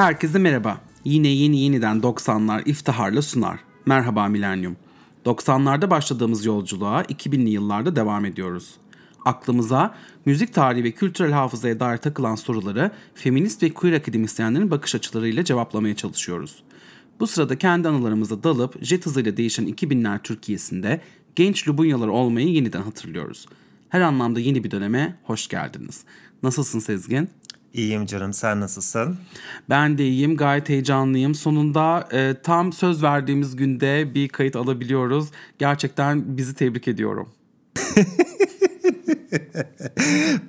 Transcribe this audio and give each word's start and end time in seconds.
Herkese 0.00 0.38
merhaba. 0.38 0.80
Yine 1.04 1.28
yeni 1.28 1.60
yeniden 1.60 1.96
90'lar 1.96 2.68
iftiharla 2.68 3.22
sunar. 3.22 3.60
Merhaba 3.86 4.28
Milenyum. 4.28 4.76
90'larda 5.24 5.90
başladığımız 5.90 6.44
yolculuğa 6.44 7.02
2000'li 7.02 7.50
yıllarda 7.50 7.96
devam 7.96 8.24
ediyoruz. 8.24 8.74
Aklımıza 9.24 9.94
müzik 10.24 10.54
tarihi 10.54 10.84
ve 10.84 10.90
kültürel 10.90 11.32
hafızaya 11.32 11.80
dair 11.80 11.96
takılan 11.96 12.34
soruları 12.34 12.90
feminist 13.14 13.62
ve 13.62 13.70
queer 13.70 13.92
akademisyenlerin 13.92 14.70
bakış 14.70 14.94
açılarıyla 14.94 15.44
cevaplamaya 15.44 15.96
çalışıyoruz. 15.96 16.62
Bu 17.20 17.26
sırada 17.26 17.58
kendi 17.58 17.88
anılarımıza 17.88 18.42
dalıp 18.42 18.84
jet 18.84 19.06
hızıyla 19.06 19.36
değişen 19.36 19.66
2000'ler 19.66 20.22
Türkiye'sinde 20.22 21.00
genç 21.36 21.68
Lubunyalar 21.68 22.08
olmayı 22.08 22.48
yeniden 22.48 22.82
hatırlıyoruz. 22.82 23.46
Her 23.88 24.00
anlamda 24.00 24.40
yeni 24.40 24.64
bir 24.64 24.70
döneme 24.70 25.16
hoş 25.24 25.48
geldiniz. 25.48 26.04
Nasılsın 26.42 26.78
Sezgin? 26.78 27.28
İyiyim 27.74 28.06
canım 28.06 28.32
sen 28.32 28.60
nasılsın? 28.60 29.18
Ben 29.68 29.98
de 29.98 30.08
iyiyim 30.08 30.36
gayet 30.36 30.68
heyecanlıyım. 30.68 31.34
Sonunda 31.34 32.08
e, 32.12 32.34
tam 32.42 32.72
söz 32.72 33.02
verdiğimiz 33.02 33.56
günde 33.56 34.14
bir 34.14 34.28
kayıt 34.28 34.56
alabiliyoruz. 34.56 35.28
Gerçekten 35.58 36.36
bizi 36.36 36.54
tebrik 36.54 36.88
ediyorum. 36.88 37.28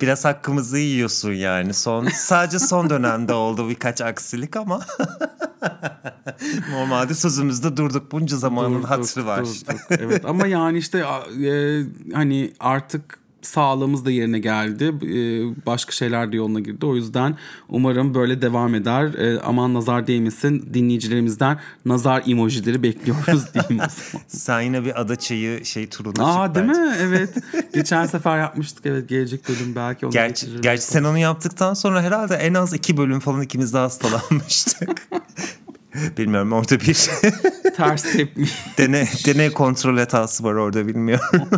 Biraz 0.00 0.24
hakkımızı 0.24 0.78
yiyorsun 0.78 1.32
yani. 1.32 1.74
Son 1.74 2.06
sadece 2.06 2.58
son 2.58 2.90
dönemde 2.90 3.32
oldu 3.32 3.68
birkaç 3.68 4.00
aksilik 4.00 4.56
ama 4.56 4.80
normalde 6.70 7.14
sözümüzde 7.14 7.76
durduk 7.76 8.12
bunca 8.12 8.36
zamanın 8.36 8.74
durduk, 8.74 8.90
hatırı 8.90 9.26
var. 9.26 9.40
Durduk. 9.40 9.80
Evet 9.90 10.24
ama 10.24 10.46
yani 10.46 10.78
işte 10.78 10.98
e, 10.98 11.82
hani 12.14 12.52
artık 12.60 13.21
sağlığımız 13.42 14.04
da 14.04 14.10
yerine 14.10 14.38
geldi. 14.38 14.84
Ee, 14.84 15.66
başka 15.66 15.92
şeyler 15.92 16.32
de 16.32 16.36
yoluna 16.36 16.60
girdi. 16.60 16.86
O 16.86 16.96
yüzden 16.96 17.36
umarım 17.68 18.14
böyle 18.14 18.42
devam 18.42 18.74
eder. 18.74 19.14
Ee, 19.14 19.40
aman 19.40 19.74
nazar 19.74 20.06
değmesin. 20.06 20.70
Dinleyicilerimizden 20.74 21.58
nazar 21.84 22.22
emojileri 22.26 22.82
bekliyoruz 22.82 23.44
diyeyim 23.54 23.84
Sen 24.26 24.60
yine 24.60 24.84
bir 24.84 25.00
ada 25.00 25.16
çayı 25.16 25.64
şey 25.64 25.88
turuna 25.88 26.24
Aa, 26.26 26.46
çık 26.46 26.54
değil 26.54 26.66
bence. 26.68 26.80
mi? 26.80 26.94
Evet. 27.00 27.34
Geçen 27.74 28.06
sefer 28.06 28.38
yapmıştık. 28.38 28.86
Evet 28.86 29.08
gelecek 29.08 29.48
bölüm 29.48 29.74
belki 29.74 30.06
onu 30.06 30.12
Gerçi, 30.12 30.46
gerçi 30.60 30.82
sen 30.82 31.04
onu 31.04 31.18
yaptıktan 31.18 31.74
sonra 31.74 32.02
herhalde 32.02 32.34
en 32.34 32.54
az 32.54 32.74
iki 32.74 32.96
bölüm 32.96 33.20
falan 33.20 33.42
ikimiz 33.42 33.74
de 33.74 33.78
hastalanmıştık. 33.78 35.08
Bilmiyorum 36.18 36.52
orada 36.52 36.80
bir 36.80 37.10
ters 37.76 38.02
tepki. 38.02 38.44
Dene, 38.78 39.08
deney 39.26 39.52
kontrol 39.52 39.98
hatası 39.98 40.44
var 40.44 40.54
orada 40.54 40.86
bilmiyorum. 40.86 41.48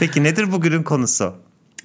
Peki 0.00 0.24
nedir 0.24 0.52
bugünün 0.52 0.82
konusu? 0.82 1.34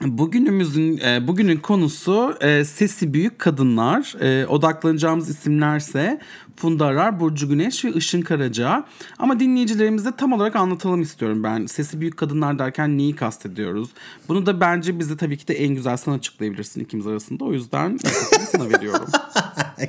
Bugünümüzün 0.02 0.98
e, 0.98 1.28
bugünün 1.28 1.58
konusu 1.58 2.36
e, 2.42 2.66
sesi 2.66 3.14
büyük 3.14 3.40
kadınlar. 3.40 4.16
E, 4.22 4.48
odaklanacağımız 4.48 5.30
isimlerse 5.30 6.20
Funda 6.56 6.86
Arar, 6.86 7.20
Burcu 7.20 7.50
Güneş 7.50 7.86
ve 7.86 7.92
Işın 7.92 8.22
Karaca. 8.22 8.86
Ama 9.20 9.40
dinleyicilerimize 9.40 10.12
tam 10.18 10.34
olarak 10.34 10.56
anlatalım 10.56 11.02
istiyorum 11.02 11.44
ben. 11.44 11.66
Sesi 11.66 12.02
büyük 12.02 12.18
kadınlar 12.18 12.60
derken 12.60 12.98
neyi 12.98 13.16
kastediyoruz? 13.16 13.90
Bunu 14.28 14.46
da 14.46 14.62
bence 14.62 15.00
bize 15.00 15.18
tabii 15.18 15.38
ki 15.38 15.48
de 15.48 15.54
en 15.54 15.76
güzel 15.76 15.98
sen 15.98 16.12
açıklayabilirsin 16.12 16.82
ikimiz 16.82 17.08
arasında. 17.08 17.46
O 17.46 17.54
yüzden 17.54 17.98
sana 18.52 18.70
veriyorum. 18.70 19.08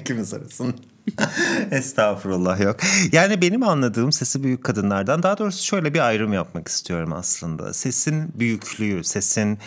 ikimiz 0.00 0.34
arasında. 0.34 0.72
Estağfurullah 1.70 2.60
yok. 2.60 2.76
Yani 3.12 3.42
benim 3.42 3.62
anladığım 3.62 4.12
sesi 4.12 4.42
büyük 4.42 4.64
kadınlardan 4.64 5.22
daha 5.22 5.38
doğrusu 5.38 5.64
şöyle 5.64 5.94
bir 5.94 6.06
ayrım 6.06 6.32
yapmak 6.32 6.68
istiyorum 6.68 7.12
aslında. 7.12 7.74
Sesin 7.74 8.32
büyüklüğü, 8.38 9.04
sesin 9.04 9.58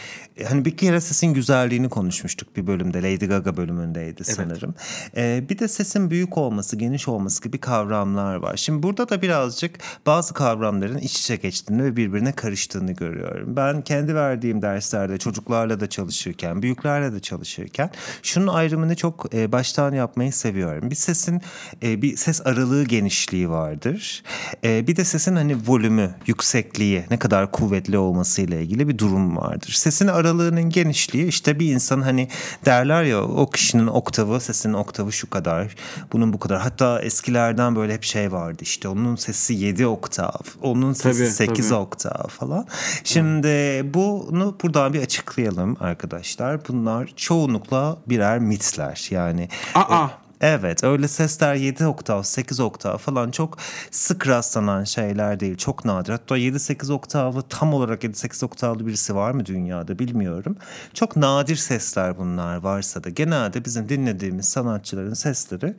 hani 0.47 0.65
bir 0.65 0.77
kere 0.77 1.01
sesin 1.01 1.33
güzelliğini 1.33 1.89
konuşmuştuk 1.89 2.57
bir 2.57 2.67
bölümde. 2.67 2.97
Lady 3.01 3.25
Gaga 3.25 3.57
bölümündeydi 3.57 4.23
sanırım. 4.23 4.75
Evet. 5.13 5.43
Ee, 5.43 5.49
bir 5.49 5.59
de 5.59 5.67
sesin 5.67 6.09
büyük 6.09 6.37
olması, 6.37 6.75
geniş 6.75 7.07
olması 7.07 7.43
gibi 7.43 7.57
kavramlar 7.57 8.35
var. 8.35 8.57
Şimdi 8.57 8.83
burada 8.83 9.09
da 9.09 9.21
birazcık 9.21 9.79
bazı 10.05 10.33
kavramların 10.33 10.97
iç 10.97 11.19
içe 11.19 11.35
geçtiğini 11.35 11.83
ve 11.83 11.95
birbirine 11.95 12.31
karıştığını 12.31 12.91
görüyorum. 12.91 13.55
Ben 13.55 13.81
kendi 13.81 14.15
verdiğim 14.15 14.61
derslerde 14.61 15.17
çocuklarla 15.17 15.79
da 15.79 15.89
çalışırken, 15.89 16.61
büyüklerle 16.61 17.13
de 17.13 17.19
çalışırken 17.19 17.89
şunun 18.23 18.47
ayrımını 18.47 18.95
çok 18.95 19.35
e, 19.35 19.51
baştan 19.51 19.93
yapmayı 19.93 20.33
seviyorum. 20.33 20.89
Bir 20.89 20.95
sesin 20.95 21.30
sesin 21.31 21.41
e, 21.83 22.01
bir 22.01 22.17
ses 22.17 22.41
aralığı 22.45 22.83
genişliği 22.83 23.49
vardır. 23.49 24.23
E, 24.63 24.87
bir 24.87 24.95
de 24.95 25.05
sesin 25.05 25.35
hani 25.35 25.57
volümü, 25.67 26.15
yüksekliği, 26.27 27.03
ne 27.09 27.19
kadar 27.19 27.51
kuvvetli 27.51 27.97
olmasıyla 27.97 28.57
ilgili 28.57 28.87
bir 28.87 28.97
durum 28.97 29.37
vardır. 29.37 29.71
Sesin 29.71 30.07
aralığının 30.07 30.69
genişliği 30.69 31.27
işte 31.27 31.59
bir 31.59 31.73
insan 31.73 32.01
hani 32.01 32.27
derler 32.65 33.03
ya 33.03 33.23
o 33.23 33.49
kişinin 33.49 33.87
oktavı, 33.87 34.39
sesinin 34.39 34.73
oktavı 34.73 35.11
şu 35.11 35.29
kadar, 35.29 35.75
bunun 36.13 36.33
bu 36.33 36.39
kadar. 36.39 36.61
Hatta 36.61 37.01
eskilerden 37.01 37.75
böyle 37.75 37.93
hep 37.93 38.03
şey 38.03 38.31
vardı 38.31 38.59
işte 38.61 38.87
onun 38.87 39.15
sesi 39.15 39.53
7 39.53 39.87
oktav, 39.87 40.31
onun 40.61 40.93
sesi 40.93 41.19
tabii, 41.19 41.29
8 41.29 41.69
tabii. 41.69 41.79
oktav 41.79 42.27
falan. 42.27 42.67
Şimdi 43.03 43.47
bunu 43.93 44.57
buradan 44.63 44.93
bir 44.93 45.01
açıklayalım 45.01 45.77
arkadaşlar. 45.79 46.67
Bunlar 46.67 47.09
çoğunlukla 47.15 47.97
birer 48.07 48.39
mitler 48.39 49.07
yani. 49.11 49.49
Aa. 49.75 50.07
E, 50.07 50.30
Evet 50.41 50.83
öyle 50.83 51.07
sesler 51.07 51.55
7 51.55 51.85
oktav 51.87 52.23
8 52.23 52.59
oktav 52.59 52.97
falan 52.97 53.31
çok 53.31 53.57
sık 53.91 54.27
rastlanan 54.27 54.83
şeyler 54.83 55.39
değil. 55.39 55.57
Çok 55.57 55.85
nadir. 55.85 56.11
Hatta 56.11 56.37
7-8 56.37 56.93
oktavlı 56.93 57.41
tam 57.41 57.73
olarak 57.73 58.03
7-8 58.03 58.45
oktavlı 58.45 58.87
birisi 58.87 59.15
var 59.15 59.31
mı 59.31 59.45
dünyada 59.45 59.99
bilmiyorum. 59.99 60.57
Çok 60.93 61.15
nadir 61.15 61.55
sesler 61.55 62.17
bunlar 62.17 62.57
varsa 62.57 63.03
da. 63.03 63.09
Genelde 63.09 63.65
bizim 63.65 63.89
dinlediğimiz 63.89 64.47
sanatçıların 64.47 65.13
sesleri 65.13 65.75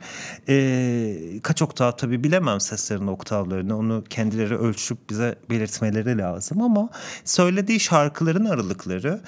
e, 0.49 1.39
kaç 1.43 1.61
oktav 1.61 1.91
tabii 1.91 2.23
bilemem 2.23 2.59
seslerin 2.59 3.07
oktavlarını. 3.07 3.77
Onu 3.77 4.03
kendileri 4.09 4.57
ölçüp 4.57 5.09
bize 5.09 5.35
belirtmeleri 5.49 6.17
lazım 6.17 6.61
ama 6.61 6.89
söylediği 7.25 7.79
şarkıların 7.79 8.45
aralıkları 8.45 9.21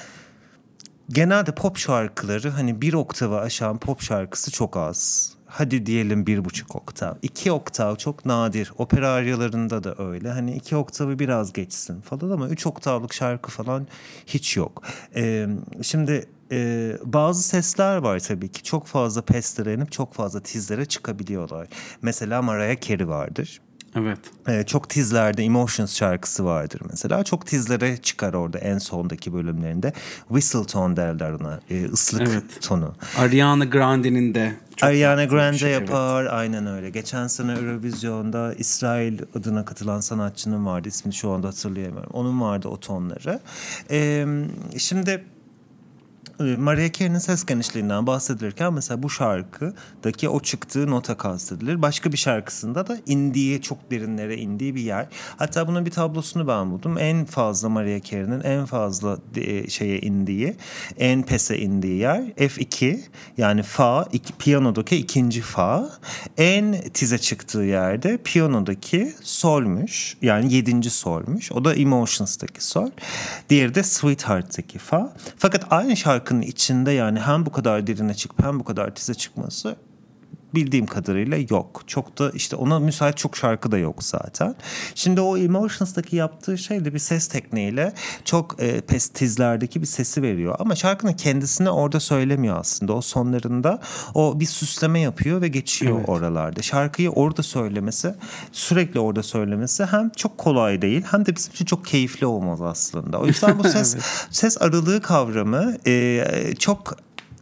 genelde 1.09 1.55
pop 1.55 1.77
şarkıları 1.77 2.49
hani 2.49 2.81
bir 2.81 2.93
oktava 2.93 3.39
aşan 3.39 3.77
pop 3.77 4.01
şarkısı 4.01 4.51
çok 4.51 4.77
az. 4.77 5.31
Hadi 5.45 5.85
diyelim 5.85 6.27
bir 6.27 6.45
buçuk 6.45 6.75
oktav. 6.75 7.13
iki 7.21 7.51
oktav 7.51 7.95
çok 7.95 8.25
nadir. 8.25 8.71
Opera 8.77 9.09
aryalarında 9.09 9.83
da 9.83 9.95
öyle. 10.03 10.29
Hani 10.29 10.55
iki 10.55 10.75
oktavı 10.75 11.19
biraz 11.19 11.53
geçsin 11.53 12.01
falan 12.01 12.29
ama 12.29 12.49
üç 12.49 12.67
oktavlık 12.67 13.13
şarkı 13.13 13.51
falan 13.51 13.87
hiç 14.25 14.57
yok. 14.57 14.83
Ee, 15.15 15.47
şimdi 15.81 16.29
e, 16.51 16.91
bazı 17.03 17.43
sesler 17.43 17.97
var 17.97 18.19
tabii 18.19 18.51
ki. 18.51 18.63
Çok 18.63 18.87
fazla 18.87 19.21
pestlere 19.21 19.73
inip 19.73 19.91
çok 19.91 20.13
fazla 20.13 20.39
tizlere 20.43 20.85
çıkabiliyorlar. 20.85 21.67
Mesela 22.01 22.41
Mariah 22.41 22.81
Carey 22.81 23.07
vardır. 23.07 23.61
Evet. 23.95 24.19
Ee, 24.47 24.63
çok 24.63 24.89
tizlerde 24.89 25.43
Emotions 25.43 25.95
şarkısı 25.95 26.45
vardır 26.45 26.81
mesela. 26.89 27.23
Çok 27.23 27.45
tizlere 27.45 27.97
çıkar 27.97 28.33
orada 28.33 28.59
en 28.59 28.77
sondaki 28.77 29.33
bölümlerinde. 29.33 29.93
Whistle 30.27 30.65
tone 30.65 30.95
derler 30.95 31.31
ona. 31.31 31.59
Ee, 31.69 31.85
ıslık 31.85 32.21
evet. 32.21 32.43
tonu. 32.61 32.95
Ariana 33.17 33.65
Grande'nin 33.65 34.33
de 34.33 34.53
çok 34.75 34.89
Ariana 34.89 35.25
Grande 35.25 35.57
şey, 35.57 35.71
yapar. 35.71 36.21
Evet. 36.21 36.33
Aynen 36.33 36.67
öyle. 36.67 36.89
Geçen 36.89 37.27
sene 37.27 37.51
Eurovision'da 37.51 38.53
İsrail 38.53 39.19
adına 39.35 39.65
katılan 39.65 39.99
sanatçının 39.99 40.65
vardı. 40.65 40.87
İsmini 40.87 41.13
şu 41.13 41.31
anda 41.31 41.47
hatırlayamıyorum. 41.47 42.11
Onun 42.13 42.41
vardı 42.41 42.67
o 42.67 42.79
tonları. 42.79 43.39
Ee, 43.91 44.25
şimdi 44.77 45.23
ee, 46.39 46.43
Maria 46.43 46.91
Carey'nin 46.91 47.19
ses 47.19 47.45
genişliğinden 47.45 48.07
bahsedilirken 48.07 48.73
mesela 48.73 49.03
bu 49.03 49.09
şarkıdaki 49.09 50.29
o 50.29 50.39
çıktığı 50.39 50.91
nota 50.91 51.17
kastedilir. 51.17 51.81
Başka 51.81 52.11
bir 52.11 52.17
şarkısında 52.17 52.87
da 52.87 52.97
indiği 53.05 53.61
çok 53.61 53.91
derinlere 53.91 54.37
indiği 54.37 54.75
bir 54.75 54.81
yer. 54.81 55.07
Hatta 55.37 55.67
bunun 55.67 55.85
bir 55.85 55.91
tablosunu 55.91 56.47
ben 56.47 56.71
buldum. 56.71 56.97
En 56.97 57.25
fazla 57.25 57.69
Maria 57.69 58.01
Carey'nin 58.01 58.41
en 58.41 58.65
fazla 58.65 59.17
şeye 59.69 59.99
indiği, 59.99 60.55
en 60.97 61.23
pese 61.23 61.57
indiği 61.57 61.97
yer 61.97 62.21
F2 62.21 62.99
yani 63.37 63.63
fa, 63.63 64.07
iki, 64.11 64.33
piyanodaki 64.33 64.95
ikinci 64.95 65.41
fa. 65.41 65.89
En 66.37 66.81
tize 66.93 67.17
çıktığı 67.17 67.61
yerde 67.61 68.17
piyanodaki 68.17 69.13
solmuş 69.23 70.17
yani 70.21 70.53
yedinci 70.53 70.89
solmuş. 70.89 71.51
O 71.51 71.65
da 71.65 71.75
Emotions'taki 71.75 72.65
sol. 72.65 72.89
Diğeri 73.49 73.75
de 73.75 73.83
Sweetheart'taki 73.83 74.79
fa. 74.79 75.13
Fakat 75.37 75.65
aynı 75.69 75.97
şarkı 75.97 76.24
şarkının 76.25 76.41
içinde 76.41 76.91
yani 76.91 77.19
hem 77.19 77.45
bu 77.45 77.51
kadar 77.51 77.87
derine 77.87 78.13
çıkıp 78.13 78.43
hem 78.43 78.59
bu 78.59 78.63
kadar 78.63 78.95
tize 78.95 79.13
çıkması 79.13 79.75
bildiğim 80.55 80.85
kadarıyla 80.85 81.37
yok. 81.49 81.83
Çok 81.87 82.19
da 82.19 82.31
işte 82.31 82.55
ona 82.55 82.79
müsait 82.79 83.17
çok 83.17 83.37
şarkı 83.37 83.71
da 83.71 83.77
yok 83.77 84.03
zaten. 84.03 84.55
Şimdi 84.95 85.21
o 85.21 85.37
Emotions'daki 85.37 86.15
yaptığı 86.15 86.57
şey 86.57 86.85
de 86.85 86.93
bir 86.93 86.99
ses 86.99 87.27
tekniğiyle 87.27 87.93
çok 88.25 88.63
e, 88.63 88.81
pestizlerdeki 88.81 89.81
bir 89.81 89.87
sesi 89.87 90.21
veriyor. 90.21 90.55
Ama 90.59 90.75
şarkının 90.75 91.13
kendisini 91.13 91.69
orada 91.69 91.99
söylemiyor 91.99 92.59
aslında. 92.59 92.93
O 92.93 93.01
sonlarında 93.01 93.79
o 94.13 94.39
bir 94.39 94.45
süsleme 94.45 94.99
yapıyor 94.99 95.41
ve 95.41 95.47
geçiyor 95.47 95.97
evet. 95.97 96.09
oralarda. 96.09 96.61
Şarkıyı 96.61 97.09
orada 97.09 97.43
söylemesi, 97.43 98.15
sürekli 98.51 98.99
orada 98.99 99.23
söylemesi 99.23 99.85
hem 99.85 100.09
çok 100.09 100.37
kolay 100.37 100.81
değil 100.81 101.03
hem 101.11 101.25
de 101.25 101.35
bizim 101.35 101.53
için 101.53 101.65
çok 101.65 101.85
keyifli 101.85 102.25
olmaz 102.25 102.61
aslında. 102.61 103.19
O 103.19 103.25
yüzden 103.25 103.59
bu 103.59 103.63
ses 103.69 103.93
evet. 103.93 104.05
ses 104.31 104.61
aralığı 104.61 105.01
kavramı 105.01 105.77
e, 105.87 106.25
çok 106.59 106.97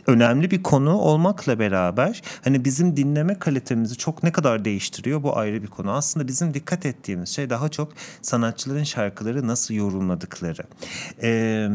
önemli 0.07 0.51
bir 0.51 0.63
konu 0.63 0.97
olmakla 0.97 1.59
beraber 1.59 2.21
hani 2.43 2.65
bizim 2.65 2.97
dinleme 2.97 3.39
kalitemizi 3.39 3.95
çok 3.97 4.23
ne 4.23 4.31
kadar 4.31 4.65
değiştiriyor 4.65 5.23
bu 5.23 5.37
ayrı 5.37 5.63
bir 5.63 5.67
konu. 5.67 5.91
Aslında 5.91 6.27
bizim 6.27 6.53
dikkat 6.53 6.85
ettiğimiz 6.85 7.29
şey 7.29 7.49
daha 7.49 7.69
çok 7.69 7.93
sanatçıların 8.21 8.83
şarkıları 8.83 9.47
nasıl 9.47 9.73
yorumladıkları. 9.73 10.63
Eee 11.21 11.69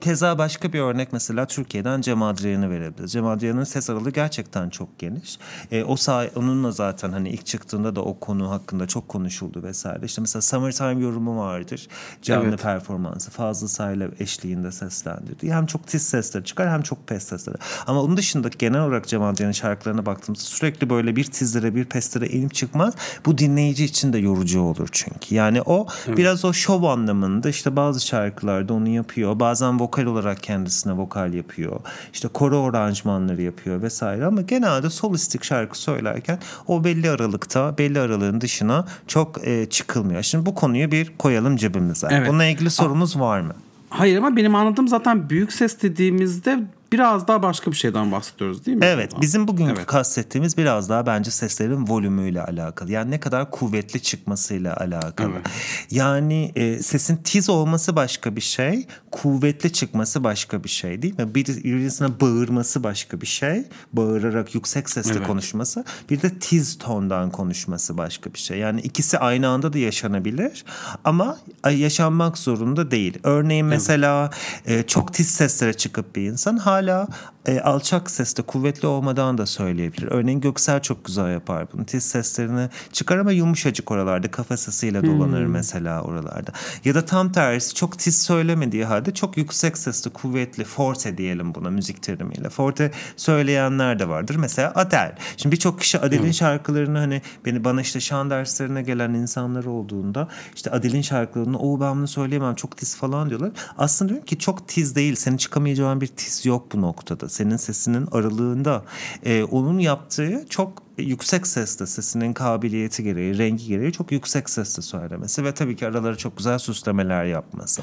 Keza 0.00 0.38
başka 0.38 0.72
bir 0.72 0.80
örnek 0.80 1.12
mesela 1.12 1.46
Türkiye'den 1.46 2.00
Cem 2.00 2.22
Adrian'ı 2.22 2.70
verebiliriz. 2.70 3.12
Cem 3.12 3.26
Adrian'ın 3.26 3.64
ses 3.64 3.90
aralığı 3.90 4.10
gerçekten 4.10 4.70
çok 4.70 4.98
geniş. 4.98 5.38
E, 5.70 5.84
o 5.84 5.96
say 5.96 6.30
onunla 6.36 6.70
zaten 6.70 7.12
hani 7.12 7.28
ilk 7.30 7.46
çıktığında 7.46 7.96
da 7.96 8.02
o 8.02 8.18
konu 8.20 8.50
hakkında 8.50 8.86
çok 8.86 9.08
konuşuldu 9.08 9.62
vesaire. 9.62 10.04
İşte 10.04 10.20
mesela 10.20 10.42
Summertime 10.42 11.02
yorumu 11.02 11.38
vardır. 11.38 11.88
Canlı 12.22 12.48
evet. 12.48 12.62
performansı. 12.62 13.30
Fazıl 13.30 13.66
Say'la 13.68 14.08
eşliğinde 14.20 14.72
seslendirdi. 14.72 15.52
Hem 15.52 15.66
çok 15.66 15.86
tiz 15.86 16.02
sesler 16.02 16.44
çıkar 16.44 16.70
hem 16.70 16.82
çok 16.82 17.06
pes 17.06 17.22
sesleri. 17.22 17.56
Ama 17.86 18.02
onun 18.02 18.16
dışında 18.16 18.48
genel 18.58 18.80
olarak 18.80 19.08
Cem 19.08 19.22
Adrian'ın 19.22 19.52
şarkılarına 19.52 20.06
baktığımızda 20.06 20.44
sürekli 20.44 20.90
böyle 20.90 21.16
bir 21.16 21.24
tizlere 21.24 21.74
bir 21.74 21.84
pestlere 21.84 22.26
inip 22.26 22.54
çıkmaz. 22.54 22.94
Bu 23.26 23.38
dinleyici 23.38 23.84
için 23.84 24.12
de 24.12 24.18
yorucu 24.18 24.60
olur 24.60 24.88
çünkü. 24.92 25.34
Yani 25.34 25.62
o 25.62 25.86
evet. 26.06 26.18
biraz 26.18 26.44
o 26.44 26.52
şov 26.52 26.82
anlamında 26.82 27.48
işte 27.48 27.76
bazı 27.76 28.06
şarkılarda 28.06 28.74
onu 28.74 28.88
yapıyor. 28.88 29.40
Bazen 29.42 29.80
vokal 29.80 30.04
olarak 30.04 30.42
kendisine 30.42 30.92
vokal 30.92 31.34
yapıyor. 31.34 31.80
İşte 32.12 32.28
koro 32.28 32.68
aranjmanları 32.68 33.42
yapıyor 33.42 33.82
vesaire 33.82 34.26
ama 34.26 34.40
genelde 34.40 34.90
solistik 34.90 35.44
şarkı 35.44 35.78
söylerken 35.78 36.38
o 36.66 36.84
belli 36.84 37.10
aralıkta 37.10 37.78
belli 37.78 38.00
aralığın 38.00 38.40
dışına 38.40 38.84
çok 39.06 39.46
e, 39.46 39.66
çıkılmıyor. 39.66 40.22
Şimdi 40.22 40.46
bu 40.46 40.54
konuyu 40.54 40.90
bir 40.90 41.12
koyalım 41.18 41.56
cebimize. 41.56 42.08
Evet. 42.10 42.28
Bununla 42.28 42.44
ilgili 42.44 42.70
sorumuz 42.70 43.20
var 43.20 43.40
mı? 43.40 43.54
Hayır 43.90 44.18
ama 44.18 44.36
benim 44.36 44.54
anladığım 44.54 44.88
zaten 44.88 45.30
büyük 45.30 45.52
ses 45.52 45.82
dediğimizde 45.82 46.58
biraz 46.92 47.28
daha 47.28 47.42
başka 47.42 47.70
bir 47.70 47.76
şeyden 47.76 48.12
bahsediyoruz 48.12 48.66
değil 48.66 48.76
mi? 48.76 48.84
Evet 48.84 49.12
bizim 49.20 49.48
bugünkü 49.48 49.72
evet. 49.72 49.86
kastettiğimiz 49.86 50.56
biraz 50.56 50.88
daha 50.88 51.06
bence 51.06 51.30
seslerin 51.30 51.88
volümüyle 51.88 52.42
alakalı. 52.42 52.92
Yani 52.92 53.10
ne 53.10 53.20
kadar 53.20 53.50
kuvvetli 53.50 54.02
çıkmasıyla 54.02 54.76
alakalı. 54.76 55.32
Evet. 55.32 55.46
Yani 55.90 56.52
e, 56.56 56.82
sesin 56.82 57.16
tiz 57.16 57.50
olması 57.50 57.96
başka 57.96 58.36
bir 58.36 58.40
şey, 58.40 58.86
kuvvetli 59.10 59.72
çıkması 59.72 60.24
başka 60.24 60.64
bir 60.64 60.68
şey 60.68 61.02
değil 61.02 61.18
mi? 61.18 61.34
Bir 61.34 61.46
birisine 61.46 62.20
bağırması 62.20 62.82
başka 62.84 63.20
bir 63.20 63.26
şey. 63.26 63.64
Bağırarak 63.92 64.54
yüksek 64.54 64.90
sesle 64.90 65.14
evet. 65.16 65.26
konuşması. 65.26 65.84
Bir 66.10 66.22
de 66.22 66.38
tiz 66.38 66.78
tondan 66.78 67.30
konuşması 67.30 67.98
başka 67.98 68.34
bir 68.34 68.38
şey. 68.38 68.58
Yani 68.58 68.80
ikisi 68.80 69.18
aynı 69.18 69.48
anda 69.48 69.72
da 69.72 69.78
yaşanabilir 69.78 70.64
ama 71.04 71.38
yaşanmak 71.70 72.38
zorunda 72.38 72.90
değil. 72.90 73.18
Örneğin 73.22 73.66
mesela 73.66 74.30
evet. 74.66 74.84
e, 74.84 74.86
çok 74.86 75.14
tiz 75.14 75.28
seslere 75.28 75.72
çıkıp 75.72 76.16
bir 76.16 76.22
insan 76.22 76.56
hala 76.56 76.81
hala 76.82 77.06
e, 77.46 77.60
alçak 77.60 78.10
seste 78.10 78.42
kuvvetli 78.42 78.88
olmadan 78.88 79.38
da 79.38 79.46
söyleyebilir. 79.46 80.08
Örneğin 80.10 80.40
Göksel 80.40 80.82
çok 80.82 81.04
güzel 81.04 81.32
yapar 81.32 81.66
bunu. 81.72 81.84
Tiz 81.84 82.04
seslerini 82.04 82.68
çıkar 82.92 83.18
ama 83.18 83.32
yumuşacık 83.32 83.90
oralarda 83.90 84.30
kafa 84.30 84.56
sesiyle 84.56 85.06
dolanır 85.06 85.44
hmm. 85.44 85.52
mesela 85.52 86.02
oralarda. 86.02 86.52
Ya 86.84 86.94
da 86.94 87.04
tam 87.04 87.32
tersi 87.32 87.74
çok 87.74 87.98
tiz 87.98 88.22
söylemediği 88.22 88.84
halde 88.84 89.14
çok 89.14 89.36
yüksek 89.36 89.78
sesli 89.78 90.10
kuvvetli 90.10 90.64
forte 90.64 91.18
diyelim 91.18 91.54
buna 91.54 91.70
müzik 91.70 92.02
terimiyle. 92.02 92.48
Forte 92.48 92.90
söyleyenler 93.16 93.98
de 93.98 94.08
vardır. 94.08 94.34
Mesela 94.34 94.72
Adele. 94.74 95.14
Şimdi 95.36 95.56
birçok 95.56 95.80
kişi 95.80 95.98
Adele'in 95.98 96.24
hmm. 96.24 96.34
şarkılarını 96.34 96.98
hani 96.98 97.22
beni 97.46 97.64
bana 97.64 97.80
işte 97.80 98.00
şan 98.00 98.30
derslerine 98.30 98.82
gelen 98.82 99.14
insanlar 99.14 99.64
olduğunda 99.64 100.28
işte 100.54 100.70
Adele'in 100.70 101.02
şarkılarını 101.02 101.58
o 101.58 101.80
ben 101.80 101.96
bunu 101.96 102.08
söyleyemem 102.08 102.54
çok 102.54 102.76
tiz 102.76 102.96
falan 102.96 103.28
diyorlar. 103.28 103.50
Aslında 103.78 104.08
diyorum 104.08 104.26
ki 104.26 104.38
çok 104.38 104.68
tiz 104.68 104.96
değil. 104.96 105.14
Senin 105.14 105.36
çıkamayacağın 105.36 106.00
bir 106.00 106.06
tiz 106.06 106.46
yok 106.46 106.72
bu 106.72 106.80
noktada. 106.80 107.31
Senin 107.32 107.56
sesinin 107.56 108.08
aralığında. 108.12 108.84
E, 109.24 109.44
onun 109.44 109.78
yaptığı 109.78 110.46
çok 110.50 110.82
yüksek 111.02 111.46
sesle 111.46 111.86
sesinin 111.86 112.32
kabiliyeti 112.32 113.04
gereği, 113.04 113.38
rengi 113.38 113.66
gereği 113.66 113.92
çok 113.92 114.12
yüksek 114.12 114.50
sesle 114.50 114.82
söylemesi 114.82 115.44
ve 115.44 115.54
tabii 115.54 115.76
ki 115.76 115.86
araları 115.86 116.16
çok 116.16 116.36
güzel 116.36 116.58
süslemeler 116.58 117.24
yapması. 117.24 117.82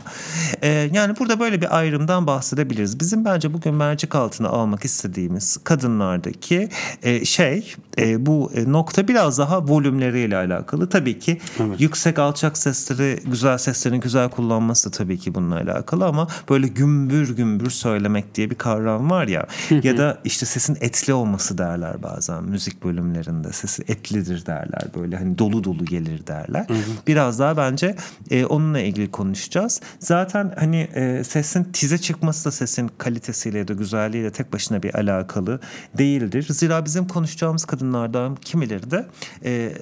Ee, 0.61 0.89
yani 0.93 1.19
burada 1.19 1.39
böyle 1.39 1.61
bir 1.61 1.77
ayrımdan 1.77 2.27
bahsedebiliriz. 2.27 2.99
Bizim 2.99 3.25
bence 3.25 3.53
bugün 3.53 3.73
mercek 3.73 4.15
altına 4.15 4.49
almak 4.49 4.85
istediğimiz 4.85 5.57
kadınlardaki 5.63 6.69
e, 7.03 7.25
şey 7.25 7.75
e, 7.97 8.25
bu 8.25 8.51
e, 8.55 8.71
nokta 8.71 9.07
biraz 9.07 9.37
daha 9.37 9.67
volümleriyle 9.67 10.37
alakalı. 10.37 10.89
Tabii 10.89 11.19
ki 11.19 11.41
evet. 11.59 11.81
yüksek 11.81 12.19
alçak 12.19 12.57
sesleri, 12.57 13.19
güzel 13.25 13.57
seslerin 13.57 13.99
güzel 13.99 14.29
kullanması 14.29 14.89
da 14.89 14.97
tabii 14.97 15.17
ki 15.17 15.35
bununla 15.35 15.55
alakalı 15.55 16.05
ama 16.05 16.27
böyle 16.49 16.67
gümbür 16.67 17.35
gümbür 17.35 17.69
söylemek 17.69 18.35
diye 18.35 18.49
bir 18.49 18.55
kavram 18.55 19.09
var 19.09 19.27
ya 19.27 19.47
ya 19.83 19.97
da 19.97 20.17
işte 20.23 20.45
sesin 20.45 20.77
etli 20.81 21.13
olması 21.13 21.57
derler 21.57 22.03
bazen 22.03 22.43
müzik 22.43 22.83
bölümü 22.83 23.08
bölümlerinde 23.09 23.53
sesi 23.53 23.83
etlidir 23.87 24.45
derler. 24.45 24.83
Böyle 24.95 25.17
hani 25.17 25.37
dolu 25.37 25.63
dolu 25.63 25.85
gelir 25.85 26.27
derler. 26.27 26.65
Hı 26.67 26.73
hı. 26.73 26.77
Biraz 27.07 27.39
daha 27.39 27.57
bence 27.57 27.95
e, 28.31 28.45
onunla 28.45 28.79
ilgili 28.79 29.11
konuşacağız. 29.11 29.81
Zaten 29.99 30.53
hani 30.59 30.87
e, 30.95 31.23
sesin 31.23 31.63
tize 31.63 31.97
çıkması 31.97 32.45
da 32.45 32.51
sesin 32.51 32.91
kalitesiyle 32.97 33.57
ya 33.57 33.67
da 33.67 33.73
güzelliğiyle 33.73 34.31
tek 34.31 34.53
başına 34.53 34.83
bir 34.83 34.95
alakalı 34.95 35.59
değildir. 35.97 36.47
Zira 36.49 36.85
bizim 36.85 37.07
konuşacağımız 37.07 37.65
kadınlardan 37.65 38.35
kimileri 38.35 38.91
de 38.91 39.05
e, 39.45 39.73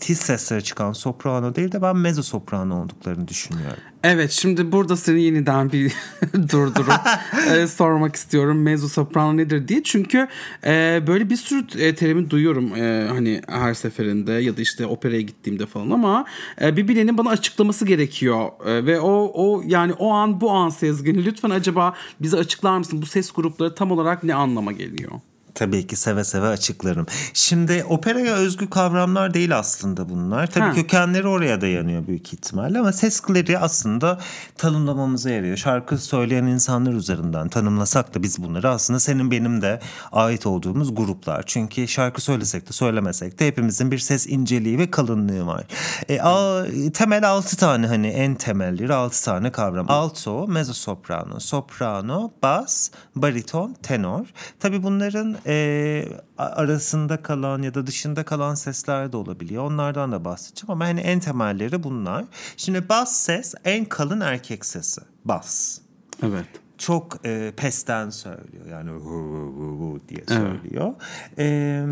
tiz 0.00 0.18
seslere 0.18 0.60
çıkan 0.60 0.92
soprano 0.92 1.54
değil 1.54 1.72
de 1.72 1.82
ben 1.82 1.96
mezzo 1.96 2.22
soprano 2.22 2.82
olduklarını 2.82 3.28
düşünüyorum. 3.28 3.82
Evet 4.02 4.30
şimdi 4.30 4.72
burada 4.72 4.96
seni 4.96 5.22
yeniden 5.22 5.72
bir 5.72 5.92
durdurup 6.34 7.00
e, 7.50 7.66
sormak 7.66 8.16
istiyorum 8.16 8.62
mezzo 8.62 8.88
soprano 8.88 9.36
nedir 9.36 9.68
diye. 9.68 9.82
Çünkü 9.82 10.28
e, 10.64 11.02
böyle 11.06 11.30
bir 11.30 11.36
sürü 11.36 11.82
e, 11.82 11.94
terimi 12.10 12.30
duyuyorum 12.30 12.74
e, 12.76 13.08
hani 13.08 13.42
her 13.48 13.74
seferinde 13.74 14.32
ya 14.32 14.56
da 14.56 14.60
işte 14.60 14.86
operaya 14.86 15.20
gittiğimde 15.20 15.66
falan 15.66 15.90
ama 15.90 16.24
e, 16.62 16.76
bir 16.76 16.88
bilenin 16.88 17.18
bana 17.18 17.30
açıklaması 17.30 17.86
gerekiyor. 17.86 18.48
E, 18.66 18.86
ve 18.86 19.00
o 19.00 19.30
o 19.34 19.62
yani 19.66 19.92
o 19.92 20.10
an 20.10 20.40
bu 20.40 20.50
an 20.50 20.68
Sezgin 20.68 21.14
lütfen 21.24 21.50
acaba 21.50 21.94
bize 22.20 22.36
açıklar 22.36 22.78
mısın 22.78 23.02
bu 23.02 23.06
ses 23.06 23.32
grupları 23.32 23.74
tam 23.74 23.90
olarak 23.90 24.24
ne 24.24 24.34
anlama 24.34 24.72
geliyor? 24.72 25.10
Tabii 25.54 25.86
ki 25.86 25.96
seve 25.96 26.24
seve 26.24 26.48
açıklarım. 26.48 27.06
Şimdi 27.34 27.84
operaya 27.88 28.34
özgü 28.34 28.70
kavramlar 28.70 29.34
değil 29.34 29.58
aslında 29.58 30.08
bunlar. 30.08 30.46
Tabii 30.46 30.64
ha. 30.64 30.72
kökenleri 30.72 31.28
oraya 31.28 31.60
dayanıyor 31.60 32.06
büyük 32.06 32.32
ihtimalle 32.32 32.78
ama 32.78 32.92
ses 32.92 33.20
kleri 33.20 33.58
aslında 33.58 34.18
tanımlamamıza 34.56 35.30
yarıyor. 35.30 35.56
Şarkı 35.56 35.98
söyleyen 35.98 36.44
insanlar 36.44 36.92
üzerinden 36.92 37.48
tanımlasak 37.48 38.14
da 38.14 38.22
biz 38.22 38.42
bunları 38.42 38.70
aslında 38.70 39.00
senin 39.00 39.30
benim 39.30 39.62
de 39.62 39.80
ait 40.12 40.46
olduğumuz 40.46 40.94
gruplar. 40.94 41.42
Çünkü 41.46 41.88
şarkı 41.88 42.20
söylesek 42.20 42.68
de 42.68 42.72
söylemesek 42.72 43.38
de 43.38 43.46
hepimizin 43.46 43.90
bir 43.90 43.98
ses 43.98 44.26
inceliği 44.26 44.78
ve 44.78 44.90
kalınlığı 44.90 45.46
var. 45.46 45.64
E, 46.08 46.20
a, 46.20 46.64
temel 46.94 47.28
altı 47.28 47.56
tane 47.56 47.86
hani 47.86 48.06
en 48.06 48.34
temelleri 48.34 48.94
altı 48.94 49.24
tane 49.24 49.52
kavram. 49.52 49.90
Alto, 49.90 50.48
mezzo 50.48 50.72
soprano, 50.72 51.40
soprano, 51.40 52.30
bas, 52.42 52.90
bariton, 53.16 53.76
tenor. 53.82 54.26
Tabii 54.60 54.82
bunların 54.82 55.36
e, 55.46 56.04
arasında 56.38 57.22
kalan 57.22 57.62
ya 57.62 57.74
da 57.74 57.86
dışında 57.86 58.24
kalan 58.24 58.54
sesler 58.54 59.12
de 59.12 59.16
olabiliyor. 59.16 59.64
Onlardan 59.64 60.12
da 60.12 60.24
bahsedeceğim 60.24 60.70
ama 60.70 60.84
hani 60.84 61.00
en 61.00 61.20
temelleri 61.20 61.82
bunlar. 61.82 62.24
Şimdi 62.56 62.88
bas 62.88 63.16
ses 63.16 63.54
en 63.64 63.84
kalın 63.84 64.20
erkek 64.20 64.64
sesi. 64.64 65.00
Bas. 65.24 65.78
Evet. 66.22 66.46
Çok 66.78 67.26
e, 67.26 67.52
pesten 67.56 68.10
söylüyor 68.10 68.66
yani 68.70 68.90
hu, 68.90 69.10
hu, 69.56 69.62
hu 69.62 70.00
diye 70.08 70.24
söylüyor. 70.28 70.94
Evet. 71.36 71.38
E, 71.38 71.84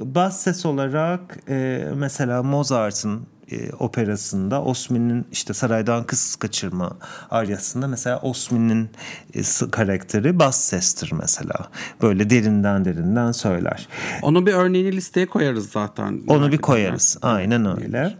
bas 0.00 0.40
ses 0.40 0.66
olarak 0.66 1.38
e, 1.48 1.88
mesela 1.94 2.42
Mozart'ın 2.42 3.26
e, 3.52 3.72
operasında 3.72 4.62
Osmin'in 4.62 5.26
işte 5.32 5.54
saraydan 5.54 6.04
kız 6.04 6.36
kaçırma 6.36 6.96
aryasında 7.30 7.88
mesela 7.88 8.20
Osmin'in 8.20 8.90
e, 9.34 9.42
karakteri 9.70 10.38
bas 10.38 10.60
sestir 10.60 11.12
mesela. 11.12 11.54
Böyle 12.02 12.30
derinden 12.30 12.84
derinden 12.84 13.32
söyler. 13.32 13.88
Onu 14.22 14.46
bir 14.46 14.52
örneğini 14.52 14.92
listeye 14.92 15.26
koyarız 15.26 15.70
zaten. 15.70 16.20
Onu 16.26 16.52
bir 16.52 16.58
koyarız. 16.58 17.18
Aynen 17.22 17.82
öyle. 17.82 18.16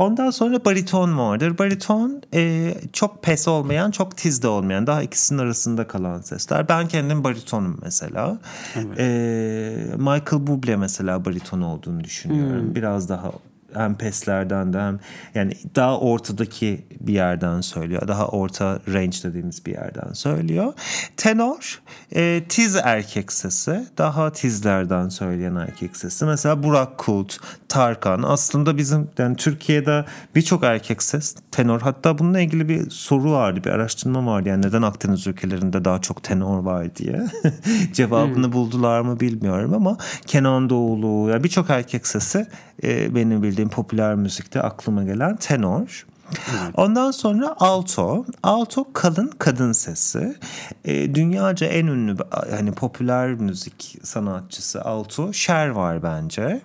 Ondan 0.00 0.30
sonra 0.30 0.64
bariton 0.64 1.18
vardır. 1.18 1.58
Bariton 1.58 2.22
e, 2.34 2.74
çok 2.92 3.22
pes 3.22 3.48
olmayan, 3.48 3.90
çok 3.90 4.16
tiz 4.16 4.42
de 4.42 4.48
olmayan, 4.48 4.86
daha 4.86 5.02
ikisinin 5.02 5.38
arasında 5.38 5.86
kalan 5.86 6.20
sesler. 6.20 6.68
Ben 6.68 6.88
kendim 6.88 7.24
baritonum 7.24 7.78
mesela. 7.82 8.38
Evet. 8.76 8.98
E, 8.98 9.96
Michael 9.96 10.46
Bublé 10.46 10.76
mesela 10.76 11.24
bariton 11.24 11.60
olduğunu 11.60 12.04
düşünüyorum. 12.04 12.62
Hmm. 12.62 12.74
Biraz 12.74 13.08
daha 13.08 13.32
hem 13.74 13.94
peslerden 13.94 14.72
de 14.72 14.78
hem 14.78 14.98
yani 15.34 15.52
daha 15.76 15.98
ortadaki 15.98 16.86
bir 17.00 17.12
yerden 17.12 17.60
söylüyor. 17.60 18.08
Daha 18.08 18.28
orta 18.28 18.78
range 18.88 19.16
dediğimiz 19.22 19.66
bir 19.66 19.72
yerden 19.72 20.12
söylüyor. 20.12 20.72
Tenor 21.16 21.80
e, 22.14 22.42
tiz 22.48 22.76
erkek 22.76 23.32
sesi. 23.32 23.86
Daha 23.98 24.32
tizlerden 24.32 25.08
söyleyen 25.08 25.54
erkek 25.54 25.96
sesi. 25.96 26.24
Mesela 26.24 26.62
Burak 26.62 26.98
Kut, 26.98 27.38
Tarkan 27.68 28.22
aslında 28.22 28.76
bizim 28.76 29.08
yani 29.18 29.36
Türkiye'de 29.36 30.04
birçok 30.34 30.64
erkek 30.64 31.02
ses 31.02 31.34
tenor. 31.50 31.80
Hatta 31.80 32.18
bununla 32.18 32.40
ilgili 32.40 32.68
bir 32.68 32.90
soru 32.90 33.32
vardı, 33.32 33.60
bir 33.64 33.70
araştırma 33.70 34.26
vardı. 34.26 34.48
Yani 34.48 34.66
neden 34.66 34.82
Akdeniz 34.82 35.26
ülkelerinde 35.26 35.84
daha 35.84 36.00
çok 36.00 36.22
tenor 36.22 36.58
var 36.58 36.96
diye. 36.96 37.26
Cevabını 37.92 38.46
hmm. 38.46 38.52
buldular 38.52 39.00
mı 39.00 39.20
bilmiyorum 39.20 39.74
ama 39.74 39.96
Kenan 40.26 40.70
Doğulu 40.70 41.30
ya 41.30 41.44
birçok 41.44 41.70
erkek 41.70 42.06
sesi 42.06 42.46
e, 42.82 43.14
benim 43.14 43.42
bildiğim 43.42 43.59
popüler 43.68 44.14
müzikte 44.14 44.62
aklıma 44.62 45.04
gelen 45.04 45.36
tenor. 45.36 46.06
Ondan 46.74 47.10
sonra 47.10 47.56
alto. 47.60 48.24
Alto 48.42 48.92
kalın 48.92 49.30
kadın 49.38 49.72
sesi. 49.72 50.36
E, 50.84 51.14
dünyaca 51.14 51.66
en 51.66 51.86
ünlü 51.86 52.16
hani 52.50 52.72
popüler 52.72 53.34
müzik 53.34 53.98
sanatçısı 54.02 54.82
alto 54.82 55.32
Cher 55.32 55.68
var 55.68 56.02
bence. 56.02 56.60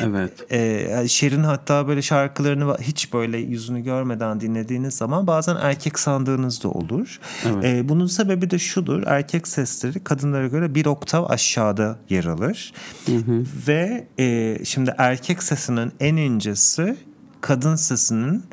Evet. 0.00 0.52
E, 0.52 1.08
Cher'in 1.08 1.44
hatta 1.44 1.88
böyle 1.88 2.02
şarkılarını 2.02 2.76
hiç 2.80 3.12
böyle 3.12 3.38
yüzünü 3.38 3.80
görmeden 3.80 4.40
dinlediğiniz 4.40 4.94
zaman 4.94 5.26
bazen 5.26 5.56
erkek 5.56 5.98
sandığınız 5.98 6.62
da 6.62 6.68
olur. 6.68 7.20
Evet. 7.46 7.64
E, 7.64 7.88
bunun 7.88 8.06
sebebi 8.06 8.50
de 8.50 8.58
şudur. 8.58 9.02
Erkek 9.06 9.48
sesleri 9.48 10.04
kadınlara 10.04 10.46
göre 10.46 10.74
bir 10.74 10.86
oktav 10.86 11.30
aşağıda 11.30 11.98
yer 12.08 12.24
alır. 12.24 12.72
Hı 13.06 13.16
hı. 13.16 13.44
Ve 13.68 14.06
e, 14.18 14.58
şimdi 14.64 14.94
erkek 14.98 15.42
sesinin 15.42 15.92
en 16.00 16.16
incesi 16.16 16.96
kadın 17.40 17.76
sesinin 17.76 18.44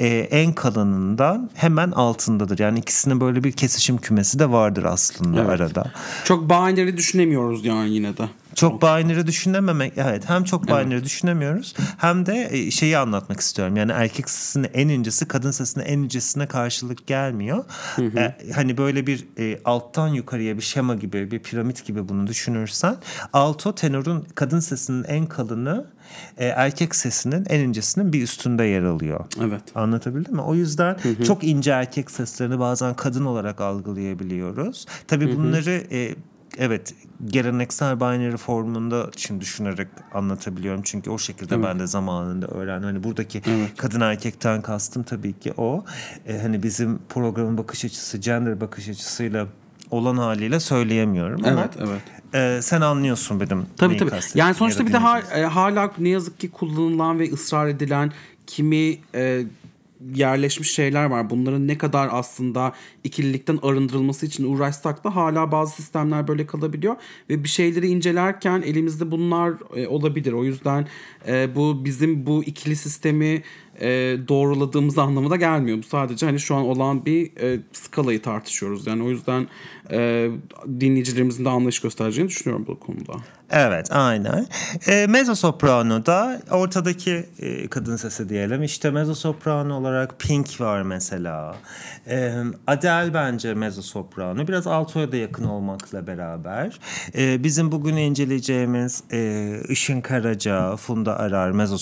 e, 0.00 0.06
en 0.08 0.52
kalınından 0.52 1.50
hemen 1.54 1.90
altındadır. 1.90 2.58
Yani 2.58 2.78
ikisinin 2.78 3.20
böyle 3.20 3.44
bir 3.44 3.52
kesişim 3.52 3.98
kümesi 3.98 4.38
de 4.38 4.50
vardır 4.50 4.84
aslında 4.84 5.40
evet. 5.40 5.50
arada. 5.50 5.92
Çok 6.24 6.50
binary 6.50 6.96
düşünemiyoruz 6.96 7.64
yani 7.64 7.90
yine 7.90 8.16
de. 8.16 8.28
Çok 8.56 8.82
binary 8.82 9.26
düşünememek 9.26 9.92
evet 9.96 10.28
hem 10.28 10.44
çok 10.44 10.68
binary 10.68 10.94
evet. 10.94 11.04
düşünemiyoruz 11.04 11.74
hem 11.98 12.26
de 12.26 12.48
e, 12.50 12.70
şeyi 12.70 12.98
anlatmak 12.98 13.40
istiyorum. 13.40 13.76
Yani 13.76 13.92
erkek 13.92 14.30
sesinin 14.30 14.68
en 14.74 14.88
incesi 14.88 15.28
kadın 15.28 15.50
sesinin 15.50 15.84
en 15.84 15.98
incesine 15.98 16.46
karşılık 16.46 17.06
gelmiyor. 17.06 17.64
Hı 17.96 18.02
hı. 18.02 18.18
Ee, 18.18 18.52
hani 18.54 18.78
böyle 18.78 19.06
bir 19.06 19.26
e, 19.38 19.60
alttan 19.64 20.08
yukarıya 20.08 20.56
bir 20.56 20.62
şema 20.62 20.94
gibi 20.94 21.30
bir 21.30 21.38
piramit 21.38 21.84
gibi 21.84 22.08
bunu 22.08 22.26
düşünürsen 22.26 22.96
alto 23.32 23.74
tenorun 23.74 24.26
kadın 24.34 24.60
sesinin 24.60 25.04
en 25.04 25.26
kalını 25.26 25.86
e, 26.38 26.46
erkek 26.46 26.94
sesinin 26.94 27.46
en 27.48 27.60
incesinin 27.60 28.12
bir 28.12 28.22
üstünde 28.22 28.64
yer 28.64 28.82
alıyor. 28.82 29.24
Evet. 29.40 29.62
Anlatabildim 29.74 30.34
mi? 30.34 30.40
O 30.40 30.54
yüzden 30.54 30.96
hı 31.02 31.08
hı. 31.08 31.24
çok 31.24 31.44
ince 31.44 31.70
erkek 31.70 32.10
seslerini 32.10 32.58
bazen 32.58 32.94
kadın 32.94 33.24
olarak 33.24 33.60
algılayabiliyoruz. 33.60 34.86
Tabii 35.08 35.36
bunları 35.36 35.84
e, 35.92 36.14
evet 36.58 36.94
geleneksel 37.26 38.00
binary 38.00 38.36
formunda 38.36 39.10
şimdi 39.16 39.40
düşünerek 39.40 39.88
anlatabiliyorum. 40.14 40.82
Çünkü 40.84 41.10
o 41.10 41.18
şekilde 41.18 41.54
evet. 41.54 41.64
ben 41.64 41.78
de 41.78 41.86
zamanında 41.86 42.46
öğrendim. 42.46 42.88
Hani 42.88 43.04
buradaki 43.04 43.42
evet. 43.46 43.70
kadın 43.76 44.00
erkekten 44.00 44.62
kastım 44.62 45.02
tabii 45.02 45.32
ki 45.32 45.52
o. 45.56 45.84
Ee, 46.26 46.38
hani 46.38 46.62
bizim 46.62 46.98
programın 47.08 47.58
bakış 47.58 47.84
açısı, 47.84 48.18
gender 48.18 48.60
bakış 48.60 48.88
açısıyla 48.88 49.46
olan 49.90 50.16
haliyle 50.16 50.60
söyleyemiyorum 50.60 51.40
evet, 51.44 51.70
ama 51.80 51.90
evet. 51.90 52.02
E, 52.34 52.62
sen 52.62 52.80
anlıyorsun 52.80 53.40
benim. 53.40 53.66
Tabii 53.76 53.96
tabii. 53.96 54.10
Yani 54.34 54.54
sonuçta 54.54 54.86
bir 54.86 54.92
de 54.92 54.96
ha, 54.96 55.20
e, 55.20 55.42
hala 55.42 55.92
ne 55.98 56.08
yazık 56.08 56.40
ki 56.40 56.50
kullanılan 56.50 57.18
ve 57.18 57.32
ısrar 57.32 57.66
edilen 57.66 58.12
kimi 58.46 58.98
e, 59.14 59.44
yerleşmiş 60.14 60.70
şeyler 60.72 61.04
var. 61.04 61.30
Bunların 61.30 61.68
ne 61.68 61.78
kadar 61.78 62.08
aslında 62.12 62.72
ikililikten 63.04 63.58
arındırılması 63.62 64.26
için 64.26 64.52
uğraşsak 64.52 65.04
da 65.04 65.16
hala 65.16 65.52
bazı 65.52 65.74
sistemler 65.74 66.28
böyle 66.28 66.46
kalabiliyor 66.46 66.96
ve 67.30 67.44
bir 67.44 67.48
şeyleri 67.48 67.86
incelerken 67.86 68.62
elimizde 68.62 69.10
bunlar 69.10 69.54
e, 69.76 69.88
olabilir. 69.88 70.32
O 70.32 70.44
yüzden 70.44 70.86
e, 71.28 71.54
bu 71.54 71.84
bizim 71.84 72.26
bu 72.26 72.44
ikili 72.44 72.76
sistemi 72.76 73.42
e, 73.80 73.88
doğruladığımız 74.28 74.98
anlamına 74.98 75.36
gelmiyor. 75.36 75.78
Bu 75.78 75.82
sadece 75.82 76.26
hani 76.26 76.40
şu 76.40 76.54
an 76.54 76.62
olan 76.64 77.06
bir 77.06 77.36
e, 77.36 77.60
skalayı 77.72 78.22
tartışıyoruz. 78.22 78.86
Yani 78.86 79.02
o 79.02 79.10
yüzden 79.10 79.48
e, 79.90 80.30
dinleyicilerimizin 80.80 81.44
de 81.44 81.48
anlayış 81.48 81.80
göstereceğini 81.80 82.28
düşünüyorum 82.28 82.66
bu 82.68 82.80
konuda. 82.80 83.12
Evet 83.50 83.88
aynen. 83.90 84.46
E, 84.88 85.06
mezzo 85.06 85.34
soprano 85.34 86.06
da 86.06 86.40
ortadaki 86.50 87.26
e, 87.38 87.68
kadın 87.68 87.96
sesi 87.96 88.28
diyelim. 88.28 88.62
İşte 88.62 88.90
mezzo 88.90 89.14
soprano 89.14 89.74
olarak 89.74 90.20
Pink 90.20 90.60
var 90.60 90.82
mesela. 90.82 91.56
E, 92.08 92.32
Adele 92.66 93.14
bence 93.14 93.54
mezzo 93.54 93.82
soprano. 93.82 94.48
Biraz 94.48 94.66
altoya 94.66 95.12
da 95.12 95.16
yakın 95.16 95.44
olmakla 95.44 96.06
beraber. 96.06 96.80
E, 97.18 97.44
bizim 97.44 97.72
bugün 97.72 97.96
inceleyeceğimiz 97.96 99.04
e, 99.12 99.52
Işın 99.68 100.00
Karaca, 100.00 100.76
Funda 100.76 101.18
Arar 101.18 101.50
mezzo 101.50 101.78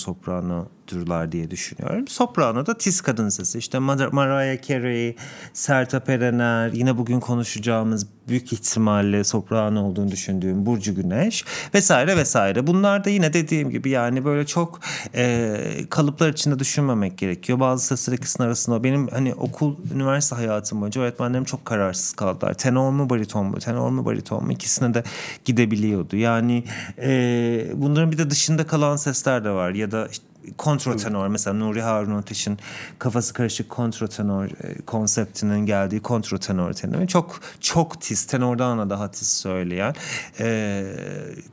türler 0.87 1.31
diye 1.31 1.51
düşünüyorum. 1.51 2.07
Soprano 2.07 2.65
da 2.65 2.77
tiz 2.77 3.01
kadın 3.01 3.29
sesi. 3.29 3.57
İşte 3.57 3.79
Mar 3.79 4.07
Mariah 4.07 4.67
Carey, 4.67 5.15
Sertab 5.53 6.07
Erener, 6.07 6.71
yine 6.73 6.97
bugün 6.97 7.19
konuşacağımız 7.19 8.07
büyük 8.27 8.53
ihtimalle 8.53 9.23
soprano 9.23 9.83
olduğunu 9.83 10.11
düşündüğüm 10.11 10.65
Burcu 10.65 10.95
Güneş 10.95 11.45
vesaire 11.73 12.17
vesaire. 12.17 12.67
Bunlar 12.67 13.05
da 13.05 13.09
yine 13.09 13.33
dediğim 13.33 13.69
gibi 13.69 13.89
yani 13.89 14.25
böyle 14.25 14.45
çok 14.45 14.79
e, 15.15 15.57
kalıplar 15.89 16.29
içinde 16.29 16.59
düşünmemek 16.59 17.17
gerekiyor. 17.17 17.59
Bazı 17.59 17.85
sesler 17.85 18.13
ikisinin 18.13 18.47
arasında 18.47 18.83
benim 18.83 19.07
hani 19.07 19.33
okul, 19.33 19.75
üniversite 19.93 20.35
hayatım 20.35 20.81
boyunca 20.81 21.01
öğretmenlerim 21.01 21.45
çok 21.45 21.65
kararsız 21.65 22.13
kaldılar. 22.13 22.53
Tenor 22.53 22.91
mu 22.91 23.09
bariton 23.09 23.45
mu, 23.45 23.59
tenor 23.59 23.89
mu 23.89 24.05
bariton 24.05 24.45
mu 24.45 24.51
ikisine 24.51 24.93
de 24.93 25.03
gidebiliyordu. 25.45 26.15
Yani 26.15 26.63
e, 26.97 27.67
bunların 27.73 28.11
bir 28.11 28.17
de 28.17 28.29
dışında 28.29 28.67
kalan 28.67 28.95
sesler 28.95 29.43
de 29.43 29.49
var 29.49 29.71
ya 29.71 29.91
da 29.91 30.07
işte 30.07 30.25
kontratenor 30.57 31.27
mesela 31.27 31.53
Nuri 31.53 31.81
Harun 31.81 32.15
Ateş'in 32.15 32.59
kafası 32.99 33.33
karışık 33.33 33.69
kontratenor 33.69 34.45
e, 34.45 34.81
konseptinin 34.85 35.65
geldiği 35.65 35.99
kontratenor 35.99 36.73
tenor 36.73 37.07
çok 37.07 37.39
çok 37.59 38.01
tiz 38.01 38.25
tenordan 38.25 38.79
da 38.79 38.89
daha 38.89 39.11
tiz 39.11 39.27
söyleyen 39.27 39.95
e, 40.39 40.85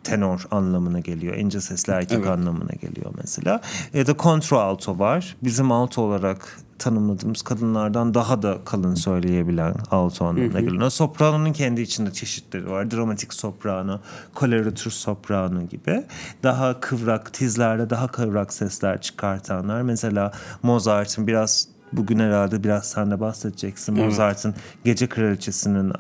tenor 0.05 0.47
anlamına 0.51 1.01
geliyor. 1.01 1.37
İnce 1.37 1.61
sesli 1.61 1.93
erkek 1.93 2.19
evet. 2.19 2.29
anlamına 2.29 2.73
geliyor 2.81 3.15
mesela. 3.23 3.61
Ya 3.95 4.07
da 4.07 4.17
kontraalto 4.17 4.99
var. 4.99 5.37
Bizim 5.43 5.73
alto 5.73 6.03
olarak 6.03 6.59
tanımladığımız 6.83 7.43
kadınlardan 7.43 8.15
daha 8.15 8.43
da 8.43 8.59
kalın 8.65 8.95
söyleyebilen 8.95 9.75
alto 9.91 10.25
anlamına 10.25 10.61
geliyor. 10.61 10.91
Soprano'nun 10.91 11.53
kendi 11.53 11.81
içinde 11.81 12.13
çeşitleri 12.13 12.71
var. 12.71 12.91
Dramatik 12.91 13.35
soprano, 13.35 14.01
koloratür 14.35 14.91
soprano 14.91 15.63
gibi. 15.63 16.05
Daha 16.43 16.81
kıvrak, 16.81 17.33
tizlerde 17.33 17.91
daha 17.91 18.09
kıvrak 18.09 18.53
sesler 18.53 19.01
çıkartanlar. 19.01 19.83
Mesela 19.83 20.33
Mozart'ın 20.63 21.27
biraz 21.27 21.72
bugün 21.93 22.19
herhalde 22.19 22.65
biraz 22.65 22.87
sen 22.87 23.11
de 23.11 23.21
bahsedeceksin. 23.21 23.97
Evet. 23.97 24.05
Mozart'ın 24.05 24.55
Gece 24.85 25.07
Kraliçesi'nin 25.07 25.93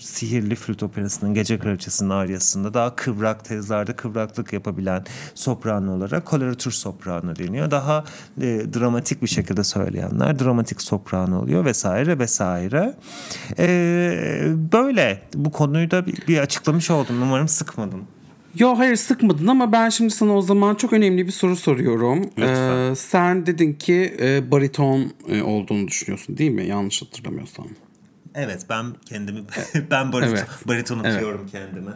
sihirli 0.00 0.54
flüt 0.54 0.82
operasının 0.82 1.34
Gece 1.34 1.58
Kraliçesi'nin 1.58 2.10
aryasında 2.10 2.74
daha 2.74 2.96
kıvrak 2.96 3.44
tezlerde 3.44 3.92
kıvraklık 3.92 4.52
yapabilen 4.52 5.04
soprano 5.34 5.92
olarak 5.92 6.24
koloratür 6.24 6.70
soprano 6.70 7.36
deniyor. 7.36 7.70
Daha 7.70 8.04
e, 8.40 8.44
dramatik 8.74 9.22
bir 9.22 9.28
şekilde 9.28 9.64
söyleyenler 9.64 10.38
dramatik 10.38 10.82
soprano 10.82 11.42
oluyor 11.42 11.64
vesaire 11.64 12.18
vesaire. 12.18 12.94
E, 13.58 13.68
böyle 14.72 15.22
bu 15.34 15.52
konuyu 15.52 15.90
da 15.90 16.06
bir, 16.06 16.26
bir 16.28 16.38
açıklamış 16.38 16.90
oldum. 16.90 17.22
Umarım 17.22 17.48
sıkmadım. 17.48 18.17
Yo 18.56 18.78
hayır 18.78 18.96
sıkmadın 18.96 19.46
ama 19.46 19.72
ben 19.72 19.88
şimdi 19.88 20.10
sana 20.10 20.36
o 20.36 20.42
zaman 20.42 20.74
çok 20.74 20.92
önemli 20.92 21.26
bir 21.26 21.32
soru 21.32 21.56
soruyorum. 21.56 22.30
Lütfen. 22.38 22.90
Ee, 22.90 22.94
sen 22.96 23.46
dedin 23.46 23.72
ki 23.72 24.14
e, 24.20 24.50
bariton 24.50 25.12
e, 25.28 25.42
olduğunu 25.42 25.88
düşünüyorsun 25.88 26.38
değil 26.38 26.50
mi? 26.50 26.66
Yanlış 26.66 27.02
hatırlamıyorsam. 27.02 27.66
Evet 28.40 28.66
ben 28.68 28.86
kendimi 29.06 29.40
ben 29.90 30.12
bariton, 30.12 30.36
evet. 30.36 30.46
bariton 30.68 30.98
atıyorum 30.98 31.40
evet. 31.40 31.52
kendime. 31.52 31.90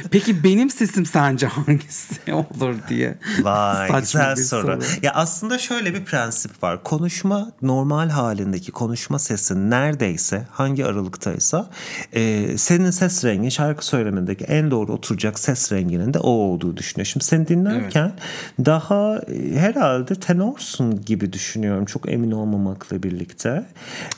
Peki 0.10 0.44
benim 0.44 0.70
sesim 0.70 1.06
sence 1.06 1.46
hangisi 1.46 2.32
olur 2.32 2.74
diye. 2.88 3.18
Vay 3.42 3.88
Saçma 3.88 4.00
güzel 4.00 4.36
soru. 4.36 4.62
soru. 4.62 4.80
Ya 5.02 5.12
aslında 5.14 5.58
şöyle 5.58 5.94
bir 5.94 6.04
prensip 6.04 6.62
var. 6.62 6.82
Konuşma 6.82 7.52
normal 7.62 8.08
halindeki 8.08 8.72
konuşma 8.72 9.18
sesin 9.18 9.70
neredeyse 9.70 10.46
hangi 10.50 10.86
aralıktaysa 10.86 11.70
e, 12.12 12.58
senin 12.58 12.90
ses 12.90 13.24
rengi 13.24 13.50
şarkı 13.50 13.86
söylemedeki 13.86 14.44
en 14.44 14.70
doğru 14.70 14.92
oturacak 14.92 15.38
ses 15.38 15.72
renginin 15.72 16.14
de 16.14 16.18
o 16.18 16.30
olduğu 16.30 16.76
düşünüyor. 16.76 17.06
Şimdi 17.06 17.24
seni 17.24 17.48
dinlerken 17.48 18.12
evet. 18.14 18.66
daha 18.66 19.18
e, 19.18 19.56
herhalde 19.56 20.14
tenorsun 20.14 21.04
gibi 21.04 21.32
düşünüyorum. 21.32 21.84
Çok 21.84 22.12
emin 22.12 22.30
olmamakla 22.30 23.02
birlikte. 23.02 23.66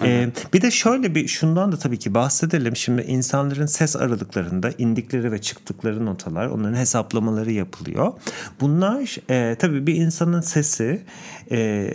E, 0.04 0.28
bir 0.52 0.62
de 0.62 0.70
şöyle 0.70 0.95
şöyle 0.96 1.14
bir 1.14 1.28
şundan 1.28 1.72
da 1.72 1.78
tabii 1.78 1.98
ki 1.98 2.14
bahsedelim. 2.14 2.76
Şimdi 2.76 3.02
insanların 3.02 3.66
ses 3.66 3.96
aralıklarında 3.96 4.70
indikleri 4.78 5.32
ve 5.32 5.40
çıktıkları 5.40 6.06
notalar 6.06 6.46
onların 6.46 6.76
hesaplamaları 6.76 7.52
yapılıyor. 7.52 8.12
Bunlar 8.60 9.16
e, 9.30 9.56
tabii 9.58 9.86
bir 9.86 9.94
insanın 9.94 10.40
sesi 10.40 11.02
e, 11.50 11.90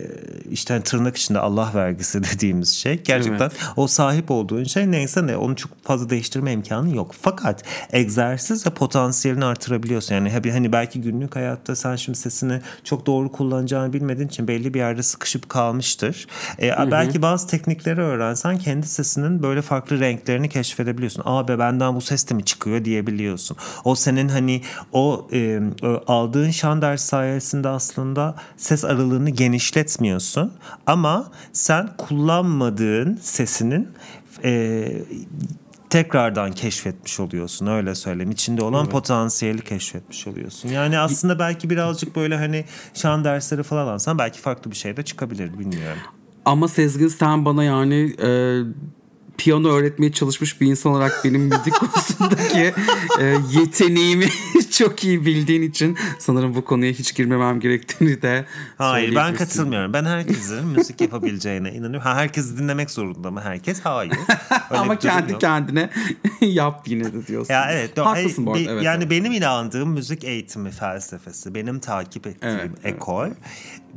işte 0.50 0.74
hani 0.74 0.82
tırnak 0.82 1.16
içinde 1.16 1.38
Allah 1.38 1.70
vergisi 1.74 2.22
dediğimiz 2.32 2.70
şey. 2.70 3.02
Gerçekten 3.02 3.50
evet. 3.50 3.60
o 3.76 3.86
sahip 3.86 4.30
olduğun 4.30 4.64
şey 4.64 4.90
neyse 4.90 5.26
ne 5.26 5.36
onu 5.36 5.56
çok 5.56 5.84
fazla 5.84 6.10
değiştirme 6.10 6.52
imkanı 6.52 6.96
yok. 6.96 7.14
Fakat 7.22 7.62
egzersiz 7.92 8.66
ve 8.66 8.70
potansiyelini 8.70 9.44
artırabiliyorsun. 9.44 10.14
Yani 10.14 10.30
hani 10.50 10.72
belki 10.72 11.00
günlük 11.00 11.36
hayatta 11.36 11.76
sen 11.76 11.96
şimdi 11.96 12.18
sesini 12.18 12.60
çok 12.84 13.06
doğru 13.06 13.32
kullanacağını 13.32 13.92
bilmediğin 13.92 14.28
için 14.28 14.48
belli 14.48 14.74
bir 14.74 14.78
yerde 14.78 15.02
sıkışıp 15.02 15.48
kalmıştır. 15.48 16.26
E, 16.58 16.70
hı 16.70 16.82
hı. 16.82 16.90
Belki 16.90 17.22
bazı 17.22 17.46
teknikleri 17.46 18.00
öğrensen 18.00 18.58
kendi 18.58 18.86
sesinin 18.86 19.42
böyle 19.42 19.62
farklı 19.62 20.00
renklerini 20.00 20.48
keşfedebiliyorsun. 20.48 21.22
Aa 21.26 21.48
be 21.48 21.58
benden 21.58 21.96
bu 21.96 22.00
ses 22.00 22.30
de 22.30 22.34
mi 22.34 22.44
çıkıyor 22.44 22.84
diyebiliyorsun. 22.84 23.56
O 23.84 23.94
senin 23.94 24.28
hani 24.28 24.62
o 24.92 25.28
e, 25.32 25.60
aldığın 26.06 26.50
şan 26.50 26.82
ders 26.82 27.04
sayesinde 27.04 27.68
aslında 27.68 28.34
ses 28.56 28.84
aralığını 28.84 29.30
genişletmiyorsun. 29.42 30.52
Ama 30.86 31.30
sen 31.52 31.88
kullanmadığın 31.96 33.18
sesinin 33.22 33.88
e, 34.44 34.92
tekrardan 35.90 36.52
keşfetmiş 36.52 37.20
oluyorsun 37.20 37.66
öyle 37.66 37.94
söyleyeyim. 37.94 38.30
İçinde 38.30 38.62
olan 38.62 38.82
evet. 38.82 38.92
potansiyeli 38.92 39.64
keşfetmiş 39.64 40.26
oluyorsun. 40.26 40.68
Yani 40.68 40.98
aslında 40.98 41.38
belki 41.38 41.70
birazcık 41.70 42.16
böyle 42.16 42.36
hani 42.36 42.64
şan 42.94 43.24
dersleri 43.24 43.62
falan 43.62 43.86
alsan 43.86 44.18
belki 44.18 44.40
farklı 44.40 44.70
bir 44.70 44.76
şey 44.76 44.96
de 44.96 45.02
çıkabilir 45.02 45.58
bilmiyorum. 45.58 46.02
Ama 46.44 46.68
Sezgin 46.68 47.08
sen 47.08 47.44
bana 47.44 47.64
yani 47.64 48.14
e, 48.22 48.28
piyano 49.38 49.68
öğretmeye 49.68 50.12
çalışmış 50.12 50.60
bir 50.60 50.66
insan 50.66 50.92
olarak 50.92 51.20
benim 51.24 51.40
müzik 51.40 51.74
konusundaki 51.80 52.74
e, 53.20 53.36
yeteneğimi 53.52 54.28
çok 54.70 55.04
iyi 55.04 55.26
bildiğin 55.26 55.62
için 55.62 55.98
sanırım 56.18 56.54
bu 56.54 56.64
konuya 56.64 56.92
hiç 56.92 57.14
girmemem 57.14 57.60
gerektiğini 57.60 58.22
de 58.22 58.44
Hayır 58.78 59.14
ben 59.14 59.34
katılmıyorum. 59.34 59.92
Ben 59.92 60.04
herkesin 60.04 60.66
müzik 60.66 61.00
yapabileceğine 61.00 61.72
inanıyorum. 61.72 62.00
Ha, 62.00 62.14
herkesi 62.14 62.58
dinlemek 62.58 62.90
zorunda 62.90 63.30
mı 63.30 63.40
herkes? 63.40 63.80
Hayır. 63.80 64.12
Ama 64.70 64.98
kendi 64.98 65.32
yok. 65.32 65.40
kendine 65.40 65.90
yap 66.40 66.88
yine 66.88 67.04
de 67.04 67.26
diyorsun. 67.26 67.54
Ya 67.54 67.72
evet. 67.72 67.98
Haklısın 67.98 68.46
bu 68.46 68.52
arada. 68.52 68.70
Evet, 68.70 68.82
yani 68.82 69.02
evet. 69.02 69.10
benim 69.10 69.32
inandığım 69.32 69.90
müzik 69.90 70.24
eğitimi 70.24 70.70
felsefesi, 70.70 71.54
benim 71.54 71.80
takip 71.80 72.26
ettiğim 72.26 72.52
evet, 72.52 72.70
ekol 72.84 73.26
evet 73.26 73.36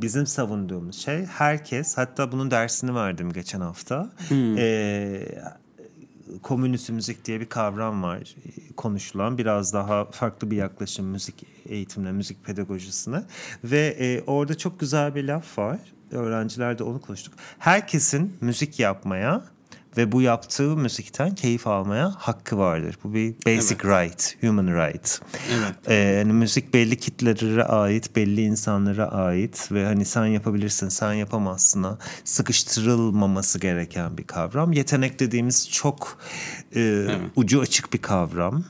bizim 0.02 0.26
savunduğumuz 0.26 0.96
şey 0.96 1.24
herkes 1.24 1.96
hatta 1.96 2.32
bunun 2.32 2.50
dersini 2.50 2.94
verdim 2.94 3.32
geçen 3.32 3.60
hafta. 3.60 4.10
Hmm. 4.28 4.58
E, 4.58 5.22
komünist 6.42 6.90
müzik 6.90 7.24
diye 7.24 7.40
bir 7.40 7.48
kavram 7.48 8.02
var 8.02 8.34
konuşulan 8.76 9.38
biraz 9.38 9.72
daha 9.72 10.04
farklı 10.04 10.50
bir 10.50 10.56
yaklaşım 10.56 11.06
müzik 11.06 11.46
eğitimine, 11.68 12.12
müzik 12.12 12.44
pedagojisine 12.44 13.22
ve 13.64 13.96
e, 13.98 14.22
orada 14.22 14.58
çok 14.58 14.80
güzel 14.80 15.14
bir 15.14 15.24
laf 15.24 15.58
var. 15.58 15.78
Öğrenciler 16.10 16.78
de 16.78 16.84
onu 16.84 17.00
konuştuk. 17.00 17.34
Herkesin 17.58 18.36
müzik 18.40 18.80
yapmaya 18.80 19.44
ve 19.96 20.12
bu 20.12 20.22
yaptığı 20.22 20.76
müzikten 20.76 21.34
keyif 21.34 21.66
almaya 21.66 22.14
hakkı 22.18 22.58
vardır. 22.58 22.98
Bu 23.04 23.14
bir 23.14 23.34
basic 23.46 23.76
evet. 23.84 23.84
right, 23.84 24.36
human 24.40 24.66
right. 24.66 25.20
Evet. 25.54 25.74
Ee, 25.86 25.94
yani 25.94 26.32
müzik 26.32 26.74
belli 26.74 26.96
kitlelere 26.96 27.64
ait, 27.64 28.16
belli 28.16 28.42
insanlara 28.42 29.08
ait 29.08 29.72
ve 29.72 29.86
hani 29.86 30.04
sen 30.04 30.26
yapabilirsin, 30.26 30.88
sen 30.88 31.12
yapamazsın 31.12 31.98
sıkıştırılmaması 32.24 33.58
gereken 33.58 34.18
bir 34.18 34.24
kavram. 34.24 34.72
Yetenek 34.72 35.20
dediğimiz 35.20 35.70
çok 35.70 36.18
e, 36.74 36.80
evet. 36.80 37.20
ucu 37.36 37.60
açık 37.60 37.92
bir 37.92 37.98
kavram. 37.98 38.64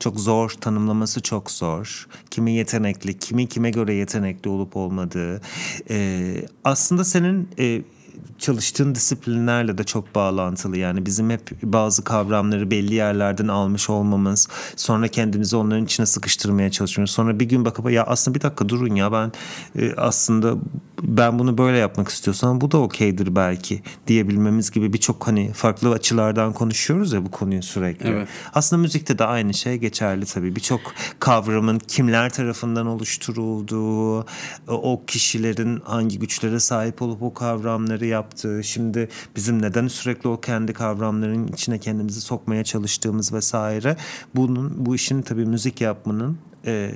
Çok 0.00 0.20
zor, 0.20 0.50
tanımlaması 0.50 1.20
çok 1.20 1.50
zor. 1.50 2.06
Kimi 2.30 2.52
yetenekli, 2.52 3.18
kimi 3.18 3.48
kime 3.48 3.70
göre 3.70 3.94
yetenekli 3.94 4.50
olup 4.50 4.76
olmadığı. 4.76 5.40
Ee, 5.90 6.46
aslında 6.64 7.04
senin 7.04 7.48
e, 7.58 7.82
çalıştığın 8.42 8.94
disiplinlerle 8.94 9.78
de 9.78 9.84
çok 9.84 10.14
bağlantılı. 10.14 10.76
Yani 10.76 11.06
bizim 11.06 11.30
hep 11.30 11.62
bazı 11.62 12.04
kavramları 12.04 12.70
belli 12.70 12.94
yerlerden 12.94 13.48
almış 13.48 13.90
olmamız, 13.90 14.48
sonra 14.76 15.08
kendimizi 15.08 15.56
onların 15.56 15.84
içine 15.84 16.06
sıkıştırmaya 16.06 16.70
çalışıyoruz. 16.70 17.10
Sonra 17.10 17.40
bir 17.40 17.44
gün 17.44 17.64
bakıp 17.64 17.90
ya 17.90 18.04
aslında 18.04 18.34
bir 18.34 18.40
dakika 18.40 18.68
durun 18.68 18.94
ya 18.94 19.12
ben 19.12 19.32
e, 19.78 19.94
aslında 19.96 20.54
ben 21.02 21.38
bunu 21.38 21.58
böyle 21.58 21.78
yapmak 21.78 22.08
istiyorsam 22.08 22.60
bu 22.60 22.70
da 22.70 22.78
okeydir 22.78 23.36
belki 23.36 23.82
diyebilmemiz 24.06 24.70
gibi 24.70 24.92
birçok 24.92 25.26
hani 25.26 25.52
farklı 25.52 25.92
açılardan 25.92 26.52
konuşuyoruz 26.52 27.12
ya 27.12 27.24
bu 27.24 27.30
konuyu 27.30 27.62
sürekli. 27.62 28.08
Evet. 28.08 28.28
Aslında 28.54 28.82
müzikte 28.82 29.18
de 29.18 29.24
aynı 29.24 29.54
şey 29.54 29.76
geçerli 29.76 30.26
tabii. 30.26 30.56
Birçok 30.56 30.80
kavramın 31.18 31.78
kimler 31.78 32.30
tarafından 32.30 32.86
oluşturulduğu, 32.86 34.26
o 34.68 35.02
kişilerin 35.06 35.80
hangi 35.84 36.18
güçlere 36.18 36.60
sahip 36.60 37.02
olup 37.02 37.22
o 37.22 37.34
kavramları 37.34 38.06
yaptığı, 38.32 38.64
şimdi 38.64 39.08
bizim 39.36 39.62
neden 39.62 39.88
sürekli 39.88 40.28
o 40.28 40.40
kendi 40.40 40.72
kavramların 40.72 41.48
içine 41.48 41.78
kendimizi 41.78 42.20
sokmaya 42.20 42.64
çalıştığımız 42.64 43.32
vesaire. 43.32 43.96
Bunun 44.34 44.86
bu 44.86 44.94
işin 44.94 45.22
tabii 45.22 45.46
müzik 45.46 45.80
yapmanın 45.80 46.38
e, 46.66 46.90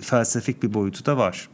felsefik 0.00 0.62
bir 0.62 0.74
boyutu 0.74 1.06
da 1.06 1.16
var. 1.16 1.48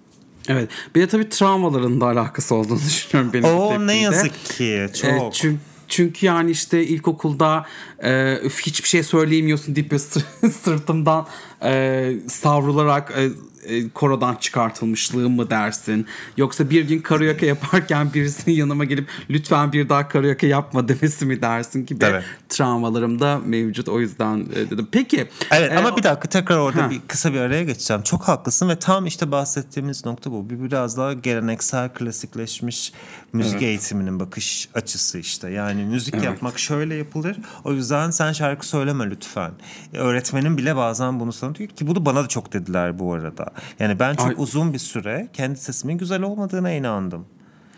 Evet. 0.49 0.69
Bir 0.95 1.01
de 1.01 1.09
tabii 1.09 1.29
travmaların 1.29 2.01
da 2.01 2.07
alakası 2.07 2.55
olduğunu 2.55 2.79
düşünüyorum 2.87 3.33
benim. 3.33 3.45
Oo 3.45 3.87
ne 3.87 3.97
yazık 3.97 4.45
ki 4.45 4.87
çok. 4.95 5.11
E, 5.11 5.31
çünkü 5.33 5.59
çünkü 5.89 6.27
yani 6.27 6.51
işte 6.51 6.87
ilkokulda 6.87 7.67
e, 8.05 8.39
hiçbir 8.67 8.89
şey 8.89 9.03
söyleyemiyorsun 9.03 9.77
deyip 9.77 10.01
sırtımdan 10.63 11.27
e, 11.63 12.13
savrularak 12.29 13.15
e, 13.17 13.31
e, 13.65 13.89
korodan 13.89 14.35
çıkartılmışlığı 14.35 15.31
mı 15.31 15.51
dersin? 15.51 16.07
Yoksa 16.37 16.71
bir 16.71 16.89
gün 16.89 17.01
karaoke 17.01 17.47
yaparken 17.47 18.15
birisinin 18.15 18.55
yanıma 18.55 18.85
gelip 18.85 19.09
lütfen 19.31 19.73
bir 19.73 19.89
daha 19.89 20.09
karaoke 20.09 20.47
yapma 20.47 20.89
demesi 20.89 21.27
mi 21.27 21.43
dersin 21.43 21.87
gibi 21.87 22.05
evet. 22.05 22.25
travmalarım 22.49 23.21
da 23.21 23.41
mevcut. 23.45 23.89
O 23.89 24.01
yüzden 24.01 24.47
e, 24.55 24.71
dedim. 24.71 24.89
Peki. 24.93 25.29
Evet 25.51 25.73
e, 25.73 25.79
ama 25.79 25.97
bir 25.97 26.03
dakika 26.03 26.29
tekrar 26.29 26.59
orada 26.59 26.83
ha. 26.83 26.91
bir 26.91 27.01
kısa 27.09 27.33
bir 27.33 27.41
araya 27.41 27.65
geçeceğim. 27.65 28.03
Çok 28.03 28.23
haklısın 28.23 28.69
ve 28.69 28.79
tam 28.79 29.07
işte 29.07 29.31
bahsettiğimiz 29.31 30.05
nokta 30.05 30.33
bu. 30.33 30.51
Bir 30.51 30.63
biraz 30.63 30.97
daha 30.97 31.13
geleneksel 31.13 31.89
klasikleşmiş 31.89 32.93
müzik 33.33 33.53
evet. 33.53 33.63
eğitiminin 33.63 34.21
bakış 34.21 34.69
açısı 34.75 35.19
işte. 35.19 35.51
Yani 35.51 35.85
müzik 35.85 36.15
evet. 36.15 36.25
yapmak 36.25 36.59
şöyle 36.59 36.95
yapılır. 36.95 37.37
O 37.65 37.73
yüzden 37.73 38.11
sen 38.11 38.33
şarkı 38.33 38.67
söyleme 38.67 39.11
lütfen. 39.11 39.53
Öğretmenim 39.93 40.59
bile 40.59 40.77
bazen 40.77 41.21
bunu 41.21 41.33
sana 41.33 41.55
diyor 41.55 41.71
ki 41.71 41.87
bunu 41.87 42.07
bana 42.07 42.25
da 42.25 42.29
çok 42.29 42.53
dediler 42.53 42.99
bu 42.99 43.13
arada. 43.13 43.47
Yani 43.79 43.99
ben 43.99 44.15
çok 44.15 44.27
Ay. 44.27 44.35
uzun 44.39 44.73
bir 44.73 44.79
süre 44.79 45.29
kendi 45.33 45.59
sesimin 45.59 45.99
güzel 45.99 46.23
olmadığına 46.23 46.71
inandım. 46.71 47.27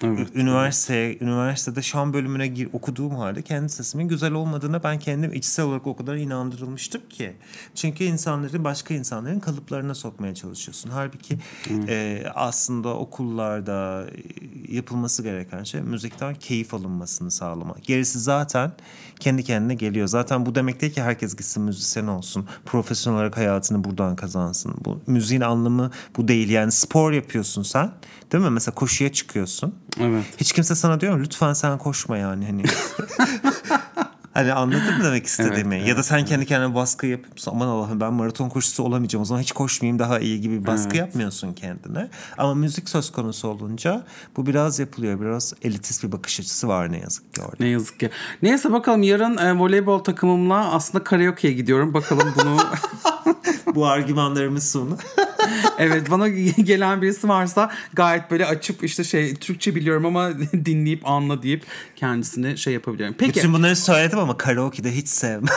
Evet. 0.03 0.29
Üniversite, 0.35 1.19
üniversitede 1.21 1.83
şan 1.83 2.13
bölümüne 2.13 2.47
gir, 2.47 2.69
okuduğum 2.73 3.15
halde 3.15 3.43
kendi 3.43 3.69
sesimin 3.69 4.09
güzel 4.09 4.33
olmadığına 4.33 4.83
ben 4.83 4.99
kendim 4.99 5.33
içsel 5.33 5.67
olarak 5.67 5.87
o 5.87 5.97
kadar 5.97 6.17
inandırılmıştım 6.17 7.03
ki. 7.09 7.33
Çünkü 7.75 8.05
insanları 8.05 8.65
başka 8.65 8.95
insanların 8.95 9.41
kalıplarına 9.41 9.95
sokmaya 9.95 10.35
çalışıyorsun. 10.35 10.91
Halbuki 10.91 11.39
e, 11.89 12.25
aslında 12.35 12.89
okullarda 12.89 14.07
e, 14.71 14.75
yapılması 14.75 15.23
gereken 15.23 15.63
şey 15.63 15.81
müzikten 15.81 16.35
keyif 16.35 16.75
alınmasını 16.75 17.31
sağlamak. 17.31 17.85
Gerisi 17.85 18.19
zaten 18.19 18.73
kendi 19.21 19.45
kendine 19.45 19.75
geliyor. 19.75 20.07
Zaten 20.07 20.47
bu 20.47 20.55
demek 20.55 20.81
değil 20.81 20.93
ki 20.93 21.03
herkes 21.03 21.37
gitsin 21.37 21.63
müzisyen 21.63 22.07
olsun. 22.07 22.49
Profesyonel 22.65 23.19
olarak 23.19 23.37
hayatını 23.37 23.85
buradan 23.85 24.17
kazansın. 24.17 24.75
Bu 24.85 25.01
müziğin 25.07 25.41
anlamı 25.41 25.91
bu 26.17 26.29
değil. 26.29 26.49
Yani 26.49 26.73
spor 26.73 27.13
yapıyorsun 27.13 27.63
sen. 27.63 27.93
Değil 28.33 28.45
mi? 28.45 28.51
Mesela 28.51 28.75
koşuya 28.75 29.12
çıkıyorsun. 29.12 29.75
Evet. 30.01 30.25
Hiç 30.37 30.53
kimse 30.53 30.75
sana 30.75 31.01
diyor 31.01 31.15
mu 31.17 31.23
lütfen 31.23 31.53
sen 31.53 31.79
koşma 31.79 32.17
yani 32.19 32.47
hani. 32.47 32.62
Hani 34.37 34.53
anladın 34.53 34.99
mı 34.99 35.05
demek 35.05 35.27
istediğimi? 35.33 35.75
Evet, 35.75 35.88
ya 35.88 35.96
da 35.96 36.03
sen 36.03 36.25
kendi 36.25 36.46
kendine 36.46 36.75
baskı 36.75 37.07
yapıyorsun. 37.07 37.53
Aman 37.53 37.68
Allah'ım 37.68 38.01
ben 38.01 38.12
maraton 38.12 38.49
koşusu 38.49 38.83
olamayacağım. 38.83 39.22
O 39.22 39.25
zaman 39.25 39.40
hiç 39.42 39.53
koşmayayım 39.53 39.99
daha 39.99 40.20
iyi 40.20 40.40
gibi 40.40 40.61
bir 40.61 40.66
baskı 40.66 40.88
evet. 40.88 40.96
yapmıyorsun 40.96 41.53
kendine. 41.53 42.09
Ama 42.38 42.55
müzik 42.55 42.88
söz 42.88 43.12
konusu 43.12 43.49
olunca 43.49 44.05
bu 44.37 44.46
biraz 44.46 44.79
yapılıyor. 44.79 45.20
Biraz 45.20 45.55
elitist 45.62 46.05
bir 46.05 46.12
bakış 46.12 46.40
açısı 46.40 46.68
var 46.68 46.92
ne 46.92 46.99
yazık 46.99 47.35
ki 47.35 47.42
orada. 47.42 47.57
Ne 47.61 47.68
yazık 47.68 48.01
ki. 48.01 48.11
Neyse 48.42 48.72
bakalım 48.72 49.03
yarın 49.03 49.37
e, 49.37 49.59
voleybol 49.59 49.99
takımımla 49.99 50.72
aslında 50.72 51.05
karaoke'ye 51.05 51.55
gidiyorum. 51.55 51.94
Bakalım 51.94 52.35
bunu... 52.37 52.57
bu 53.75 53.87
argümanlarımız 53.87 54.70
sonu. 54.70 54.99
evet 55.79 56.11
bana 56.11 56.29
gelen 56.29 57.03
birisi 57.03 57.29
varsa 57.29 57.70
gayet 57.92 58.31
böyle 58.31 58.46
açıp 58.46 58.85
işte 58.85 59.05
şey 59.05 59.35
Türkçe 59.35 59.75
biliyorum 59.75 60.07
ama 60.07 60.31
dinleyip 60.64 61.09
anla 61.09 61.42
deyip 61.42 61.64
kendisine 61.96 62.57
şey 62.57 62.72
yapabiliyorum. 62.72 63.16
Peki. 63.18 63.35
Bütün 63.35 63.53
bunları 63.53 63.77
söyledim 63.77 64.18
ama 64.18 64.26
karaoke'de 64.35 64.97
hiç 64.97 65.09
sevmem. 65.09 65.45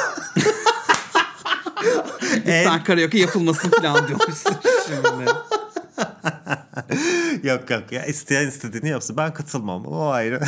Lütfen 2.36 2.84
karaoke 2.84 3.20
yapılmasın 3.20 3.70
falan 3.70 4.08
diyormuşsun 4.08 4.56
şimdi. 4.88 5.32
yok 7.48 7.70
yok 7.70 7.92
ya 7.92 8.06
isteyen 8.06 8.48
istediğini 8.48 8.90
yapsın. 8.90 9.18
Ben 9.18 9.34
katılmam. 9.34 9.86
O 9.86 10.10
ayrı. 10.10 10.40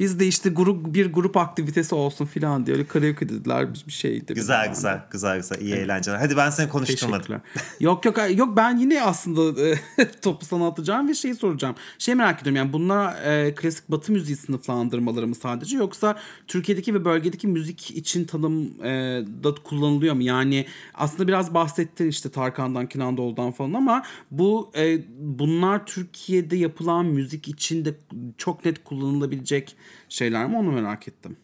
Biz 0.00 0.20
de 0.20 0.26
işte 0.26 0.50
grup 0.50 0.94
bir 0.94 1.12
grup 1.12 1.36
aktivitesi 1.36 1.94
olsun 1.94 2.26
filan 2.26 2.66
diye 2.66 2.76
öyle 2.76 2.86
karaoke 2.86 3.28
dediler 3.28 3.74
bir 3.86 3.92
şeydi. 3.92 4.34
Güzel 4.34 4.68
güzel 4.68 5.02
güzel 5.10 5.36
güzel 5.36 5.60
iyi 5.60 5.74
eğlenceler. 5.74 6.18
Hadi 6.18 6.36
ben 6.36 6.50
seni 6.50 6.68
konuşturmadım. 6.68 7.40
yok 7.80 8.04
yok 8.04 8.18
yok 8.36 8.56
ben 8.56 8.76
yine 8.76 9.02
aslında 9.02 9.62
e, 9.68 9.78
topu 10.22 10.44
sana 10.44 10.66
atacağım 10.66 11.08
ve 11.08 11.14
şeyi 11.14 11.34
soracağım. 11.34 11.74
Şey 11.98 12.14
merak 12.14 12.42
ediyorum 12.42 12.56
yani 12.56 12.72
bunlar 12.72 13.22
e, 13.22 13.54
klasik 13.54 13.90
batı 13.90 14.12
müziği 14.12 14.36
sınıflandırmaları 14.36 15.28
mı 15.28 15.34
sadece 15.34 15.76
yoksa 15.76 16.18
Türkiye'deki 16.46 16.94
ve 16.94 17.04
bölgedeki 17.04 17.48
müzik 17.48 17.90
için 17.90 18.24
tanım 18.24 18.84
e, 18.84 19.22
da 19.44 19.54
kullanılıyor 19.54 20.14
mu? 20.14 20.22
Yani 20.22 20.66
aslında 20.94 21.28
biraz 21.28 21.54
bahsettin 21.54 22.08
işte 22.08 22.30
Tarkan'dan, 22.30 22.88
Kenan 22.88 23.16
Doğulu'dan 23.16 23.52
falan 23.52 23.72
ama 23.72 24.02
bu 24.30 24.70
e, 24.76 24.98
bunlar 25.18 25.86
Türkiye'de 25.86 26.56
yapılan 26.56 27.06
müzik 27.06 27.48
için 27.48 27.84
de 27.84 27.94
çok 28.38 28.64
net 28.64 28.84
kullanılabilecek 28.84 29.67
şeyler 30.08 30.46
mi 30.46 30.56
onu 30.56 30.72
merak 30.72 31.08
ettim. 31.08 31.36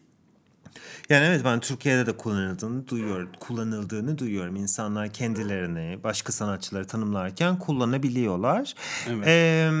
Yani 1.09 1.25
evet 1.25 1.41
ben 1.45 1.59
Türkiye'de 1.59 2.05
de 2.05 2.17
kullanıldığını 2.17 2.87
duyuyorum. 2.87 3.29
Kullanıldığını 3.39 4.17
duyuyorum. 4.17 4.55
İnsanlar 4.55 5.13
kendilerini 5.13 6.03
başka 6.03 6.31
sanatçıları 6.31 6.87
tanımlarken 6.87 7.59
kullanabiliyorlar. 7.59 8.73
Evet. 9.09 9.27
Ee, 9.27 9.71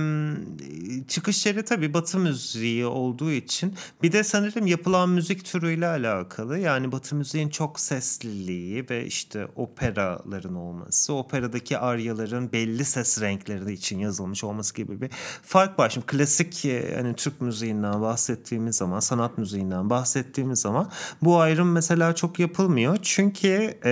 çıkış 1.07 1.45
yeri 1.45 1.65
tabii 1.65 1.93
Batı 1.93 2.19
müziği 2.19 2.85
olduğu 2.85 3.31
için 3.31 3.75
bir 4.03 4.11
de 4.11 4.23
sanırım 4.23 4.67
yapılan 4.67 5.09
müzik 5.09 5.45
türüyle 5.45 5.87
alakalı. 5.87 6.59
Yani 6.59 6.91
Batı 6.91 7.15
müziğin 7.15 7.49
çok 7.49 7.79
sesliliği 7.79 8.89
ve 8.89 9.05
işte 9.05 9.47
operaların 9.55 10.55
olması, 10.55 11.13
operadaki 11.13 11.77
aryaların 11.77 12.51
belli 12.51 12.85
ses 12.85 13.21
renkleri 13.21 13.73
için 13.73 13.99
yazılmış 13.99 14.43
olması 14.43 14.75
gibi 14.75 15.01
bir 15.01 15.09
fark 15.43 15.79
var. 15.79 15.89
Şimdi 15.89 16.05
klasik 16.05 16.63
hani 16.95 17.15
Türk 17.15 17.41
müziğinden 17.41 18.01
bahsettiğimiz 18.01 18.75
zaman, 18.75 18.99
sanat 18.99 19.37
müziğinden 19.37 19.89
bahsettiğimiz 19.89 20.59
zaman 20.59 20.91
bu 21.21 21.39
ayrım 21.39 21.71
mesela 21.71 22.15
çok 22.15 22.39
yapılmıyor. 22.39 22.97
Çünkü 23.01 23.77
e, 23.85 23.91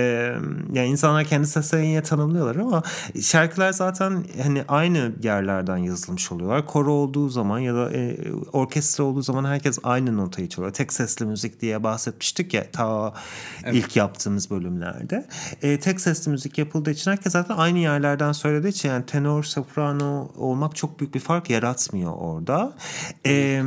yani 0.72 0.88
insanlar 0.88 1.24
kendi 1.24 1.46
seslerini 1.46 2.02
tanımlıyorlar 2.02 2.56
ama 2.56 2.82
şarkılar 3.22 3.72
zaten 3.72 4.24
hani 4.42 4.64
aynı 4.68 5.12
yerlerden 5.22 5.76
yazılmış 5.76 6.32
oluyorlar. 6.32 6.66
Koro 6.66 6.92
olduğu 6.92 7.28
zaman 7.28 7.58
ya 7.58 7.74
da 7.74 7.92
e, 7.92 8.16
orkestra 8.52 9.04
olduğu 9.04 9.22
zaman 9.22 9.44
herkes 9.44 9.78
aynı 9.82 10.16
notayı 10.16 10.48
çalıyor. 10.48 10.72
Tek 10.72 10.92
sesli 10.92 11.26
müzik 11.26 11.60
diye 11.60 11.82
bahsetmiştik 11.82 12.54
ya 12.54 12.70
ta 12.70 13.14
evet. 13.64 13.74
ilk 13.74 13.96
yaptığımız 13.96 14.50
bölümlerde. 14.50 15.26
E, 15.62 15.80
tek 15.80 16.00
sesli 16.00 16.30
müzik 16.30 16.58
yapıldığı 16.58 16.90
için 16.90 17.10
herkes 17.10 17.32
zaten 17.32 17.56
aynı 17.56 17.78
yerlerden 17.78 18.32
söylediği 18.32 18.72
için 18.72 18.88
yani 18.88 19.06
tenor, 19.06 19.42
soprano 19.42 20.28
olmak 20.36 20.76
çok 20.76 21.00
büyük 21.00 21.14
bir 21.14 21.20
fark 21.20 21.50
yaratmıyor 21.50 22.12
orada. 22.12 22.72
E, 23.26 23.62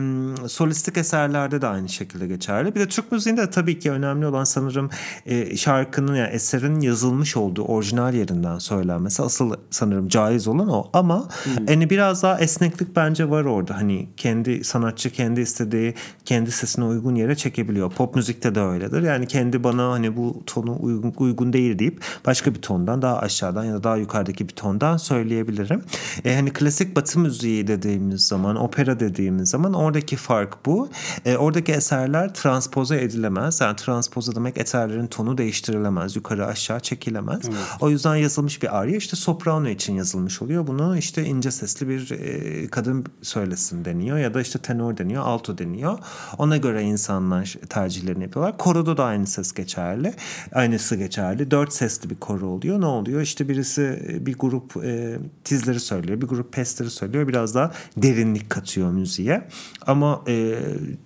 solistik 0.48 0.98
eserlerde 0.98 1.62
de 1.62 1.68
aynı 1.68 1.90
şekilde 1.90 2.28
geçerli. 2.28 2.76
Bir 2.76 2.80
de 2.80 2.88
Türk 2.88 3.12
müziğinde 3.12 3.47
tabii 3.50 3.80
ki 3.80 3.92
önemli 3.92 4.26
olan 4.26 4.44
sanırım 4.44 4.90
e, 5.26 5.58
şarkının 5.58 6.16
yani 6.16 6.30
eserin 6.30 6.80
yazılmış 6.80 7.38
olduğu 7.38 7.64
orijinal 7.64 8.14
yerinden 8.14 8.58
söylenmesi 8.58 9.24
asıl 9.24 9.54
sanırım 9.70 10.08
caiz 10.08 10.48
olan 10.48 10.70
o 10.70 10.90
ama 10.94 11.30
hmm. 11.44 11.66
hani 11.68 11.90
biraz 11.90 12.24
daha 12.24 12.40
esneklik 12.40 12.96
bence 12.96 13.30
var 13.30 13.46
orada. 13.46 13.78
Hani 13.78 14.10
kendi 14.18 14.64
sanatçı 14.64 15.10
kendi 15.10 15.42
istediği 15.42 15.94
kendi 16.26 16.52
sesine 16.52 16.86
uygun 16.86 17.16
yere 17.16 17.36
çekebiliyor. 17.36 17.92
Pop 17.92 18.16
müzikte 18.16 18.56
de 18.56 18.62
öyledir. 18.62 19.02
Yani 19.02 19.28
kendi 19.28 19.64
bana 19.64 19.92
hani 19.92 20.18
bu 20.18 20.44
tonu 20.46 20.78
uygun, 20.80 21.14
uygun 21.18 21.54
değil 21.54 21.80
deyip 21.80 22.02
başka 22.26 22.56
bir 22.56 22.62
tondan 22.62 23.02
daha 23.02 23.20
aşağıdan 23.20 23.64
ya 23.64 23.74
da 23.74 23.84
daha 23.84 23.98
yukarıdaki 23.98 24.50
bir 24.50 24.54
tondan 24.54 24.98
söyleyebilirim. 24.98 25.84
E, 26.26 26.36
hani 26.36 26.54
klasik 26.54 26.96
batı 26.96 27.20
müziği 27.20 27.68
dediğimiz 27.68 28.28
zaman, 28.28 28.56
opera 28.56 29.00
dediğimiz 29.00 29.50
zaman 29.50 29.74
oradaki 29.74 30.16
fark 30.16 30.66
bu. 30.66 30.90
E, 31.26 31.38
oradaki 31.38 31.72
eserler 31.72 32.34
transpoze 32.34 33.02
edilemez 33.02 33.37
edilemez. 33.38 33.62
Yani 33.62 33.76
transpoza 33.76 34.36
demek 34.36 34.58
eterlerin 34.58 35.08
tonu 35.08 35.38
değiştirilemez. 35.38 36.16
Yukarı 36.16 36.46
aşağı 36.46 36.80
çekilemez. 36.80 37.42
Evet. 37.44 37.58
O 37.82 37.90
yüzden 37.90 38.16
yazılmış 38.16 38.62
bir 38.64 38.78
arya 38.78 38.98
işte 38.98 39.16
soprano 39.16 39.68
için 39.68 39.94
yazılmış 39.96 40.42
oluyor. 40.42 40.68
Bunu 40.68 40.98
işte 40.98 41.26
ince 41.26 41.52
sesli 41.52 41.88
bir 41.88 42.12
e, 42.12 42.68
kadın 42.68 43.06
söylesin 43.22 43.86
deniyor 43.86 44.18
ya 44.18 44.34
da 44.34 44.42
işte 44.42 44.60
tenor 44.60 44.98
deniyor, 44.98 45.24
alto 45.24 45.58
deniyor. 45.58 46.00
Ona 46.38 46.58
göre 46.58 46.84
insanlar 46.84 47.56
tercihlerini 47.70 48.24
yapıyorlar. 48.24 48.58
Koroda 48.58 48.98
da 48.98 49.04
aynı 49.04 49.28
ses 49.28 49.54
geçerli. 49.54 50.14
Aynısı 50.54 50.96
geçerli. 50.96 51.52
Dört 51.52 51.74
sesli 51.74 52.10
bir 52.10 52.16
koro 52.16 52.46
oluyor. 52.46 52.82
Ne 52.82 52.86
oluyor? 52.86 53.22
İşte 53.22 53.50
birisi 53.50 54.04
e, 54.10 54.26
bir 54.26 54.38
grup 54.38 54.78
e, 54.78 55.18
tizleri 55.44 55.80
söylüyor. 55.80 56.22
Bir 56.22 56.28
grup 56.28 56.54
pestleri 56.54 56.90
söylüyor. 56.90 57.28
Biraz 57.28 57.56
daha 57.56 57.72
derinlik 57.98 58.50
katıyor 58.50 58.92
müziğe. 58.92 59.48
Ama 59.88 60.22
e, 60.28 60.60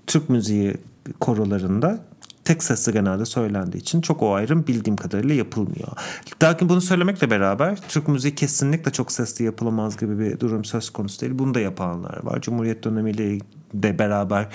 Türk 0.08 0.30
müziği 0.30 0.78
korolarında 1.20 2.00
tek 2.46 2.64
sesli 2.64 2.94
genelde 2.94 3.26
söylendiği 3.26 3.82
için 3.82 4.02
çok 4.02 4.24
o 4.24 4.34
ayrım 4.34 4.68
bildiğim 4.68 4.96
kadarıyla 4.96 5.36
yapılmıyor. 5.36 5.88
Lakin 6.44 6.70
bunu 6.70 6.82
söylemekle 6.82 7.32
beraber 7.32 7.80
Türk 7.88 8.08
müziği 8.08 8.36
kesinlikle 8.36 8.92
çok 8.92 9.12
sesli 9.12 9.46
yapılamaz 9.46 9.98
gibi 9.98 10.20
bir 10.20 10.40
durum 10.40 10.66
söz 10.66 10.90
konusu 10.90 11.22
değil. 11.22 11.34
Bunu 11.36 11.54
da 11.54 11.60
yapanlar 11.60 12.24
var. 12.24 12.42
Cumhuriyet 12.42 12.84
dönemiyle 12.84 13.38
de 13.74 14.00
beraber 14.00 14.48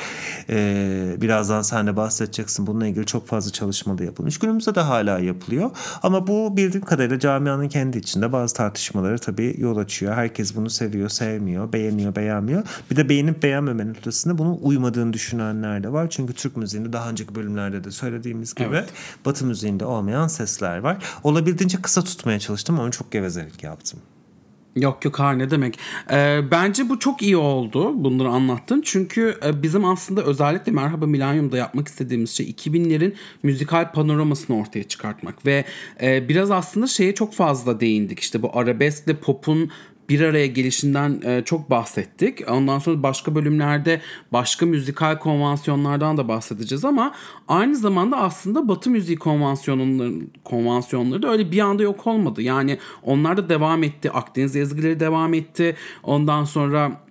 e, 0.51 1.17
birazdan 1.21 1.63
sen 1.63 1.87
de 1.87 1.97
bahsedeceksin. 1.97 2.67
Bununla 2.67 2.87
ilgili 2.87 3.07
çok 3.07 3.27
fazla 3.27 3.53
çalışma 3.53 3.99
da 3.99 4.05
yapılmış. 4.05 4.39
Günümüzde 4.39 4.75
de 4.75 4.81
hala 4.81 5.19
yapılıyor. 5.19 5.71
Ama 6.03 6.27
bu 6.27 6.57
bildiğim 6.57 6.85
kadarıyla 6.85 7.19
camianın 7.19 7.69
kendi 7.69 7.99
içinde 7.99 8.33
bazı 8.33 8.55
tartışmaları 8.55 9.19
tabii 9.19 9.55
yol 9.59 9.77
açıyor. 9.77 10.15
Herkes 10.15 10.57
bunu 10.57 10.71
seviyor, 10.71 11.09
sevmiyor, 11.09 11.73
beğeniyor, 11.73 12.17
beğenmiyor. 12.17 12.63
Bir 12.91 12.97
de 12.97 13.09
beğenip 13.09 13.43
beğenmemenin 13.43 13.95
ötesinde 13.95 14.39
bunun 14.39 14.59
uymadığını 14.63 15.13
düşünenler 15.13 15.83
de 15.83 15.93
var. 15.93 16.07
Çünkü 16.11 16.33
Türk 16.33 16.57
müziğinde 16.57 16.93
daha 16.93 17.11
önceki 17.11 17.35
bölümlerde 17.35 17.85
de 17.85 17.91
söylediğimiz 17.91 18.55
gibi 18.55 18.69
evet. 18.69 18.89
Batı 19.25 19.47
müziğinde 19.47 19.85
olmayan 19.85 20.29
sesler 20.29 20.79
var. 20.79 20.97
Olabildiğince 21.25 21.83
kısa 21.83 22.05
tutmaya 22.05 22.39
çalıştım 22.39 22.81
ama 22.81 22.91
çok 22.91 23.13
gevezelik 23.13 23.63
yaptım. 23.63 24.01
Yok 24.77 25.05
yok 25.05 25.19
hayır 25.19 25.39
ne 25.39 25.51
demek. 25.51 25.79
Ee, 26.11 26.41
bence 26.51 26.89
bu 26.89 26.99
çok 26.99 27.23
iyi 27.23 27.37
oldu 27.37 28.05
bunları 28.05 28.29
anlattın. 28.29 28.83
Çünkü 28.85 29.39
e, 29.45 29.63
bizim 29.63 29.85
aslında 29.85 30.23
özellikle 30.23 30.73
Merhaba 30.73 31.07
Milanyum'da 31.07 31.57
yapmak 31.57 31.89
istediğimiz 31.89 32.31
şey 32.31 32.51
2000'lerin 32.51 33.15
müzikal 33.43 33.93
panoramasını 33.93 34.59
ortaya 34.59 34.85
çıkartmak. 34.85 35.47
Ve 35.47 35.65
e, 36.03 36.29
biraz 36.29 36.51
aslında 36.51 36.87
şeye 36.87 37.15
çok 37.15 37.35
fazla 37.35 37.81
değindik. 37.81 38.21
İşte 38.21 38.43
bu 38.43 38.59
arabeskle 38.59 39.17
pop'un 39.17 39.71
bir 40.09 40.21
araya 40.21 40.47
gelişinden 40.47 41.21
e, 41.25 41.43
çok 41.45 41.71
bahsettik. 41.71 42.51
Ondan 42.51 42.79
sonra 42.79 43.03
başka 43.03 43.35
bölümlerde 43.35 44.01
başka 44.33 44.67
müzikal 44.67 45.19
konvansiyonlardan 45.19 46.17
da 46.17 46.29
bahsedeceğiz 46.29 46.85
ama 46.85 47.15
aynı 47.49 47.77
zamanda 47.77 48.17
aslında 48.17 48.69
Batı 48.69 48.91
müziği 48.91 49.19
konvansiyonları, 49.19 50.13
konvansiyonları 50.45 51.23
da 51.23 51.31
öyle 51.31 51.53
bir 51.53 51.59
anda 51.59 51.83
yok 51.83 52.07
olmadı. 52.07 52.43
Yani 52.43 52.79
onlar 53.03 53.37
da 53.37 53.49
devam 53.49 53.83
etti. 53.83 54.11
Akdeniz 54.11 54.57
ezgileri 54.57 55.01
devam 55.01 55.35
etti. 55.35 55.77
Ondan 56.03 56.45
sonra 56.45 57.06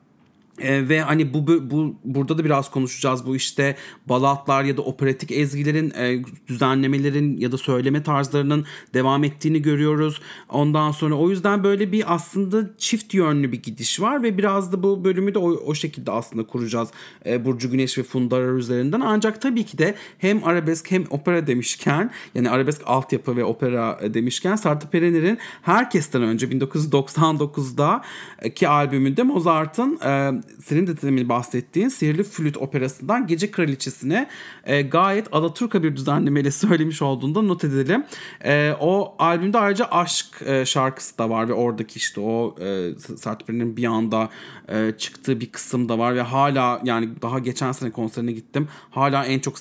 e, 0.60 0.90
ve 0.90 1.02
hani 1.02 1.34
bu, 1.34 1.48
bu 1.72 1.96
burada 2.04 2.38
da 2.38 2.46
biraz 2.46 2.72
konuşacağız 2.72 3.26
bu 3.26 3.36
işte 3.36 3.76
balatlar 4.10 4.64
ya 4.64 4.78
da 4.78 4.82
operatik 4.82 5.32
ezgilerin 5.32 5.94
e, 5.98 6.24
düzenlemelerin 6.48 7.38
ya 7.38 7.52
da 7.52 7.58
söyleme 7.58 8.04
tarzlarının 8.04 8.66
devam 8.94 9.24
ettiğini 9.24 9.62
görüyoruz. 9.62 10.22
Ondan 10.50 10.92
sonra 10.92 11.16
o 11.16 11.30
yüzden 11.30 11.64
böyle 11.64 11.92
bir 11.92 12.14
aslında 12.14 12.78
çift 12.78 13.14
yönlü 13.14 13.52
bir 13.52 13.64
gidiş 13.64 14.02
var 14.02 14.24
ve 14.24 14.38
biraz 14.38 14.72
da 14.72 14.84
bu 14.84 15.04
bölümü 15.04 15.34
de 15.34 15.40
o, 15.40 15.52
o 15.52 15.76
şekilde 15.76 16.12
aslında 16.12 16.48
kuracağız 16.48 16.90
e, 17.26 17.46
Burcu 17.46 17.72
Güneş 17.72 17.98
ve 17.98 18.04
Funda 18.04 18.36
Arar 18.36 18.54
üzerinden. 18.54 19.00
Ancak 19.00 19.42
tabii 19.42 19.64
ki 19.64 19.78
de 19.78 19.96
hem 20.18 20.44
arabesk 20.44 20.92
hem 20.92 21.04
opera 21.10 21.48
demişken 21.48 22.12
yani 22.36 22.50
arabesk 22.50 22.82
altyapı 22.86 23.38
ve 23.38 23.44
opera 23.44 24.00
demişken 24.14 24.56
Sertab 24.56 24.94
Erener'in 24.94 25.38
herkesten 25.62 26.22
önce 26.22 26.48
1999'da 26.48 28.02
ki 28.56 28.68
albümünde 28.68 29.24
Mozart'ın 29.24 30.00
e, 30.06 30.32
senin 30.64 30.88
de 30.88 31.02
demin 31.02 31.30
bahsettiğin 31.30 31.90
Sihirli 31.90 32.24
Flüt 32.24 32.58
operasından 32.58 33.28
Gece 33.28 33.52
Kraliçesi'ne 33.52 34.30
e, 34.64 34.82
gayet 34.82 35.28
Alaturka 35.32 35.84
bir 35.84 35.96
düzenlemeyle 35.96 36.52
söylemiş 36.66 37.02
olduğunda 37.02 37.42
not 37.42 37.64
edelim. 37.64 38.04
E, 38.44 38.74
o 38.80 39.16
albümde 39.20 39.58
ayrıca 39.58 39.86
Aşk 39.86 40.42
e, 40.46 40.66
şarkısı 40.66 41.18
da 41.18 41.30
var 41.30 41.50
ve 41.50 41.54
oradaki 41.54 41.98
işte 41.98 42.22
o 42.22 42.56
e, 42.60 42.92
Sertab 43.18 43.50
bir 43.50 43.86
anda 43.86 44.30
e, 44.68 44.94
çıktığı 44.98 45.40
bir 45.40 45.52
kısım 45.52 45.90
da 45.90 46.00
var 46.00 46.16
ve 46.16 46.22
hala 46.22 46.82
yani 46.84 47.10
daha 47.22 47.40
geçen 47.40 47.72
sene 47.72 47.92
konserine 47.92 48.32
gittim. 48.32 48.68
Hala 48.90 49.26
en 49.26 49.40
çok 49.40 49.56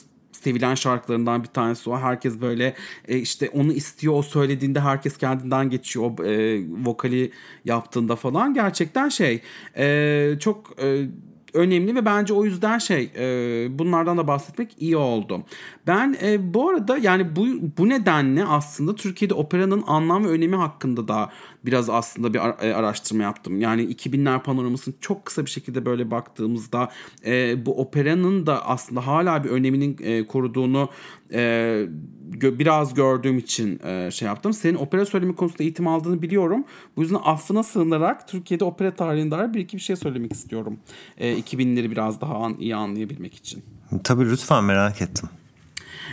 sevilen 0.44 0.74
şarkılarından 0.74 1.42
bir 1.42 1.48
tanesi 1.48 1.90
o. 1.90 1.98
Herkes 1.98 2.40
böyle 2.40 2.74
e, 3.08 3.16
işte 3.16 3.48
onu 3.48 3.72
istiyor. 3.72 4.14
O 4.14 4.22
söylediğinde 4.22 4.80
herkes 4.80 5.18
kendinden 5.18 5.70
geçiyor. 5.70 6.10
O 6.18 6.24
e, 6.24 6.60
vokali 6.84 7.30
yaptığında 7.64 8.16
falan. 8.16 8.54
Gerçekten 8.54 9.08
şey 9.08 9.42
e, 9.76 10.36
çok 10.40 10.82
e, 10.82 11.06
önemli 11.54 11.94
ve 11.94 12.04
bence 12.04 12.34
o 12.34 12.44
yüzden 12.44 12.78
şey 12.78 13.10
e, 13.16 13.78
bunlardan 13.78 14.18
da 14.18 14.26
bahsetmek 14.26 14.76
iyi 14.78 14.96
oldu. 14.96 15.42
Ben 15.86 16.16
e, 16.22 16.54
bu 16.54 16.68
arada 16.68 16.98
yani 16.98 17.36
bu 17.36 17.46
bu 17.78 17.88
nedenle 17.88 18.44
aslında 18.44 18.94
Türkiye'de 18.94 19.34
operanın 19.34 19.84
anlam 19.86 20.24
ve 20.24 20.28
önemi 20.28 20.56
hakkında 20.56 21.08
da 21.08 21.30
biraz 21.64 21.90
aslında 21.90 22.34
bir 22.34 22.38
e, 22.38 22.74
araştırma 22.74 23.22
yaptım. 23.22 23.60
Yani 23.60 23.82
2000'ler 23.82 24.42
panoramasını 24.42 24.94
çok 25.00 25.24
kısa 25.24 25.44
bir 25.44 25.50
şekilde 25.50 25.86
böyle 25.86 26.10
baktığımızda 26.10 26.90
e, 27.26 27.66
bu 27.66 27.80
operanın 27.80 28.46
da 28.46 28.66
aslında 28.66 29.06
hala 29.06 29.44
bir 29.44 29.50
öneminin 29.50 29.96
e, 30.02 30.26
koruduğunu 30.26 30.88
e, 31.32 31.86
gö- 32.30 32.58
biraz 32.58 32.94
gördüğüm 32.94 33.38
için 33.38 33.80
e, 33.84 34.10
şey 34.10 34.26
yaptım. 34.26 34.52
Senin 34.52 34.74
opera 34.74 35.06
söyleme 35.06 35.34
konusunda 35.34 35.62
eğitim 35.62 35.86
aldığını 35.86 36.22
biliyorum. 36.22 36.64
Bu 36.96 37.02
yüzden 37.02 37.20
affına 37.24 37.62
sığınarak 37.62 38.28
Türkiye'de 38.28 38.64
opera 38.64 38.94
tarihine 38.94 39.30
dair 39.30 39.54
bir 39.54 39.60
iki 39.60 39.76
bir 39.76 39.82
şey 39.82 39.96
söylemek 39.96 40.32
istiyorum. 40.32 40.78
E, 41.18 41.38
2000'leri 41.38 41.90
biraz 41.90 42.20
daha 42.20 42.34
an, 42.34 42.56
iyi 42.58 42.76
anlayabilmek 42.76 43.34
için. 43.34 43.62
Tabii 44.04 44.30
lütfen 44.30 44.64
merak 44.64 45.02
ettim. 45.02 45.28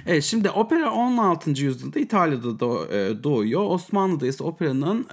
Evet 0.06 0.24
şimdi 0.24 0.50
opera 0.50 0.92
16. 0.92 1.50
yüzyılda 1.50 2.00
İtalya'da 2.00 2.60
doğuyor. 3.24 3.64
Osmanlı'da 3.66 4.28
ise 4.28 4.44
operanın 4.44 5.08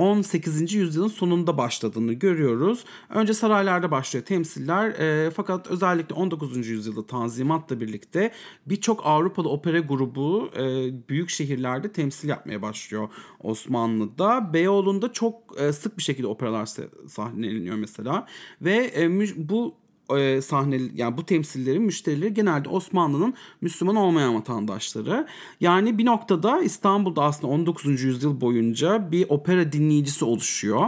18. 0.00 0.74
yüzyılın 0.74 1.08
sonunda 1.08 1.58
başladığını 1.58 2.12
görüyoruz. 2.12 2.84
Önce 3.10 3.34
saraylarda 3.34 3.90
başlıyor 3.90 4.26
temsiller 4.26 4.90
e, 4.90 5.30
fakat 5.30 5.66
özellikle 5.66 6.14
19. 6.14 6.68
yüzyılda 6.68 7.06
Tanzimat'la 7.06 7.80
birlikte 7.80 8.32
birçok 8.66 9.06
Avrupalı 9.06 9.48
opera 9.48 9.78
grubu 9.78 10.50
e, 10.56 10.62
büyük 11.08 11.30
şehirlerde 11.30 11.92
temsil 11.92 12.28
yapmaya 12.28 12.62
başlıyor 12.62 13.08
Osmanlı'da. 13.40 14.52
Beyoğlu'nda 14.52 15.12
çok 15.12 15.60
e, 15.60 15.72
sık 15.72 15.98
bir 15.98 16.02
şekilde 16.02 16.26
operalar 16.26 16.68
sahneleniyor 17.08 17.76
mesela 17.76 18.26
ve 18.62 18.92
e, 18.96 19.08
bu 19.36 19.74
e, 20.18 20.42
sahne 20.42 20.80
yani 20.94 21.16
bu 21.16 21.26
temsillerin 21.26 21.82
müşterileri 21.82 22.34
genelde 22.34 22.68
Osmanlı'nın 22.68 23.34
Müslüman 23.60 23.96
olmayan 23.96 24.34
vatandaşları. 24.34 25.26
Yani 25.60 25.98
bir 25.98 26.06
noktada 26.06 26.62
İstanbul'da 26.62 27.22
aslında 27.22 27.52
19. 27.52 28.02
yüzyıl 28.02 28.40
boyunca 28.40 29.10
bir 29.12 29.26
opera 29.28 29.72
dinleyicisi 29.72 30.24
oluşuyor. 30.24 30.86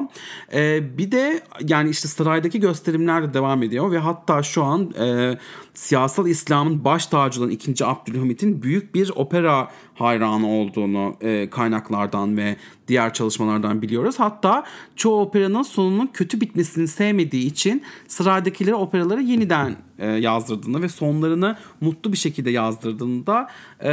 E, 0.53 0.99
bir 0.99 1.13
de 1.13 1.43
yani 1.69 1.91
işte 1.91 2.09
saraydaki 2.09 2.61
gösterimler 2.61 3.23
de 3.23 3.35
devam 3.35 3.63
ediyor 3.63 3.91
ve 3.91 3.99
hatta 3.99 4.43
şu 4.43 4.65
an 4.65 4.91
e, 5.01 5.39
siyasal 5.75 6.27
İslam'ın 6.27 6.85
baş 6.85 7.07
tacı 7.07 7.41
olan 7.41 7.51
2. 7.51 7.85
Abdülhamit'in 7.85 8.63
büyük 8.63 8.95
bir 8.95 9.11
opera 9.15 9.71
hayranı 10.03 10.49
olduğunu 10.49 11.17
e, 11.21 11.51
kaynaklardan 11.51 12.37
ve 12.37 12.57
diğer 12.89 13.15
çalışmalardan 13.15 13.83
biliyoruz. 13.83 14.15
Hatta 14.19 14.65
çoğu 14.97 15.21
operanın 15.21 15.63
sonunun 15.63 16.07
kötü 16.07 16.41
bitmesini 16.41 16.89
sevmediği 16.89 17.47
için 17.47 17.83
sıradakileri 18.09 18.75
operaları 18.75 19.23
yeniden 19.23 19.77
e, 19.99 20.07
yazdırdığını 20.07 20.83
ve 20.83 20.89
sonlarını 20.89 21.57
mutlu 21.81 22.13
bir 22.13 22.19
şekilde 22.19 22.51
yazdırdığını 22.51 23.27
da 23.27 23.49
e, 23.81 23.91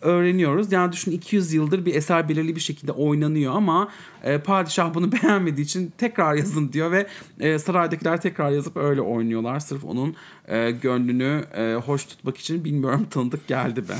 öğreniyoruz. 0.00 0.72
Yani 0.72 0.92
düşün 0.92 1.12
200 1.12 1.52
yıldır 1.52 1.86
bir 1.86 1.94
eser 1.94 2.28
belirli 2.28 2.56
bir 2.56 2.60
şekilde 2.60 2.92
oynanıyor 2.92 3.54
ama 3.54 3.88
e, 4.24 4.38
padişah 4.38 4.94
bunu 4.94 5.12
beğenmediği 5.22 5.64
için 5.64 5.92
tekrar 5.98 6.34
yazın 6.34 6.72
diyor 6.72 6.90
ve 6.90 7.06
e, 7.40 7.58
saraydakiler 7.58 8.20
tekrar 8.20 8.50
yazıp 8.50 8.76
öyle 8.76 9.00
oynuyorlar. 9.00 9.60
Sırf 9.60 9.84
onun 9.84 10.16
e, 10.48 10.70
gönlünü 10.70 11.44
e, 11.56 11.74
hoş 11.74 12.04
tutmak 12.04 12.38
için 12.38 12.64
bilmiyorum 12.64 13.06
tanıdık 13.10 13.46
geldi 13.46 13.84
ben. 13.88 13.98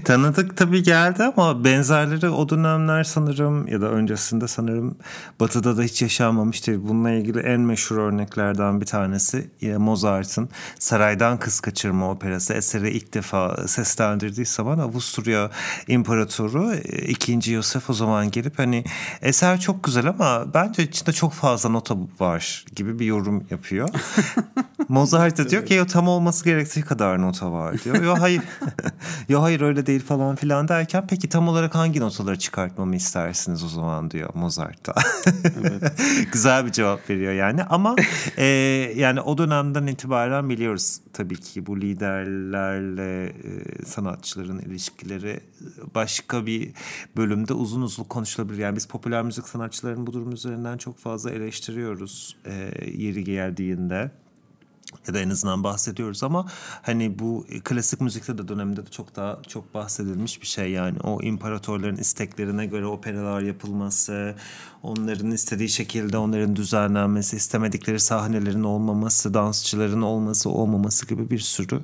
tanıdık 0.04 0.56
tabii 0.56 0.82
geldi 0.82 1.22
ama 1.22 1.64
benzerleri 1.64 2.28
o 2.28 2.48
dönemler 2.48 3.04
sanırım 3.04 3.68
ya 3.68 3.80
da 3.80 3.90
öncesinde 3.90 4.48
sanırım 4.48 4.96
Batı'da 5.40 5.76
da 5.76 5.82
hiç 5.82 6.02
yaşanmamıştır. 6.02 6.88
Bununla 6.88 7.10
ilgili 7.10 7.38
en 7.38 7.60
meşhur 7.60 7.96
örneklerden 7.96 8.80
bir 8.80 8.86
tanesi 8.86 9.50
Mozart'ın 9.78 10.48
Saraydan 10.78 11.38
Kız 11.38 11.60
Kaçırma 11.60 12.10
operası 12.10 12.54
eseri 12.54 12.90
ilk 12.90 13.14
defa 13.14 13.68
seslendirdiği 13.68 14.46
zaman 14.46 14.78
Avusturya 14.78 15.50
İmparatoru 15.88 16.74
2. 17.08 17.52
Yosef 17.52 17.90
o 17.90 17.92
zaman 17.92 18.30
gelip 18.30 18.58
hani 18.58 18.84
eser 19.22 19.60
çok 19.60 19.84
güzel 19.84 20.08
ama 20.08 20.54
bence 20.54 20.82
içinde 20.82 21.12
çok 21.12 21.32
fazla 21.32 21.68
nota 21.68 21.96
var 22.20 22.64
gibi 22.76 22.98
bir 22.98 23.06
yorum 23.06 23.46
yapıyor. 23.50 23.88
Mozart 24.88 25.38
da 25.38 25.50
diyor 25.50 25.66
ki 25.66 25.74
ya 25.74 25.86
tam 25.86 26.08
olması 26.08 26.44
gerektiği 26.44 26.82
kadar 26.82 27.22
nota 27.22 27.52
var 27.52 27.84
diyor. 27.84 28.02
Yo 28.02 28.14
hayır. 28.20 28.42
Yo 29.28 29.42
hayır 29.42 29.60
öyle 29.60 29.86
değil 29.86 30.04
falan 30.04 30.36
filan 30.36 30.68
derken 30.68 31.06
peki 31.08 31.28
tam 31.28 31.48
olarak 31.48 31.74
hangi 31.74 32.00
notaları 32.00 32.38
çıkartmamı 32.38 32.96
istersiniz 32.96 33.64
o 33.64 33.68
zaman 33.68 34.10
diyor 34.10 34.30
Mozart 34.34 34.86
da. 34.86 34.94
evet. 35.44 35.92
Güzel 36.32 36.66
bir 36.66 36.72
cevap 36.72 37.10
veriyor 37.10 37.32
yani 37.32 37.64
ama 37.64 37.96
e, 38.36 38.44
yani 38.96 39.20
o 39.20 39.38
dönemden 39.38 39.86
itibaren 39.86 40.48
biliyoruz 40.48 41.00
tabii 41.12 41.40
ki 41.40 41.66
bu 41.66 41.80
liderlerle 41.80 43.26
e, 43.26 43.84
sanatçıların 43.84 44.58
ilişkileri 44.58 45.40
başka 45.94 46.46
bir 46.46 46.72
bölümde 47.16 47.52
uzun 47.52 47.82
uzun 47.82 48.04
konuşulabilir. 48.04 48.58
Yani 48.58 48.76
biz 48.76 48.88
popüler 48.90 49.22
müzik 49.22 49.48
sanatçılarının 49.48 50.06
bu 50.06 50.12
durum 50.12 50.32
üzerinden 50.32 50.78
çok 50.78 50.98
fazla 50.98 51.30
eleştiriyoruz 51.30 52.36
e, 52.44 52.52
yeri 52.92 53.24
geldiğinde 53.24 54.10
ya 55.08 55.14
da 55.14 55.20
en 55.20 55.30
azından 55.30 55.64
bahsediyoruz 55.64 56.22
ama 56.22 56.46
hani 56.82 57.18
bu 57.18 57.46
klasik 57.64 58.00
müzikte 58.00 58.38
de 58.38 58.48
döneminde 58.48 58.86
de 58.86 58.90
çok 58.90 59.16
daha 59.16 59.38
çok 59.48 59.74
bahsedilmiş 59.74 60.42
bir 60.42 60.46
şey 60.46 60.70
yani 60.70 60.98
o 61.00 61.22
imparatorların 61.22 61.96
isteklerine 61.96 62.66
göre 62.66 62.86
operalar 62.86 63.40
yapılması, 63.40 64.34
onların 64.82 65.30
istediği 65.30 65.68
şekilde 65.68 66.18
onların 66.18 66.56
düzenlenmesi, 66.56 67.36
istemedikleri 67.36 68.00
sahnelerin 68.00 68.62
olmaması, 68.62 69.34
dansçıların 69.34 70.02
olması, 70.02 70.50
olmaması 70.50 71.06
gibi 71.06 71.30
bir 71.30 71.38
sürü 71.38 71.80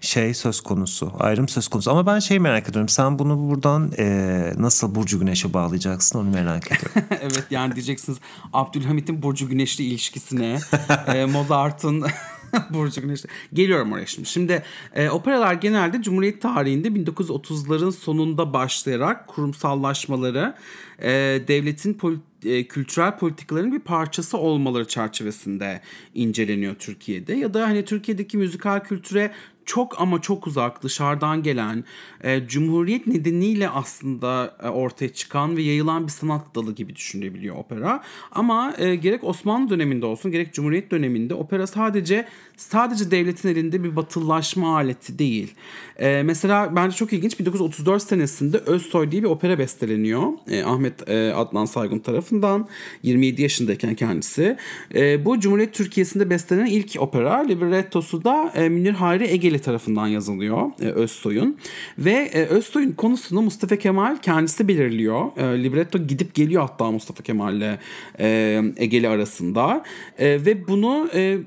şey 0.00 0.34
söz 0.34 0.60
konusu, 0.60 1.12
ayrım 1.18 1.48
söz 1.48 1.68
konusu. 1.68 1.90
Ama 1.90 2.06
ben 2.06 2.18
şey 2.18 2.38
merak 2.38 2.68
ediyorum. 2.68 2.88
Sen 2.88 3.18
bunu 3.18 3.50
buradan 3.50 3.92
e, 3.98 4.52
nasıl 4.58 4.94
Burcu 4.94 5.18
Güneş'e 5.18 5.52
bağlayacaksın 5.52 6.18
onu 6.18 6.30
merak 6.30 6.66
ediyorum. 6.66 7.02
evet 7.20 7.46
yani 7.50 7.74
diyeceksiniz 7.74 8.18
Abdülhamit'in 8.52 9.22
Burcu 9.22 9.48
Güneş'le 9.48 9.80
ilişkisine, 9.80 10.58
e, 11.06 11.24
Mozart'ın 11.36 12.06
Burcu 12.70 13.00
Güneş'te. 13.00 13.28
Geliyorum 13.52 13.92
oraya 13.92 14.06
şimdi. 14.06 14.28
Şimdi 14.28 14.62
e, 14.94 15.10
operalar 15.10 15.54
genelde 15.54 16.02
Cumhuriyet 16.02 16.42
tarihinde 16.42 16.88
1930'ların 16.88 17.92
sonunda 17.92 18.52
başlayarak 18.52 19.26
kurumsallaşmaları, 19.26 20.54
e, 21.02 21.10
devletin 21.48 21.94
polit 21.94 22.20
e, 22.44 22.68
kültürel 22.68 23.18
politikaların 23.18 23.72
bir 23.72 23.80
parçası 23.80 24.38
olmaları 24.38 24.88
çerçevesinde 24.88 25.80
inceleniyor 26.14 26.74
Türkiye'de. 26.74 27.34
Ya 27.34 27.54
da 27.54 27.62
hani 27.62 27.84
Türkiye'deki 27.84 28.36
müzikal 28.36 28.80
kültüre 28.80 29.32
çok 29.66 30.00
ama 30.00 30.22
çok 30.22 30.46
uzak 30.46 30.82
dışarıdan 30.82 31.42
gelen 31.42 31.84
e, 32.24 32.46
Cumhuriyet 32.48 33.06
nedeniyle 33.06 33.68
aslında 33.68 34.56
e, 34.62 34.68
ortaya 34.68 35.08
çıkan 35.08 35.56
ve 35.56 35.62
yayılan 35.62 36.06
bir 36.06 36.12
sanat 36.12 36.54
dalı 36.54 36.74
gibi 36.74 36.96
düşünülebiliyor 36.96 37.56
opera. 37.56 38.02
Ama 38.32 38.74
e, 38.78 38.94
gerek 38.94 39.24
Osmanlı 39.24 39.70
döneminde 39.70 40.06
olsun 40.06 40.30
gerek 40.30 40.54
Cumhuriyet 40.54 40.90
döneminde 40.90 41.34
opera 41.34 41.66
sadece 41.66 42.26
sadece 42.56 43.10
devletin 43.10 43.48
elinde 43.48 43.84
bir 43.84 43.96
batıllaşma 43.96 44.76
aleti 44.76 45.18
değil. 45.18 45.54
E, 45.98 46.22
mesela 46.22 46.76
bence 46.76 46.96
çok 46.96 47.12
ilginç 47.12 47.40
1934 47.40 48.02
senesinde 48.02 48.58
Özsoy 48.58 49.10
diye 49.10 49.22
bir 49.22 49.28
opera 49.28 49.58
besteleniyor. 49.58 50.32
E, 50.50 50.62
Ahmet 50.62 51.08
e, 51.08 51.34
Adnan 51.34 51.64
Saygun 51.64 51.98
tarafından 51.98 52.68
27 53.02 53.42
yaşındayken 53.42 53.94
kendisi. 53.94 54.56
E, 54.94 55.24
bu 55.24 55.40
Cumhuriyet 55.40 55.74
Türkiye'sinde 55.74 56.30
bestelenen 56.30 56.66
ilk 56.66 56.96
opera. 56.98 57.36
Librettosu 57.36 58.24
da 58.24 58.52
e, 58.54 58.68
Münir 58.68 58.92
Hayri 58.92 59.24
Egeli 59.24 59.55
tarafından 59.58 60.06
yazılıyor 60.06 60.70
e, 60.80 60.84
Özsoy'un. 60.84 61.56
Ve 61.98 62.12
e, 62.12 62.44
Özsoy'un 62.44 62.92
konusunu 62.92 63.42
Mustafa 63.42 63.76
Kemal 63.76 64.16
kendisi 64.16 64.68
belirliyor. 64.68 65.36
E, 65.36 65.62
libretto 65.62 65.98
gidip 65.98 66.34
geliyor 66.34 66.62
hatta 66.62 66.90
Mustafa 66.90 67.22
Kemal'le 67.22 67.78
e, 68.18 68.62
Egeli 68.76 69.08
arasında. 69.08 69.84
E, 70.18 70.44
ve 70.46 70.68
bunu... 70.68 71.08
E, 71.14 71.38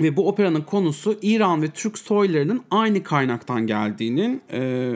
ve 0.00 0.16
bu 0.16 0.28
operanın 0.28 0.60
konusu 0.60 1.18
İran 1.22 1.62
ve 1.62 1.68
Türk 1.68 1.98
soylarının 1.98 2.62
aynı 2.70 3.02
kaynaktan 3.02 3.66
geldiğinin 3.66 4.42
e, 4.52 4.92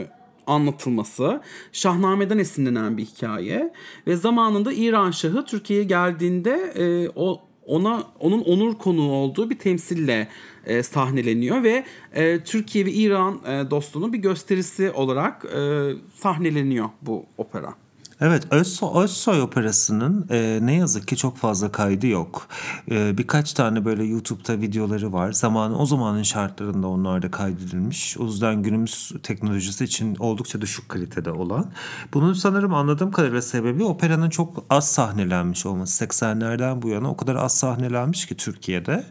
anlatılması. 0.47 1.41
Şahname'den 1.73 2.39
esinlenen 2.39 2.97
bir 2.97 3.05
hikaye 3.05 3.73
ve 4.07 4.17
zamanında 4.17 4.73
İran 4.73 5.11
Şahı 5.11 5.45
Türkiye'ye 5.45 5.85
geldiğinde 5.85 6.73
e, 6.77 7.09
o 7.17 7.44
ona 7.67 8.05
onun 8.21 8.41
onur 8.41 8.79
konuğu 8.79 9.13
olduğu 9.13 9.51
bir 9.51 9.59
temsille 9.59 10.29
e, 10.67 10.83
sahneleniyor 10.83 11.63
ve 11.63 11.85
e, 12.13 12.41
Türkiye 12.41 12.87
ve 12.87 12.93
İran 12.93 13.41
e, 13.47 13.71
dostluğunun 13.71 14.13
bir 14.13 14.19
gösterisi 14.19 14.91
olarak 14.91 15.45
e, 15.45 15.91
sahneleniyor 16.15 16.89
bu 17.03 17.27
opera. 17.39 17.84
Evet 18.21 18.47
Özsoy, 18.51 19.05
Özsoy 19.05 19.43
Operası'nın 19.43 20.27
e, 20.31 20.59
ne 20.63 20.75
yazık 20.75 21.09
ki 21.09 21.17
çok 21.17 21.37
fazla 21.37 21.73
kaydı 21.73 22.07
yok. 22.07 22.49
E, 22.91 23.19
birkaç 23.19 23.53
tane 23.53 23.85
böyle 23.85 24.05
YouTube'da 24.05 24.61
videoları 24.61 25.13
var. 25.13 25.33
Zamanı 25.33 25.79
o 25.79 25.87
zamanın 25.87 26.23
şartlarında 26.23 26.89
onlar 26.89 27.23
da 27.23 27.31
kaydedilmiş. 27.31 28.19
O 28.19 28.25
yüzden 28.25 28.63
günümüz 28.63 29.13
teknolojisi 29.23 29.85
için 29.85 30.17
oldukça 30.19 30.61
düşük 30.61 30.89
kalitede 30.89 31.31
olan. 31.31 31.71
Bunun 32.15 32.33
sanırım 32.33 32.75
anladığım 32.75 33.11
kadarıyla 33.11 33.43
sebebi 33.43 33.85
operanın 33.85 34.31
çok 34.31 34.65
az 34.71 34.89
sahnelenmiş 34.89 35.67
olması. 35.67 36.05
80'lerden 36.05 36.83
bu 36.83 36.89
yana 36.89 37.11
o 37.11 37.17
kadar 37.17 37.35
az 37.35 37.55
sahnelenmiş 37.55 38.27
ki 38.27 38.37
Türkiye'de. 38.37 39.05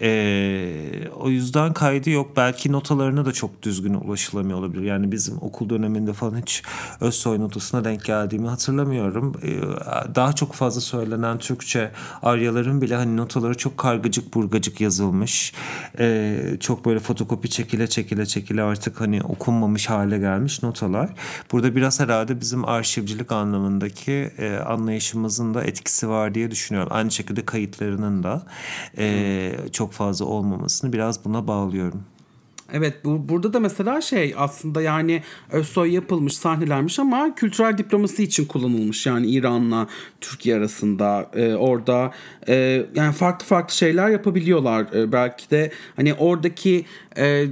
E, 0.00 1.08
o 1.16 1.28
yüzden 1.28 1.72
kaydı 1.72 2.10
yok. 2.10 2.36
Belki 2.36 2.72
notalarına 2.72 3.24
da 3.24 3.32
çok 3.32 3.62
düzgün 3.62 3.94
ulaşılamıyor 3.94 4.58
olabilir. 4.58 4.82
Yani 4.82 5.12
bizim 5.12 5.38
okul 5.40 5.68
döneminde 5.68 6.12
falan 6.12 6.36
hiç 6.36 6.62
Özsoy 7.00 7.38
notasına 7.38 7.84
denk 7.84 8.04
geldiğim 8.42 8.46
hatırlamıyorum. 8.46 9.32
Ee, 9.42 10.14
daha 10.14 10.32
çok 10.32 10.52
fazla 10.52 10.80
söylenen 10.80 11.38
Türkçe 11.38 11.90
aryaların 12.22 12.80
bile 12.80 12.96
hani 12.96 13.16
notaları 13.16 13.56
çok 13.56 13.78
kargıcık 13.78 14.34
burgacık 14.34 14.80
yazılmış. 14.80 15.52
Ee, 15.98 16.56
çok 16.60 16.84
böyle 16.84 16.98
fotokopi 16.98 17.50
çekile 17.50 17.86
çekile 17.86 18.26
çekile 18.26 18.62
artık 18.62 19.00
hani 19.00 19.22
okunmamış 19.22 19.90
hale 19.90 20.18
gelmiş 20.18 20.62
notalar. 20.62 21.10
Burada 21.52 21.76
biraz 21.76 22.00
herhalde 22.00 22.40
bizim 22.40 22.64
arşivcilik 22.64 23.32
anlamındaki 23.32 24.30
e, 24.38 24.56
anlayışımızın 24.56 25.54
da 25.54 25.64
etkisi 25.64 26.08
var 26.08 26.34
diye 26.34 26.50
düşünüyorum. 26.50 26.92
Aynı 26.92 27.10
şekilde 27.10 27.44
kayıtlarının 27.44 28.22
da 28.22 28.42
e, 28.98 29.52
çok 29.72 29.92
fazla 29.92 30.24
olmamasını 30.24 30.92
biraz 30.92 31.24
buna 31.24 31.46
bağlıyorum. 31.46 32.11
Evet 32.72 33.04
bu 33.04 33.28
burada 33.28 33.52
da 33.52 33.60
mesela 33.60 34.00
şey 34.00 34.34
aslında 34.36 34.82
yani 34.82 35.22
Özsoy 35.50 35.94
yapılmış 35.94 36.36
sahnelermiş 36.36 36.98
ama 36.98 37.34
kültürel 37.34 37.78
diplomasi 37.78 38.22
için 38.22 38.44
kullanılmış 38.44 39.06
yani 39.06 39.26
İran'la 39.26 39.86
Türkiye 40.20 40.56
arasında. 40.56 41.30
E, 41.34 41.54
orada 41.54 42.12
e, 42.48 42.86
yani 42.94 43.12
farklı 43.12 43.46
farklı 43.46 43.74
şeyler 43.74 44.08
yapabiliyorlar. 44.08 44.86
E, 44.94 45.12
belki 45.12 45.50
de 45.50 45.72
hani 45.96 46.14
oradaki 46.14 46.84
e, 47.16 47.46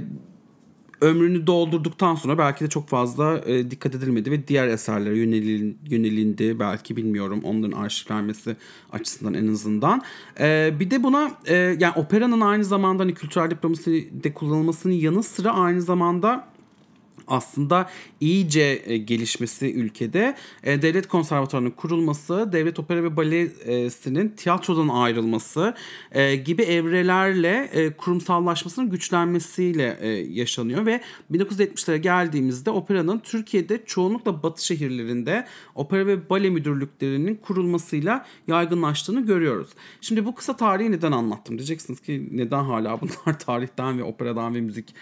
ömrünü 1.01 1.47
doldurduktan 1.47 2.15
sonra 2.15 2.37
belki 2.37 2.65
de 2.65 2.69
çok 2.69 2.87
fazla 2.87 3.41
e, 3.45 3.71
dikkat 3.71 3.95
edilmedi 3.95 4.31
ve 4.31 4.47
diğer 4.47 4.67
eserlere 4.67 5.17
yönelin, 5.17 5.77
yönelindi 5.89 6.59
belki 6.59 6.95
bilmiyorum 6.95 7.41
onların 7.43 7.77
arşivlenmesi 7.77 8.55
açısından 8.91 9.33
en 9.33 9.47
azından. 9.47 10.01
E, 10.39 10.73
bir 10.79 10.91
de 10.91 11.03
buna 11.03 11.31
e, 11.45 11.55
yani 11.55 11.93
operanın 11.95 12.41
aynı 12.41 12.65
zamanda 12.65 13.03
hani 13.03 13.13
kültürel 13.13 13.51
diplomaside 13.51 14.33
kullanılmasının 14.33 14.93
yanı 14.93 15.23
sıra 15.23 15.53
aynı 15.53 15.81
zamanda 15.81 16.50
aslında 17.27 17.89
iyice 18.19 18.81
e, 18.85 18.97
gelişmesi 18.97 19.73
ülkede 19.73 20.35
e, 20.63 20.81
devlet 20.81 21.07
konservatuarının 21.07 21.69
kurulması, 21.69 22.49
devlet 22.51 22.79
opera 22.79 23.03
ve 23.03 23.17
balesinin 23.17 24.29
tiyatrodan 24.29 24.87
ayrılması 24.87 25.75
e, 26.11 26.35
gibi 26.35 26.61
evrelerle 26.61 27.71
kurumsallaşmasının 27.97 28.89
güçlenmesiyle 28.89 29.97
yaşanıyor 30.31 30.85
ve 30.85 31.01
1970'lere 31.31 31.97
geldiğimizde 31.97 32.69
operanın 32.69 33.19
Türkiye'de 33.19 33.85
çoğunlukla 33.85 34.43
batı 34.43 34.65
şehirlerinde 34.65 35.45
opera 35.75 36.07
ve 36.07 36.29
bale 36.29 36.49
müdürlüklerinin 36.49 37.35
kurulmasıyla 37.35 38.25
yaygınlaştığını 38.47 39.25
görüyoruz. 39.25 39.69
Şimdi 40.01 40.25
bu 40.25 40.35
kısa 40.35 40.57
tarihi 40.57 40.91
neden 40.91 41.11
anlattım? 41.11 41.57
Diyeceksiniz 41.57 41.99
ki 41.99 42.29
neden 42.31 42.63
hala 42.63 43.01
bunlar 43.01 43.39
tarihten 43.45 43.99
ve 43.99 44.03
operadan 44.03 44.55
ve 44.55 44.61
müzik 44.61 44.95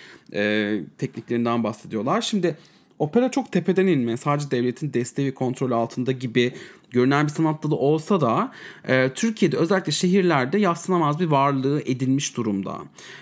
tekniklerinden 0.97 1.63
bahsediyorlar? 1.63 2.08
Şimdi 2.21 2.57
opera 2.99 3.31
çok 3.31 3.51
tepeden 3.51 3.87
inme, 3.87 4.17
sadece 4.17 4.51
devletin 4.51 4.93
desteği 4.93 5.27
ve 5.27 5.33
kontrolü 5.33 5.75
altında 5.75 6.11
gibi 6.11 6.53
görünen 6.91 7.25
bir 7.25 7.31
sanat 7.31 7.63
dalı 7.63 7.75
olsa 7.75 8.21
da 8.21 8.51
e, 8.87 9.13
Türkiye'de 9.13 9.57
özellikle 9.57 9.91
şehirlerde 9.91 10.57
yatsınamaz 10.57 11.19
bir 11.19 11.25
varlığı 11.25 11.81
edinmiş 11.81 12.37
durumda. 12.37 12.77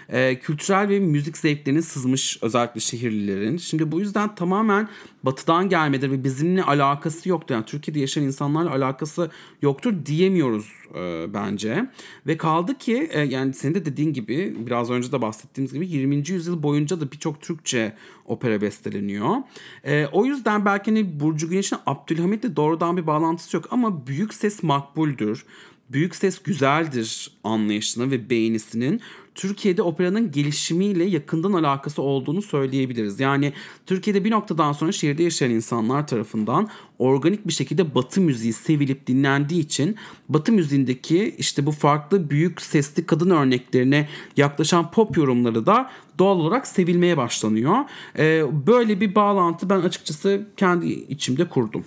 E, 0.10 0.40
kültürel 0.40 0.90
ve 0.90 1.00
müzik 1.00 1.38
zevklerinin 1.38 1.82
sızmış 1.82 2.40
özellikle 2.42 2.80
şehirlilerin. 2.80 3.58
Şimdi 3.58 3.92
bu 3.92 4.00
yüzden 4.00 4.36
tamamen 4.36 4.90
batıdan 5.24 5.70
gelmedir 5.70 6.12
ve 6.12 6.24
bizimle 6.24 6.64
alakası 6.64 7.30
yoktur. 7.30 7.56
Yani 7.56 7.66
Türkiye'de 7.66 8.00
yaşayan 8.00 8.24
insanlarla 8.24 8.72
alakası 8.72 9.32
yoktur 9.62 9.94
diyemiyoruz 10.06 10.72
e, 10.96 11.34
bence. 11.34 11.90
Ve 12.28 12.38
kaldı 12.38 12.78
ki 12.78 13.10
e, 13.12 13.22
yani 13.22 13.54
senin 13.54 13.76
de 13.76 13.86
dediğin 13.86 14.14
gibi 14.14 14.56
biraz 14.60 14.90
önce 14.90 15.12
de 15.12 15.22
bahsettiğimiz 15.22 15.74
gibi 15.74 15.88
20. 15.88 16.16
yüzyıl 16.16 16.64
boyunca 16.64 17.02
da 17.02 17.12
birçok 17.12 17.42
Türkçe 17.42 17.94
opera 18.26 18.62
besteleniyor. 18.62 19.36
E, 19.84 20.06
o 20.12 20.26
yüzden 20.26 20.66
belki 20.66 20.92
hani 20.92 21.20
Burcu 21.20 21.50
Güneş'in 21.50 21.78
Abdülhamit'le 21.86 22.56
doğrudan 22.56 22.98
bir 22.98 23.08
bağlantısı 23.08 23.52
yok 23.58 23.68
ama 23.72 24.08
büyük 24.08 24.34
ses 24.34 24.64
makbuldür. 24.64 25.46
Büyük 25.90 26.16
ses 26.16 26.44
güzeldir 26.44 27.32
anlayışına 27.44 28.12
ve 28.12 28.30
beğenisinin 28.30 29.02
Türkiye'de 29.36 29.82
operanın 29.82 30.32
gelişimiyle 30.32 31.04
yakından 31.04 31.54
alakası 31.54 32.02
olduğunu 32.02 32.42
söyleyebiliriz. 32.42 33.20
Yani 33.20 33.54
Türkiye'de 33.86 34.24
bir 34.24 34.32
noktadan 34.32 34.72
sonra 34.72 34.92
şehirde 34.92 35.24
yaşayan 35.24 35.52
insanlar 35.52 36.08
tarafından 36.08 36.70
organik 37.00 37.48
bir 37.48 37.54
şekilde 37.54 37.96
Batı 37.96 38.22
müziği 38.22 38.54
sevilip 38.54 39.08
dinlendiği 39.08 39.62
için 39.62 39.96
Batı 40.30 40.52
müziğindeki 40.52 41.36
işte 41.38 41.66
bu 41.66 41.72
farklı 41.72 42.30
büyük 42.30 42.62
sesli 42.62 43.06
kadın 43.06 43.30
örneklerine 43.30 44.10
yaklaşan 44.38 44.92
pop 44.92 45.18
yorumları 45.18 45.66
da 45.66 45.90
doğal 46.20 46.40
olarak 46.40 46.68
sevilmeye 46.68 47.18
başlanıyor. 47.18 47.78
Ee, 48.18 48.44
böyle 48.68 49.02
bir 49.02 49.16
bağlantı 49.16 49.70
ben 49.70 49.80
açıkçası 49.80 50.48
kendi 50.58 50.88
içimde 50.88 51.50
kurdum. 51.50 51.86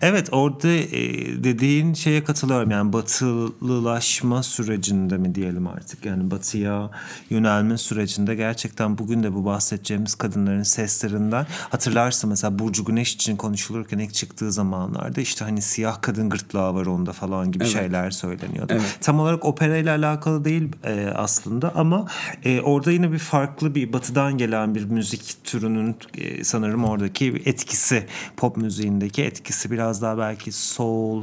Evet 0.00 0.28
orada 0.32 0.68
e, 0.68 1.44
dediğin 1.44 1.94
şeye 1.94 2.24
katılıyorum 2.24 2.70
yani 2.70 2.92
batılılaşma 2.92 4.42
sürecinde 4.42 5.16
mi 5.16 5.34
diyelim 5.34 5.66
artık 5.66 6.04
yani 6.04 6.30
batıya 6.30 6.90
yönelme 7.30 7.78
sürecinde 7.78 8.34
gerçekten 8.34 8.98
bugün 8.98 9.22
de 9.22 9.34
bu 9.34 9.44
bahsedeceğimiz 9.44 10.14
kadınların 10.14 10.62
seslerinden 10.62 11.46
hatırlarsın 11.70 12.30
mesela 12.30 12.58
Burcu 12.58 12.84
Güneş 12.84 13.14
için 13.14 13.36
konuşulurken 13.36 13.98
ilk 14.02 14.14
çıktığı 14.14 14.52
zamanlarda 14.52 15.20
işte 15.20 15.44
hani 15.44 15.62
siyah 15.62 16.02
kadın 16.02 16.30
gırtlağı 16.30 16.74
var 16.74 16.86
onda 16.86 17.12
falan 17.12 17.52
gibi 17.52 17.64
evet. 17.64 17.72
şeyler 17.72 18.10
söyleniyordu. 18.10 18.72
Evet. 18.72 18.98
Tam 19.00 19.20
olarak 19.20 19.44
opera 19.44 19.76
ile 19.76 19.90
alakalı 19.90 20.44
değil 20.44 20.68
e, 20.84 21.12
aslında 21.14 21.74
ama 21.74 22.06
e, 22.44 22.60
orada 22.60 22.92
yine 22.92 23.12
bir 23.12 23.18
farklı 23.18 23.74
bir 23.74 23.92
batıdan 23.92 24.38
gelen 24.38 24.74
bir 24.74 24.84
müzik 24.84 25.36
türünün 25.44 25.96
e, 26.14 26.44
sanırım 26.44 26.84
oradaki 26.84 27.42
etkisi 27.44 28.06
pop 28.36 28.56
müziğindeki 28.56 29.22
etkisi 29.22 29.70
biraz 29.70 30.02
daha 30.02 30.18
belki 30.18 30.52
soul, 30.52 31.22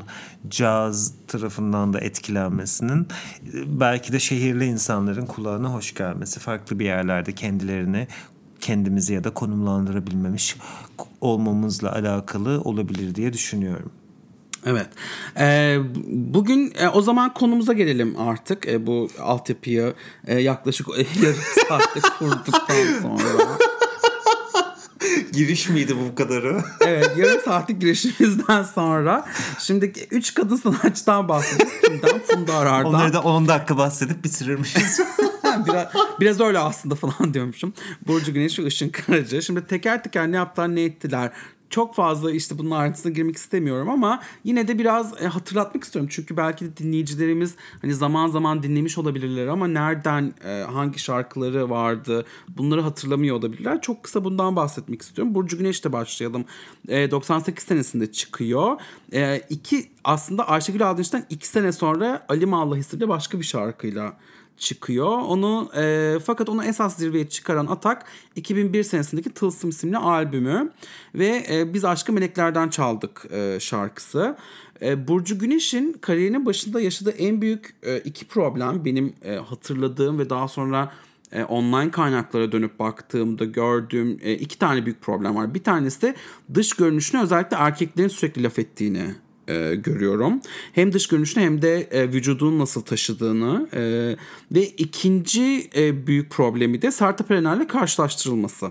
jazz 0.52 1.14
tarafından 1.28 1.94
da 1.94 2.00
etkilenmesinin 2.00 3.08
e, 3.54 3.80
belki 3.80 4.14
de 4.14 4.20
şehirli 4.20 4.66
insanların 4.66 5.26
kulağına 5.26 5.74
hoş 5.74 5.94
gelmesi 5.94 6.40
farklı 6.40 6.80
bir 6.80 6.86
yerlerde 6.86 7.32
kendilerini 7.32 8.08
kendimizi 8.62 9.14
ya 9.14 9.24
da 9.24 9.34
konumlandırabilmemiş 9.34 10.56
olmamızla 11.22 11.92
alakalı 11.92 12.62
olabilir 12.62 13.16
diye 13.16 13.34
düşünüyorum. 13.34 13.92
Evet. 14.66 14.88
Ee, 15.40 15.78
bugün 16.08 16.74
e, 16.80 16.90
o 16.90 17.02
zaman 17.02 17.34
konumuza 17.34 17.74
gelelim 17.74 18.20
artık. 18.20 18.68
E, 18.68 18.88
bu 18.88 19.10
altyapıyı 19.22 19.94
e, 20.28 20.40
yaklaşık 20.40 20.88
yarım 21.24 21.40
saatte 21.68 22.00
kurduktan 22.20 23.02
sonra. 23.02 23.58
Giriş 25.32 25.70
miydi 25.70 25.96
bu 25.98 26.16
kadarı? 26.16 26.64
evet 26.82 27.12
yarım 27.18 27.42
saatlik 27.42 27.82
girişimizden 27.82 28.64
sonra. 28.64 29.26
Şimdi 29.60 29.94
üç 30.12 30.34
kadın 30.34 30.56
sanatçıdan 30.56 31.30
bahsediyoruz. 31.30 31.82
Kimden? 31.86 32.20
Funda 32.20 32.56
Arar'dan. 32.56 32.94
Onları 32.94 33.14
da 33.14 33.22
10 33.22 33.48
dakika 33.48 33.78
bahsedip 33.78 34.24
bitirirmişiz. 34.24 35.00
biraz, 35.68 35.88
biraz 36.20 36.40
öyle 36.40 36.60
aslında 36.60 36.96
falan 36.96 37.34
diyormuşum. 37.34 37.74
Burcu 38.08 38.34
Güneş 38.34 38.60
ve 38.60 38.66
Işın 38.66 38.90
Karaca. 38.90 39.42
Şimdi 39.42 39.68
teker 39.68 40.04
teker 40.04 40.32
ne 40.32 40.36
yaptılar 40.36 40.76
ne 40.76 40.84
ettiler 40.84 41.32
çok 41.70 41.96
fazla 41.96 42.32
işte 42.32 42.58
bunun 42.58 42.72
ayrıntısına 42.72 43.12
girmek 43.12 43.38
istemiyorum 43.38 43.90
ama 43.90 44.22
yine 44.44 44.68
de 44.68 44.80
biraz 44.80 45.22
e, 45.22 45.28
hatırlatmak 45.28 45.84
istiyorum. 45.84 46.10
Çünkü 46.14 46.38
belki 46.38 46.66
de 46.66 46.78
dinleyicilerimiz 46.78 47.56
hani 47.82 47.94
zaman 47.94 48.28
zaman 48.28 48.64
dinlemiş 48.64 48.98
olabilirler 48.98 49.48
ama 49.48 49.68
nereden 49.68 50.34
e, 50.46 50.64
hangi 50.72 51.00
şarkıları 51.00 51.70
vardı 51.70 52.26
bunları 52.48 52.82
hatırlamıyor 52.82 53.36
olabilirler. 53.36 53.82
Çok 53.82 54.04
kısa 54.04 54.24
bundan 54.24 54.56
bahsetmek 54.56 55.02
istiyorum. 55.02 55.36
Burcu 55.36 55.58
Güneş'te 55.58 55.94
başlayalım. 55.94 56.46
E, 56.88 57.12
98 57.12 57.64
senesinde 57.64 58.12
çıkıyor. 58.12 58.78
E, 59.14 59.42
iki 59.50 59.92
aslında 60.04 60.48
Ayşegül 60.48 60.90
Aldınç'tan 60.90 61.24
iki 61.30 61.48
sene 61.48 61.72
sonra 61.72 62.26
Ali 62.30 62.46
Mallah 62.46 62.94
ile 62.94 63.10
başka 63.10 63.40
bir 63.40 63.46
şarkıyla 63.46 64.18
çıkıyor. 64.60 65.08
Onu 65.08 65.72
e, 65.78 66.16
fakat 66.26 66.50
onu 66.50 66.64
esas 66.64 66.98
zirveye 66.98 67.30
çıkaran 67.30 67.68
Atak 67.68 68.06
2001 68.36 68.84
senesindeki 68.84 69.30
Tılsım 69.30 69.70
isimli 69.70 69.98
albümü 69.98 70.72
ve 71.16 71.46
e, 71.52 71.74
biz 71.74 71.86
Aşkı 71.86 72.14
Meleklerden 72.14 72.70
çaldık 72.70 73.26
e, 73.32 73.58
şarkısı. 73.60 74.38
E, 74.82 75.08
Burcu 75.08 75.40
Güneş'in 75.40 75.94
kariyerinin 75.94 76.46
başında 76.46 76.82
yaşadığı 76.82 77.12
en 77.12 77.42
büyük 77.42 77.76
e, 77.84 77.98
iki 78.00 78.28
problem 78.28 78.86
benim 78.86 79.14
e, 79.24 79.36
hatırladığım 79.36 80.20
ve 80.20 80.30
daha 80.30 80.48
sonra 80.48 80.92
e, 81.32 81.44
online 81.44 81.92
kaynaklara 81.92 82.52
dönüp 82.52 82.80
baktığımda 82.80 83.46
gördüğüm 83.46 84.20
e, 84.22 84.34
iki 84.34 84.60
tane 84.60 84.86
büyük 84.86 85.02
problem 85.02 85.36
var. 85.36 85.54
Bir 85.54 85.64
tanesi 85.64 86.02
de 86.02 86.16
dış 86.54 86.74
görünüşüne 86.74 87.22
özellikle 87.22 87.58
erkeklerin 87.58 88.08
sürekli 88.08 88.44
laf 88.44 88.60
ettiğini 88.60 89.16
e, 89.50 89.76
görüyorum. 89.76 90.42
Hem 90.74 90.94
dış 90.94 91.08
görünüşünü 91.08 91.44
hem 91.44 91.62
de 91.62 91.82
e, 91.82 92.12
vücudunu 92.12 92.60
nasıl 92.60 92.82
taşıdığını 92.82 93.70
e, 93.74 93.82
ve 94.52 94.66
ikinci 94.68 95.70
e, 95.76 96.08
büyük 96.08 96.30
problemi 96.30 96.82
de 96.82 96.92
Sertab 96.92 97.30
Erener'le 97.30 97.68
karşılaştırılması. 97.68 98.68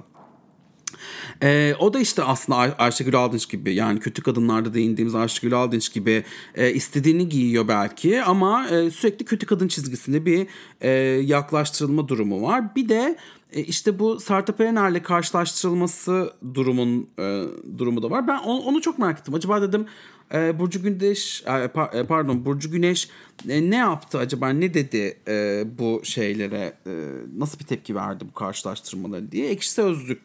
E, 1.43 1.74
o 1.79 1.95
da 1.95 2.01
işte 2.01 2.22
aslında 2.22 2.59
Ay- 2.59 2.74
Ayşegül 2.79 3.16
Aldınç 3.16 3.49
gibi 3.49 3.74
yani 3.74 4.01
kötü 4.01 4.22
kadınlarda 4.22 4.74
değindiğimiz 4.74 5.14
Ayşegül 5.14 5.55
Aldınç 5.55 5.93
gibi 5.93 6.24
e, 6.55 6.72
istediğini 6.72 7.29
giyiyor 7.29 7.68
belki 7.68 8.22
ama 8.22 8.68
e, 8.68 8.91
sürekli 8.91 9.24
kötü 9.24 9.47
kadın 9.47 9.68
çizgisinde 9.68 10.26
bir 10.26 10.47
e, 10.81 10.91
yaklaştırılma 11.24 12.09
durumu 12.09 12.43
var. 12.43 12.76
Bir 12.76 12.89
de 12.89 13.16
e, 13.53 13.61
işte 13.61 13.99
bu 13.99 14.21
Sertab 14.21 14.61
Erener'le 14.61 15.03
karşılaştırılması 15.03 16.33
durumun 16.55 17.09
e, 17.19 17.45
durumu 17.79 18.03
da 18.03 18.11
var. 18.11 18.29
Ben 18.29 18.39
onu, 18.39 18.61
onu 18.61 18.81
çok 18.81 18.99
merak 18.99 19.19
ettim. 19.19 19.35
Acaba 19.35 19.63
dedim 19.63 19.87
e, 20.35 20.59
Burcu 20.59 20.83
Güneş 20.83 21.45
e, 21.47 21.71
e, 21.99 22.05
pardon 22.05 22.45
Burcu 22.45 22.71
Güneş 22.71 23.09
e, 23.49 23.71
ne 23.71 23.77
yaptı 23.77 24.19
acaba 24.19 24.49
ne 24.49 24.75
dedi 24.75 25.19
e, 25.29 25.65
bu 25.79 26.01
şeylere 26.05 26.73
e, 26.87 26.93
nasıl 27.37 27.59
bir 27.59 27.65
tepki 27.65 27.95
verdi 27.95 28.25
bu 28.29 28.35
karşılaştırmaları 28.35 29.33
diye 29.33 29.49
ekşi 29.49 29.71
sözlük 29.71 30.23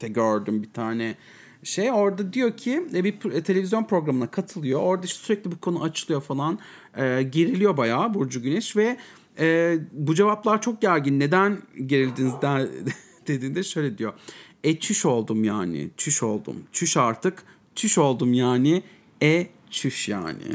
de 0.00 0.08
gördüm 0.08 0.62
bir 0.62 0.72
tane 0.72 1.14
şey. 1.62 1.92
Orada 1.92 2.32
diyor 2.32 2.56
ki 2.56 2.82
e, 2.94 3.04
bir 3.04 3.12
pro- 3.12 3.42
televizyon 3.42 3.84
programına 3.84 4.30
katılıyor. 4.30 4.80
Orada 4.82 5.06
işte 5.06 5.18
sürekli 5.24 5.52
bu 5.52 5.60
konu 5.60 5.82
açılıyor 5.82 6.20
falan. 6.20 6.58
E, 6.96 7.22
geriliyor 7.22 7.76
bayağı 7.76 8.14
Burcu 8.14 8.42
Güneş 8.42 8.76
ve 8.76 8.96
e, 9.38 9.78
bu 9.92 10.14
cevaplar 10.14 10.62
çok 10.62 10.82
gergin. 10.82 11.20
Neden 11.20 11.62
gerildiniz 11.86 12.32
der, 12.42 12.68
dediğinde 13.26 13.62
şöyle 13.62 13.98
diyor. 13.98 14.12
E 14.64 14.78
çüş 14.78 15.06
oldum 15.06 15.44
yani. 15.44 15.90
Çüş 15.96 16.22
oldum. 16.22 16.56
Çüş 16.72 16.96
artık. 16.96 17.42
Çüş 17.74 17.98
oldum 17.98 18.32
yani. 18.32 18.82
E 19.22 19.46
çüş 19.70 20.08
yani. 20.08 20.38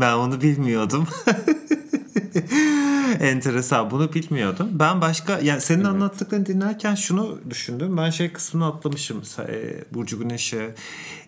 Ben 0.00 0.12
onu 0.12 0.40
bilmiyordum. 0.40 1.08
Enteresan. 3.20 3.90
Bunu 3.90 4.14
bilmiyordum. 4.14 4.68
Ben 4.72 5.00
başka 5.00 5.38
yani 5.38 5.60
senin 5.60 5.80
evet. 5.80 5.88
anlattıklarını 5.88 6.46
dinlerken 6.46 6.94
şunu 6.94 7.40
düşündüm. 7.50 7.96
Ben 7.96 8.10
şey 8.10 8.32
kısmını 8.32 8.66
atlamışım. 8.66 9.22
E, 9.38 9.84
Burcu 9.94 10.18
Güneş'e 10.18 10.74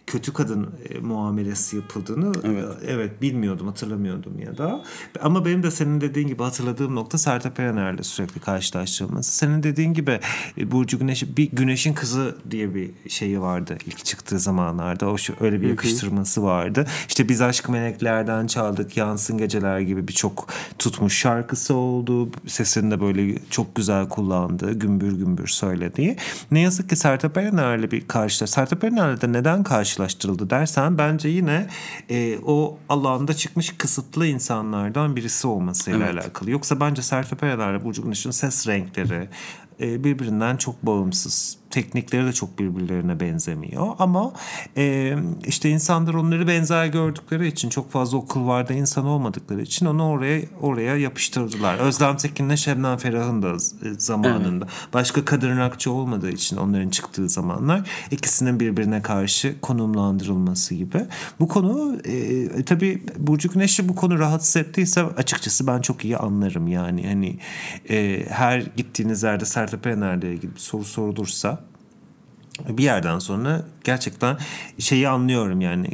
kötü 0.06 0.32
kadın 0.32 0.70
e, 0.88 0.98
muamelesi 0.98 1.76
yapıldığını 1.76 2.32
evet. 2.44 2.64
evet 2.86 3.22
bilmiyordum 3.22 3.66
hatırlamıyordum 3.66 4.38
ya 4.38 4.58
da 4.58 4.84
ama 5.20 5.44
benim 5.44 5.62
de 5.62 5.70
senin 5.70 6.00
dediğin 6.00 6.28
gibi 6.28 6.42
hatırladığım 6.42 6.94
nokta 6.94 7.18
Sertab 7.18 7.58
Erener'le 7.58 8.02
sürekli 8.02 8.40
karşılaştırılması. 8.40 9.36
Senin 9.36 9.62
dediğin 9.62 9.94
gibi 9.94 10.20
e, 10.58 10.70
Burcu 10.70 10.98
Güneş 10.98 11.36
bir 11.36 11.50
Güneş'in 11.52 11.94
kızı 11.94 12.36
diye 12.50 12.74
bir 12.74 12.90
şeyi 13.08 13.40
vardı 13.40 13.78
ilk 13.86 14.04
çıktığı 14.04 14.38
zamanlarda. 14.38 15.10
O 15.10 15.18
şu 15.18 15.34
öyle 15.40 15.60
bir 15.60 15.68
yakıştırması 15.68 16.42
vardı. 16.42 16.86
İşte 17.08 17.28
biz 17.28 17.40
aşk 17.40 17.68
meleklerden 17.68 18.46
çaldık 18.46 18.96
yansın 18.96 19.38
geceler 19.38 19.80
gibi 19.80 20.08
birçok 20.08 20.48
tutmuş 20.78 21.18
şarkısı 21.18 21.74
oldu. 21.74 22.30
Sesini 22.46 22.90
de 22.90 23.00
böyle 23.00 23.38
çok 23.50 23.74
güzel 23.74 24.08
kullandı. 24.08 24.72
Gümbür 24.72 25.12
gümbür 25.12 25.48
söylediği. 25.48 26.16
Ne 26.50 26.60
yazık 26.60 26.90
ki 26.90 26.96
Sertab 26.96 27.36
Erener'le 27.36 27.90
bir 27.90 28.08
karşılaş. 28.08 28.50
Sertab 28.50 28.82
Erener'le 28.82 29.20
de 29.20 29.32
neden 29.32 29.62
karşılaştırıldı 29.94 30.50
dersen 30.50 30.98
bence 30.98 31.28
yine 31.28 31.66
e, 32.10 32.38
o 32.38 32.78
alanda 32.88 33.34
çıkmış 33.34 33.74
kısıtlı 33.78 34.26
insanlardan 34.26 35.16
birisi 35.16 35.46
olmasıyla 35.46 36.06
evet. 36.06 36.24
alakalı. 36.24 36.50
Yoksa 36.50 36.80
bence 36.80 37.02
Sertab 37.02 37.42
Erener'le 37.42 37.84
Burcu 37.84 38.02
Güneş'in 38.02 38.30
ses 38.30 38.66
renkleri 38.68 39.28
e, 39.80 40.04
birbirinden 40.04 40.56
çok 40.56 40.86
bağımsız 40.86 41.58
teknikleri 41.74 42.26
de 42.26 42.32
çok 42.32 42.58
birbirlerine 42.58 43.20
benzemiyor 43.20 43.86
ama 43.98 44.32
e, 44.76 45.14
işte 45.46 45.70
insanlar 45.70 46.14
onları 46.14 46.48
benzer 46.48 46.86
gördükleri 46.86 47.46
için 47.46 47.68
çok 47.68 47.90
fazla 47.90 48.18
o 48.18 48.26
kulvarda 48.26 48.72
insan 48.72 49.06
olmadıkları 49.06 49.62
için 49.62 49.86
onu 49.86 50.08
oraya 50.08 50.40
oraya 50.60 50.96
yapıştırdılar. 50.96 51.78
Özlem 51.78 52.16
Tekin'le 52.16 52.56
Şebnem 52.56 52.96
Ferah'ın 52.96 53.42
da 53.42 53.54
zamanında 53.98 54.64
evet. 54.64 54.94
başka 54.94 55.24
kadın 55.24 55.58
rakçı 55.58 55.92
olmadığı 55.92 56.30
için 56.30 56.56
onların 56.56 56.88
çıktığı 56.88 57.28
zamanlar 57.28 57.88
ikisinin 58.10 58.60
birbirine 58.60 59.02
karşı 59.02 59.60
konumlandırılması 59.60 60.74
gibi. 60.74 61.06
Bu 61.40 61.48
konu 61.48 61.98
e, 62.04 62.64
tabii 62.64 63.02
Burcu 63.18 63.48
Güneş'i 63.48 63.88
bu 63.88 63.94
konu 63.94 64.18
rahatsız 64.18 64.56
ettiyse 64.56 65.02
açıkçası 65.02 65.66
ben 65.66 65.80
çok 65.80 66.04
iyi 66.04 66.16
anlarım 66.16 66.68
yani 66.68 67.06
hani 67.06 67.38
e, 67.90 68.26
her 68.28 68.58
gittiğiniz 68.76 69.22
yerde 69.22 69.44
Sertab 69.66 69.84
Erener'le 69.84 70.32
ilgili 70.32 70.54
bir 70.54 70.60
soru 70.60 70.84
sorulursa 70.84 71.60
bir 72.68 72.82
yerden 72.82 73.18
sonra 73.18 73.64
gerçekten 73.84 74.38
şeyi 74.78 75.08
anlıyorum 75.08 75.60
yani 75.60 75.88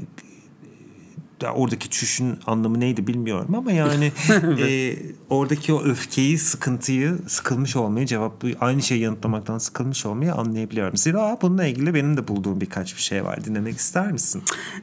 oradaki 1.46 1.90
çüşün 1.90 2.38
anlamı 2.46 2.80
neydi 2.80 3.06
bilmiyorum 3.06 3.54
ama 3.54 3.72
yani 3.72 4.12
e, 4.60 4.96
oradaki 5.30 5.72
o 5.72 5.82
öfkeyi, 5.82 6.38
sıkıntıyı, 6.38 7.18
sıkılmış 7.28 7.76
olmayı 7.76 8.06
cevap 8.06 8.44
aynı 8.60 8.82
şeyi 8.82 9.00
yanıtlamaktan 9.00 9.58
sıkılmış 9.58 10.06
olmayı 10.06 10.34
anlayabiliyorum. 10.34 10.96
Zira 10.96 11.38
bununla 11.42 11.66
ilgili 11.66 11.94
benim 11.94 12.16
de 12.16 12.28
bulduğum 12.28 12.60
birkaç 12.60 12.96
bir 12.96 13.02
şey 13.02 13.24
var. 13.24 13.44
Dinlemek 13.44 13.76
ister 13.76 14.12
misin? 14.12 14.42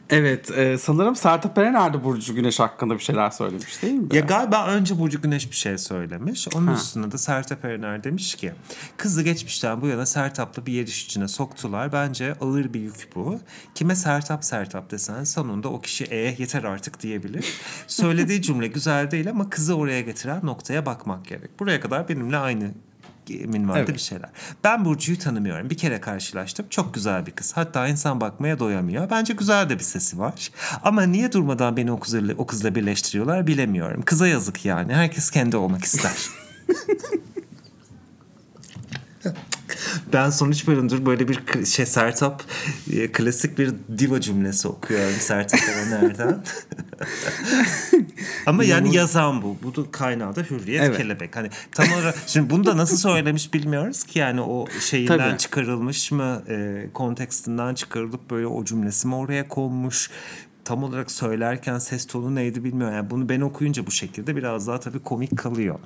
Evet. 0.09 0.51
E, 0.51 0.77
sanırım 0.77 1.15
Sertab 1.15 1.57
Erener 1.57 2.03
Burcu 2.03 2.35
Güneş 2.35 2.59
hakkında 2.59 2.93
bir 2.93 3.03
şeyler 3.03 3.29
söylemiş 3.29 3.81
değil 3.81 3.93
mi? 3.93 4.15
Ya 4.15 4.21
galiba 4.21 4.67
önce 4.67 4.99
Burcu 4.99 5.21
Güneş 5.21 5.51
bir 5.51 5.55
şey 5.55 5.77
söylemiş. 5.77 6.47
Onun 6.55 6.67
ha. 6.67 6.73
üstüne 6.73 7.11
de 7.11 7.17
Sertab 7.17 7.63
Erener 7.63 8.03
demiş 8.03 8.35
ki 8.35 8.53
kızı 8.97 9.23
geçmişten 9.23 9.81
bu 9.81 9.87
yana 9.87 10.05
Sertap'la 10.05 10.65
bir 10.65 10.73
yer 10.73 10.83
içine 10.83 11.27
soktular. 11.27 11.91
Bence 11.91 12.35
ağır 12.41 12.73
bir 12.73 12.79
yük 12.79 13.09
bu. 13.15 13.39
Kime 13.75 13.95
Sertap 13.95 14.45
Sertap 14.45 14.91
desen 14.91 15.23
sonunda 15.23 15.69
o 15.69 15.81
kişi 15.81 16.03
e 16.03 16.39
yeter 16.47 16.63
artık 16.63 17.01
diyebilir. 17.01 17.45
Söylediği 17.87 18.41
cümle 18.41 18.67
güzel 18.67 19.11
değil 19.11 19.29
ama 19.29 19.49
kızı 19.49 19.75
oraya 19.75 20.01
getiren 20.01 20.39
noktaya 20.43 20.85
bakmak 20.85 21.25
gerek. 21.25 21.59
Buraya 21.59 21.81
kadar 21.81 22.09
benimle 22.09 22.37
aynı 22.37 22.71
minvalde 23.45 23.79
evet. 23.79 23.93
bir 23.93 23.99
şeyler. 23.99 24.29
Ben 24.63 24.85
Burcu'yu 24.85 25.19
tanımıyorum. 25.19 25.69
Bir 25.69 25.77
kere 25.77 26.01
karşılaştım. 26.01 26.65
Çok 26.69 26.93
güzel 26.93 27.25
bir 27.25 27.31
kız. 27.31 27.57
Hatta 27.57 27.87
insan 27.87 28.21
bakmaya 28.21 28.59
doyamıyor. 28.59 29.09
Bence 29.09 29.33
güzel 29.33 29.69
de 29.69 29.75
bir 29.75 29.83
sesi 29.83 30.19
var. 30.19 30.51
Ama 30.83 31.03
niye 31.03 31.31
durmadan 31.31 31.77
beni 31.77 31.91
o 31.91 31.99
kızla, 31.99 32.33
o 32.37 32.45
kızla 32.45 32.75
birleştiriyorlar 32.75 33.47
bilemiyorum. 33.47 34.01
Kıza 34.01 34.27
yazık 34.27 34.65
yani. 34.65 34.93
Herkes 34.93 35.31
kendi 35.31 35.57
olmak 35.57 35.83
ister. 35.83 36.15
ben 40.13 40.30
sonuç 40.30 40.67
bölümdür 40.67 41.05
böyle 41.05 41.28
bir 41.28 41.65
şey 41.65 41.86
Sertap 41.86 42.43
e, 42.93 43.11
klasik 43.11 43.57
bir 43.57 43.73
diva 43.97 44.21
cümlesi 44.21 44.67
okuyorum 44.67 45.15
Sertap 45.19 45.59
Erener'den. 45.69 46.43
Ama 48.45 48.63
yani 48.63 48.95
yazan 48.95 49.41
bu. 49.41 49.57
Bu 49.63 49.75
da 49.75 49.91
kaynağı 49.91 50.36
da 50.36 50.41
Hürriyet 50.41 50.84
evet. 50.84 50.97
Kelebek. 50.97 51.36
Hani 51.36 51.49
tam 51.71 51.86
olarak 51.93 52.15
şimdi 52.28 52.49
bunu 52.49 52.65
da 52.65 52.78
nasıl 52.78 52.97
söylemiş 52.97 53.53
bilmiyoruz 53.53 54.03
ki 54.03 54.19
yani 54.19 54.41
o 54.41 54.65
şeyinden 54.80 55.17
Tabii. 55.17 55.38
çıkarılmış 55.38 56.11
mı 56.11 56.43
e, 56.49 56.86
kontekstinden 56.93 57.73
çıkarılıp 57.73 58.32
böyle 58.32 58.47
o 58.47 58.65
cümlesi 58.65 59.07
mi 59.07 59.15
oraya 59.15 59.47
konmuş 59.47 60.09
tam 60.67 60.84
olarak 60.84 61.11
söylerken 61.11 61.80
ses 61.80 62.07
tonu 62.07 62.36
neydi 62.36 62.63
bilmiyorum. 62.63 62.95
Yani 62.95 63.09
bunu 63.09 63.30
ben 63.30 63.41
okuyunca 63.41 63.88
bu 63.88 63.91
şekilde 63.91 64.36
biraz 64.36 64.67
daha 64.67 64.80
tabii 64.80 64.99
komik 64.99 65.38
kalıyor. 65.38 65.80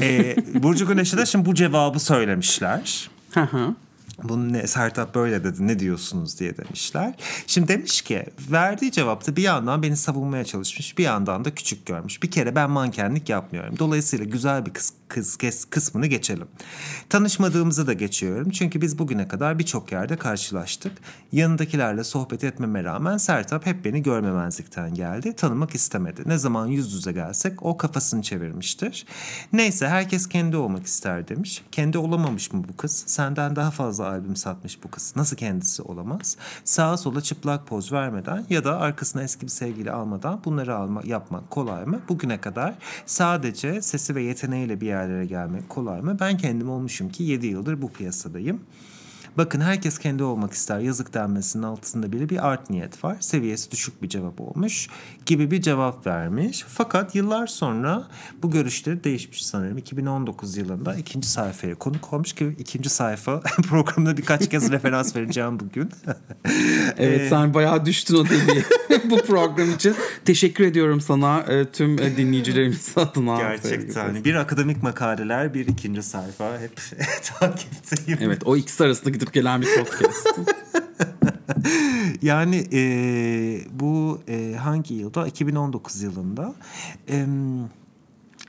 ee, 0.00 0.36
Burcu 0.54 0.86
Güneş'e 0.86 1.16
de 1.16 1.26
şimdi 1.26 1.46
bu 1.46 1.54
cevabı 1.54 2.00
söylemişler. 2.00 3.10
Hı 3.34 3.74
hı. 4.22 4.28
Bunu 4.28 4.52
ne, 4.52 4.66
Sertap 4.66 5.14
böyle 5.14 5.44
dedi 5.44 5.66
ne 5.66 5.78
diyorsunuz 5.78 6.40
diye 6.40 6.56
demişler. 6.56 7.14
Şimdi 7.46 7.68
demiş 7.68 8.02
ki 8.02 8.26
verdiği 8.50 8.92
cevapta 8.92 9.36
bir 9.36 9.42
yandan 9.42 9.82
beni 9.82 9.96
savunmaya 9.96 10.44
çalışmış 10.44 10.98
bir 10.98 11.04
yandan 11.04 11.44
da 11.44 11.54
küçük 11.54 11.86
görmüş. 11.86 12.22
Bir 12.22 12.30
kere 12.30 12.54
ben 12.54 12.70
mankenlik 12.70 13.28
yapmıyorum. 13.28 13.78
Dolayısıyla 13.78 14.24
güzel 14.24 14.66
bir 14.66 14.70
kız, 14.70 14.92
kız, 15.08 15.36
kız 15.36 15.64
kısmını 15.64 16.06
geçelim. 16.06 16.46
Tanışmadığımızı 17.08 17.86
da 17.86 17.92
geçiyorum. 17.92 18.50
Çünkü 18.50 18.80
biz 18.80 18.98
bugüne 18.98 19.28
kadar 19.28 19.58
birçok 19.58 19.92
yerde 19.92 20.16
karşılaştık. 20.16 20.92
Yanındakilerle 21.32 22.04
sohbet 22.04 22.44
etmeme 22.44 22.84
rağmen 22.84 23.16
Sertap 23.16 23.66
hep 23.66 23.84
beni 23.84 24.02
görmemezlikten 24.02 24.94
geldi. 24.94 25.36
Tanımak 25.36 25.74
istemedi. 25.74 26.22
Ne 26.26 26.38
zaman 26.38 26.66
yüz 26.66 26.92
yüze 26.92 27.12
gelsek 27.12 27.62
o 27.62 27.76
kafasını 27.76 28.22
çevirmiştir. 28.22 29.06
Neyse 29.52 29.88
herkes 29.88 30.28
kendi 30.28 30.56
olmak 30.56 30.86
ister 30.86 31.28
demiş. 31.28 31.62
Kendi 31.72 31.98
olamamış 31.98 32.52
mı 32.52 32.64
bu 32.68 32.76
kız? 32.76 33.04
Senden 33.06 33.56
daha 33.56 33.70
fazla 33.70 34.06
albüm 34.10 34.36
satmış 34.36 34.84
bu 34.84 34.90
kız. 34.90 35.12
Nasıl 35.16 35.36
kendisi 35.36 35.82
olamaz? 35.82 36.36
Sağa 36.64 36.96
sola 36.96 37.20
çıplak 37.20 37.66
poz 37.66 37.92
vermeden 37.92 38.46
ya 38.50 38.64
da 38.64 38.78
arkasına 38.78 39.22
eski 39.22 39.46
bir 39.46 39.50
sevgili 39.50 39.90
almadan 39.90 40.40
bunları 40.44 40.76
alma, 40.76 41.02
yapmak 41.04 41.50
kolay 41.50 41.84
mı? 41.84 42.00
Bugüne 42.08 42.40
kadar 42.40 42.74
sadece 43.06 43.82
sesi 43.82 44.14
ve 44.14 44.22
yeteneğiyle 44.22 44.80
bir 44.80 44.86
yerlere 44.86 45.26
gelmek 45.26 45.68
kolay 45.68 46.00
mı? 46.00 46.16
Ben 46.20 46.36
kendim 46.36 46.70
olmuşum 46.70 47.08
ki 47.08 47.22
7 47.22 47.46
yıldır 47.46 47.82
bu 47.82 47.92
piyasadayım. 47.92 48.60
Bakın 49.38 49.60
herkes 49.60 49.98
kendi 49.98 50.22
olmak 50.22 50.52
ister. 50.52 50.78
Yazık 50.78 51.14
denmesinin 51.14 51.62
altında 51.62 52.12
bile 52.12 52.28
bir 52.28 52.48
art 52.48 52.70
niyet 52.70 53.04
var. 53.04 53.16
Seviyesi 53.20 53.70
düşük 53.70 54.02
bir 54.02 54.08
cevap 54.08 54.40
olmuş 54.40 54.88
gibi 55.26 55.50
bir 55.50 55.62
cevap 55.62 56.06
vermiş. 56.06 56.64
Fakat 56.68 57.14
yıllar 57.14 57.46
sonra 57.46 58.08
bu 58.42 58.50
görüşleri 58.50 59.04
değişmiş 59.04 59.46
sanırım. 59.46 59.78
2019 59.78 60.56
yılında 60.56 60.94
ikinci 60.94 61.28
sayfaya 61.28 61.74
konuk 61.74 62.12
olmuş 62.12 62.32
ki 62.32 62.56
ikinci 62.58 62.90
sayfa 62.90 63.40
programda 63.68 64.16
birkaç 64.16 64.50
kez 64.50 64.70
referans 64.70 65.16
vereceğim 65.16 65.60
bugün. 65.60 65.90
evet 66.98 67.28
sen 67.28 67.54
bayağı 67.54 67.86
düştün 67.86 68.14
o 68.14 68.24
deliğe 68.24 68.64
bu 69.10 69.22
program 69.22 69.70
için. 69.70 69.94
Teşekkür 70.24 70.64
ediyorum 70.64 71.00
sana 71.00 71.40
e, 71.40 71.70
tüm 71.70 71.98
e, 71.98 72.16
dinleyicilerimiz 72.16 72.92
adına. 72.96 73.38
Gerçekten. 73.38 74.24
Bir 74.24 74.34
akademik 74.34 74.82
makaleler, 74.82 75.54
bir 75.54 75.66
ikinci 75.66 76.02
sayfa 76.02 76.58
hep 76.60 76.80
takipteyim. 77.38 78.18
Evet 78.22 78.42
o 78.44 78.56
ikisi 78.56 78.84
arasında 78.84 79.10
gidip 79.20 79.32
gelen 79.32 79.62
bir 79.62 79.68
podcast. 79.76 80.38
yani 82.22 82.64
e, 82.72 82.80
bu 83.70 84.20
e, 84.28 84.54
hangi 84.54 84.94
yılda? 84.94 85.26
2019 85.26 86.02
yılında. 86.02 86.54
E, 87.08 87.26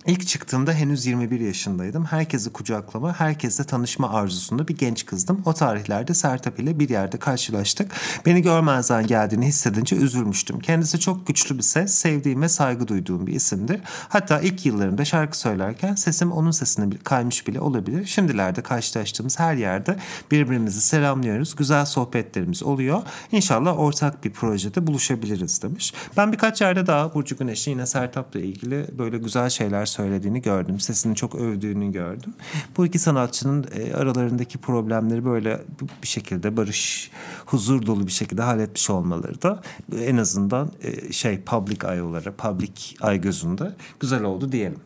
İlk 0.06 0.28
çıktığımda 0.28 0.74
henüz 0.74 1.06
21 1.06 1.40
yaşındaydım. 1.40 2.06
Herkesi 2.06 2.54
kucaklama, 2.54 3.20
herkesle 3.20 3.64
tanışma 3.64 4.10
arzusunda 4.10 4.68
bir 4.68 4.78
genç 4.78 5.06
kızdım. 5.06 5.42
O 5.46 5.54
tarihlerde 5.54 6.14
Sertap 6.14 6.60
ile 6.60 6.80
bir 6.80 6.90
yerde 6.90 7.18
karşılaştık. 7.18 7.92
Beni 8.26 8.42
görmezden 8.42 9.08
geldiğini 9.08 9.48
hissedince 9.48 9.96
üzülmüştüm. 9.96 10.60
Kendisi 10.60 11.00
çok 11.00 11.28
güçlü 11.28 11.58
bir 11.58 11.64
ses, 11.64 11.94
sevdiğim 11.94 12.42
ve 12.42 12.50
saygı 12.50 12.88
duyduğum 12.88 13.28
bir 13.28 13.34
isimdir. 13.34 13.82
Hatta 14.10 14.40
ilk 14.40 14.66
yıllarımda 14.66 15.06
şarkı 15.06 15.38
söylerken 15.38 15.96
sesim 15.96 16.32
onun 16.32 16.52
sesine 16.52 16.90
kaymış 17.04 17.48
bile 17.48 17.60
olabilir. 17.60 18.06
Şimdilerde 18.06 18.62
karşılaştığımız 18.62 19.40
her 19.40 19.56
yerde 19.56 19.96
birbirimizi 20.32 20.82
selamlıyoruz. 20.82 21.56
Güzel 21.56 21.86
sohbetlerimiz 21.86 22.64
oluyor. 22.64 23.02
İnşallah 23.32 23.80
ortak 23.80 24.24
bir 24.24 24.32
projede 24.32 24.88
buluşabiliriz 24.88 25.64
demiş. 25.64 25.94
Ben 26.18 26.32
birkaç 26.32 26.62
yerde 26.62 26.88
daha 26.88 27.14
Burcu 27.14 27.38
Güneş'in 27.38 27.72
yine 27.72 27.86
Sertap'la 27.86 28.40
ilgili 28.40 28.86
böyle 28.98 29.18
güzel 29.18 29.50
şeyler 29.50 29.91
söylediğini 29.92 30.42
gördüm. 30.42 30.80
Sesini 30.80 31.16
çok 31.16 31.36
övdüğünü 31.36 31.92
gördüm. 31.92 32.34
Bu 32.78 32.86
iki 32.86 33.00
sanatçının 33.00 33.66
e, 33.76 33.94
aralarındaki 33.94 34.58
problemleri 34.58 35.26
böyle 35.26 35.62
bir 36.04 36.08
şekilde 36.08 36.58
barış, 36.58 37.12
huzur 37.46 37.86
dolu 37.86 38.08
bir 38.08 38.12
şekilde 38.12 38.42
halletmiş 38.42 38.90
olmaları 38.90 39.42
da 39.42 39.62
en 39.98 40.18
azından 40.18 40.72
e, 40.82 41.12
şey 41.12 41.42
public 41.42 41.78
eye 41.88 42.02
olarak, 42.02 42.38
public 42.38 42.72
ay 43.02 43.22
gözünde 43.22 43.76
güzel 44.00 44.24
oldu 44.24 44.52
diyelim. 44.52 44.80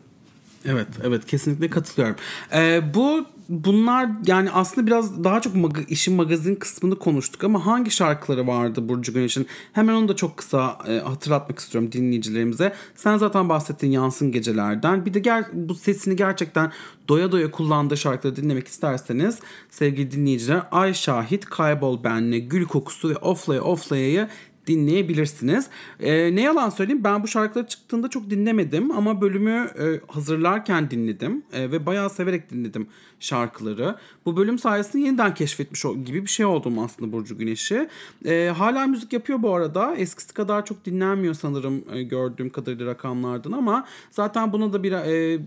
Evet, 0.66 0.88
evet 1.02 1.26
kesinlikle 1.26 1.70
katılıyorum. 1.70 2.16
Ee, 2.54 2.82
bu 2.94 3.26
bunlar 3.48 4.08
yani 4.26 4.50
aslında 4.50 4.86
biraz 4.86 5.24
daha 5.24 5.40
çok 5.40 5.54
maga, 5.54 5.80
işin 5.88 6.14
magazin 6.14 6.54
kısmını 6.54 6.98
konuştuk 6.98 7.44
ama 7.44 7.66
hangi 7.66 7.90
şarkıları 7.90 8.46
vardı 8.46 8.88
Burcu 8.88 9.12
Güneş'in? 9.12 9.46
Hemen 9.72 9.94
onu 9.94 10.08
da 10.08 10.16
çok 10.16 10.36
kısa 10.36 10.78
e, 10.88 10.98
hatırlatmak 10.98 11.58
istiyorum 11.58 11.92
dinleyicilerimize. 11.92 12.72
Sen 12.94 13.16
zaten 13.16 13.48
bahsettin 13.48 13.90
Yansın 13.90 14.32
Geceler'den. 14.32 15.06
Bir 15.06 15.14
de 15.14 15.18
gel, 15.18 15.44
bu 15.52 15.74
sesini 15.74 16.16
gerçekten 16.16 16.72
doya 17.08 17.32
doya 17.32 17.50
kullandığı 17.50 17.96
şarkıları 17.96 18.36
dinlemek 18.36 18.68
isterseniz 18.68 19.38
sevgili 19.70 20.10
dinleyiciler 20.10 20.62
Ay 20.70 20.94
Şahit, 20.94 21.44
Kaybol 21.44 22.04
Benle, 22.04 22.38
Gül 22.38 22.64
Kokusu 22.64 23.08
ve 23.08 23.16
Oflaya 23.16 23.62
Oflaya'yı 23.62 24.28
dinleyebilirsiniz. 24.66 25.66
E, 26.00 26.36
ne 26.36 26.42
yalan 26.42 26.70
söyleyeyim 26.70 27.04
ben 27.04 27.22
bu 27.22 27.28
şarkıları 27.28 27.66
çıktığında 27.66 28.10
çok 28.10 28.30
dinlemedim 28.30 28.90
ama 28.90 29.20
bölümü 29.20 29.70
e, 29.78 30.00
hazırlarken 30.06 30.90
dinledim 30.90 31.42
e, 31.52 31.70
ve 31.70 31.86
bayağı 31.86 32.10
severek 32.10 32.50
dinledim 32.50 32.86
şarkıları. 33.20 33.96
Bu 34.24 34.36
bölüm 34.36 34.58
sayesinde 34.58 35.02
yeniden 35.02 35.34
keşfetmiş 35.34 35.82
gibi 36.04 36.22
bir 36.22 36.30
şey 36.30 36.46
oldum 36.46 36.78
aslında 36.78 37.12
Burcu 37.12 37.38
Güneş'i. 37.38 37.88
E, 38.24 38.52
hala 38.56 38.86
müzik 38.86 39.12
yapıyor 39.12 39.42
bu 39.42 39.54
arada. 39.54 39.94
Eskisi 39.96 40.34
kadar 40.34 40.66
çok 40.66 40.84
dinlenmiyor 40.84 41.34
sanırım 41.34 41.84
e, 41.92 42.02
gördüğüm 42.02 42.50
kadarıyla 42.50 42.86
rakamlardan 42.86 43.52
ama 43.52 43.86
zaten 44.10 44.52
buna 44.52 44.72
da 44.72 44.82
bir 44.82 44.92
e, 44.92 45.40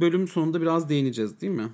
bölüm 0.00 0.28
sonunda 0.28 0.60
biraz 0.60 0.88
değineceğiz 0.88 1.40
değil 1.40 1.52
mi? 1.52 1.68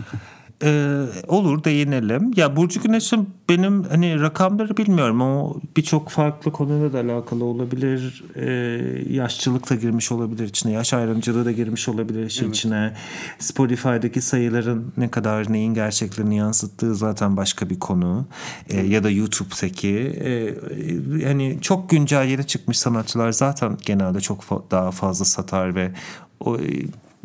Ee, 0.62 1.02
olur 1.28 1.64
değinelim. 1.64 2.30
Ya 2.36 2.56
Burcu 2.56 2.82
Güneş'in 2.82 3.28
benim 3.48 3.84
hani 3.84 4.20
rakamları 4.20 4.76
bilmiyorum. 4.76 5.20
O 5.20 5.56
birçok 5.76 6.08
farklı 6.08 6.52
konuyla 6.52 6.92
da 6.92 7.00
alakalı 7.00 7.44
olabilir. 7.44 8.24
Ee, 8.36 9.14
yaşçılık 9.14 9.70
da 9.70 9.74
girmiş 9.74 10.12
olabilir 10.12 10.48
içine. 10.48 10.72
Yaş 10.72 10.94
ayrımcılığı 10.94 11.44
da 11.44 11.52
girmiş 11.52 11.88
olabilir 11.88 12.26
işin 12.26 12.44
evet. 12.44 12.56
içine. 12.56 12.94
Spotify'daki 13.38 14.20
sayıların 14.20 14.92
ne 14.96 15.10
kadar 15.10 15.52
neyin 15.52 15.74
gerçeklerini 15.74 16.36
yansıttığı 16.36 16.94
zaten 16.94 17.36
başka 17.36 17.70
bir 17.70 17.78
konu. 17.78 18.26
Ee, 18.68 18.80
ya 18.80 19.04
da 19.04 19.10
YouTube'daki. 19.10 19.96
Ee, 20.24 20.54
hani 21.24 21.58
çok 21.60 21.90
güncel 21.90 22.28
yere 22.28 22.42
çıkmış 22.42 22.78
sanatçılar 22.78 23.32
zaten 23.32 23.76
genelde 23.86 24.20
çok 24.20 24.42
fa- 24.42 24.62
daha 24.70 24.90
fazla 24.90 25.24
satar 25.24 25.74
ve 25.74 25.90
o 26.40 26.58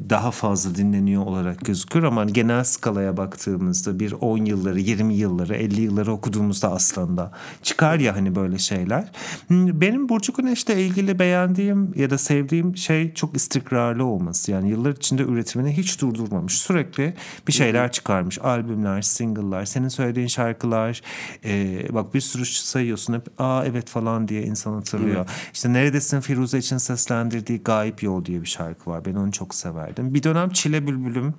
daha 0.10 0.32
fazla 0.32 0.76
dinleniyor 0.76 1.26
olarak 1.26 1.66
gözükür 1.66 2.04
ama 2.04 2.26
genel 2.26 2.64
skalaya 2.64 3.18
baktığımızda 3.18 4.00
bir 4.00 4.12
10 4.12 4.46
yılları, 4.46 4.80
20 4.80 5.14
yılları, 5.14 5.56
50 5.56 5.82
yılları 5.82 6.12
okuduğumuzda 6.12 6.72
aslında 6.72 7.32
çıkar 7.64 8.00
ya 8.00 8.16
hani 8.16 8.36
böyle 8.36 8.58
şeyler. 8.58 9.12
Hmm, 9.48 9.82
benim 9.82 10.10
Burcu 10.10 10.34
Güneş'le 10.34 10.70
ilgili 10.70 11.20
beğendiğim 11.20 11.94
ya 11.96 12.10
da 12.10 12.18
sevdiğim 12.18 12.78
şey 12.78 13.14
çok 13.14 13.36
istikrarlı 13.36 14.06
olması. 14.06 14.52
Yani 14.52 14.70
yıllar 14.70 14.92
içinde 14.92 15.24
üretimini 15.24 15.78
hiç 15.78 16.02
durdurmamış. 16.02 16.58
Sürekli 16.58 17.14
bir 17.48 17.54
şeyler 17.54 17.92
çıkarmış. 17.92 18.40
Albümler, 18.40 19.02
single'lar, 19.02 19.66
senin 19.66 19.88
söylediğin 19.88 20.28
şarkılar. 20.28 21.02
E, 21.46 21.84
bak 21.94 22.14
bir 22.14 22.22
sürü 22.22 22.46
sayıyorsun 22.46 23.14
hep 23.14 23.28
aa 23.38 23.66
evet 23.66 23.90
falan 23.90 24.28
diye 24.28 24.44
insan 24.44 24.74
hatırlıyor. 24.74 25.16
Evet. 25.16 25.30
İşte 25.54 25.74
Neredesin 25.74 26.20
Firuze 26.20 26.58
için 26.58 26.78
seslendirdiği 26.78 27.60
Gayip 27.60 28.04
Yol 28.04 28.26
diye 28.26 28.42
bir 28.42 28.48
şarkı 28.48 28.90
var. 28.90 29.06
Ben 29.06 29.16
onu 29.16 29.32
çok 29.32 29.56
severim 29.56 29.89
severdim. 29.90 30.14
Bir 30.14 30.24
dönem 30.24 30.50
Çile 30.50 30.88
Bülbülüm 30.88 31.34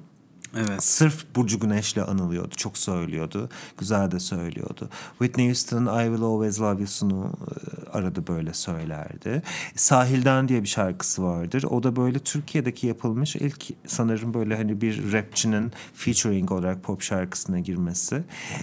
Evet. 0.57 0.85
Sırf 0.85 1.25
Burcu 1.37 1.61
Güneş'le 1.61 1.99
anılıyordu. 2.09 2.55
Çok 2.57 2.79
söylüyordu. 2.79 3.49
Güzel 3.79 4.11
de 4.11 4.21
söylüyordu. 4.21 4.89
Whitney 5.19 5.47
Houston 5.47 5.83
I 5.83 6.05
Will 6.05 6.23
Always 6.23 6.61
Love 6.61 6.81
You'sunu 6.81 7.33
e, 7.33 7.91
arada 7.91 8.27
böyle 8.27 8.55
söylerdi. 8.55 9.43
Sahilden 9.77 10.49
diye 10.49 10.63
bir 10.63 10.69
şarkısı 10.69 11.23
vardır. 11.23 11.65
O 11.71 11.83
da 11.83 11.97
böyle 11.97 12.19
Türkiye'deki 12.19 12.87
yapılmış 12.87 13.37
ilk 13.37 13.67
sanırım 13.87 14.35
böyle 14.35 14.57
hani 14.57 14.81
bir 14.81 15.13
rapçinin 15.13 15.73
featuring 15.95 16.53
olarak 16.53 16.83
pop 16.83 17.03
şarkısına 17.03 17.59
girmesi. 17.59 18.23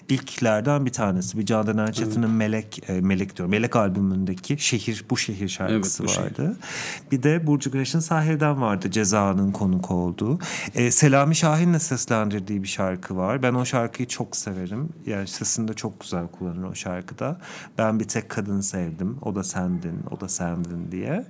İlklerden 0.10 0.86
bir 0.86 0.94
tanesi. 0.94 1.38
Bir 1.38 1.46
Candan 1.46 1.78
Erçetin'in 1.78 2.24
evet. 2.24 2.36
Melek, 2.36 2.90
e, 2.90 3.02
Melek 3.02 3.38
diyorum. 3.38 3.52
Melek 3.52 3.76
albümündeki 3.76 4.58
Şehir, 4.60 5.06
Bu 5.10 5.18
Şehir 5.18 5.50
şarkısı 5.50 6.04
evet, 6.04 6.18
bu 6.18 6.22
vardı. 6.22 6.58
Şehir. 7.02 7.12
Bir 7.12 7.24
de 7.24 7.48
Burcu 7.48 7.72
Güneş'in 7.72 8.00
Sahilden 8.00 8.62
vardı. 8.62 8.92
Ceza'nın 8.92 9.52
konuk 9.52 9.92
olduğu. 9.92 10.40
E, 10.76 10.92
Selami 10.92 11.36
Şahin'le 11.36 11.77
Şahin'le 11.78 11.98
seslendirdiği 11.98 12.64
bir 12.64 12.68
şarkı 12.68 13.18
var. 13.18 13.44
Ben 13.44 13.54
o 13.54 13.66
şarkıyı 13.66 14.08
çok 14.08 14.36
severim. 14.36 14.90
Yani 15.06 15.28
sesini 15.28 15.68
de 15.68 15.74
çok 15.74 16.00
güzel 16.00 16.28
kullanır 16.28 16.64
o 16.64 16.76
şarkıda. 16.76 17.38
Ben 17.78 18.00
bir 18.00 18.08
tek 18.08 18.30
kadın 18.30 18.62
sevdim. 18.62 19.18
O 19.22 19.36
da 19.36 19.44
sendin, 19.44 20.00
o 20.12 20.20
da 20.20 20.30
sendin 20.30 20.92
diye. 20.92 21.26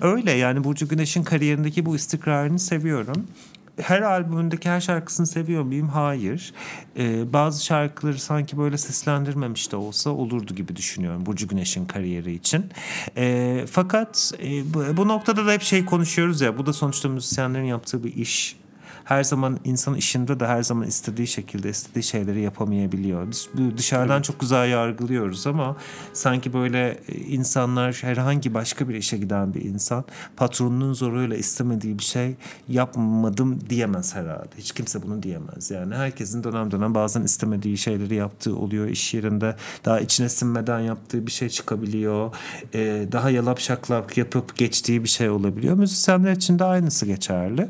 Öyle 0.00 0.32
yani 0.32 0.64
Burcu 0.64 0.88
Güneş'in 0.88 1.22
kariyerindeki 1.22 1.86
bu 1.86 1.96
istikrarını 1.96 2.58
seviyorum 2.58 3.26
her 3.82 4.02
albümündeki 4.02 4.70
her 4.70 4.80
şarkısını 4.80 5.26
seviyor 5.26 5.62
muyum? 5.62 5.88
Hayır. 5.88 6.52
Ee, 6.98 7.32
bazı 7.32 7.64
şarkıları 7.64 8.18
sanki 8.18 8.58
böyle 8.58 8.78
seslendirmemiş 8.78 9.72
de 9.72 9.76
olsa 9.76 10.10
olurdu 10.10 10.54
gibi 10.54 10.76
düşünüyorum 10.76 11.26
Burcu 11.26 11.48
Güneş'in 11.48 11.86
kariyeri 11.86 12.32
için. 12.32 12.64
Ee, 13.16 13.64
fakat 13.70 14.32
e, 14.42 14.74
bu, 14.74 14.96
bu 14.96 15.08
noktada 15.08 15.46
da 15.46 15.52
hep 15.52 15.62
şey 15.62 15.84
konuşuyoruz 15.84 16.40
ya 16.40 16.58
bu 16.58 16.66
da 16.66 16.72
sonuçta 16.72 17.08
müzisyenlerin 17.08 17.64
yaptığı 17.64 18.04
bir 18.04 18.14
iş 18.16 18.56
her 19.06 19.24
zaman 19.24 19.58
insan 19.64 19.94
işinde 19.94 20.40
de 20.40 20.46
her 20.46 20.62
zaman 20.62 20.86
istediği 20.86 21.26
şekilde 21.26 21.70
istediği 21.70 22.02
şeyleri 22.02 22.40
yapamayabiliyor. 22.40 23.30
Biz 23.30 23.48
dışarıdan 23.76 24.22
çok 24.22 24.40
güzel 24.40 24.68
yargılıyoruz 24.68 25.46
ama 25.46 25.76
sanki 26.12 26.52
böyle 26.52 26.98
e, 27.08 27.14
insanlar 27.14 27.98
herhangi 28.02 28.54
başka 28.54 28.88
bir 28.88 28.94
işe 28.94 29.16
giden 29.16 29.54
bir 29.54 29.64
insan 29.64 30.04
patronunun 30.36 30.92
zoruyla 30.92 31.36
istemediği 31.36 31.98
bir 31.98 32.04
şey 32.04 32.34
yapmadım 32.68 33.60
diyemez 33.70 34.14
herhalde. 34.14 34.48
Hiç 34.58 34.72
kimse 34.72 35.02
bunu 35.02 35.22
diyemez. 35.22 35.70
Yani 35.70 35.94
herkesin 35.94 36.44
dönem 36.44 36.70
dönem 36.70 36.94
bazen 36.94 37.22
istemediği 37.22 37.78
şeyleri 37.78 38.14
yaptığı 38.14 38.56
oluyor 38.56 38.88
iş 38.88 39.14
yerinde. 39.14 39.56
Daha 39.84 40.00
içine 40.00 40.28
sinmeden 40.28 40.80
yaptığı 40.80 41.26
bir 41.26 41.32
şey 41.32 41.48
çıkabiliyor. 41.48 42.34
Ee, 42.74 43.08
daha 43.12 43.30
yalap 43.30 43.58
şaklap 43.60 44.16
yapıp 44.16 44.56
geçtiği 44.56 45.04
bir 45.04 45.08
şey 45.08 45.30
olabiliyor. 45.30 45.76
Müzisyenler 45.76 46.32
için 46.32 46.58
de 46.58 46.64
aynısı 46.64 47.06
geçerli. 47.06 47.68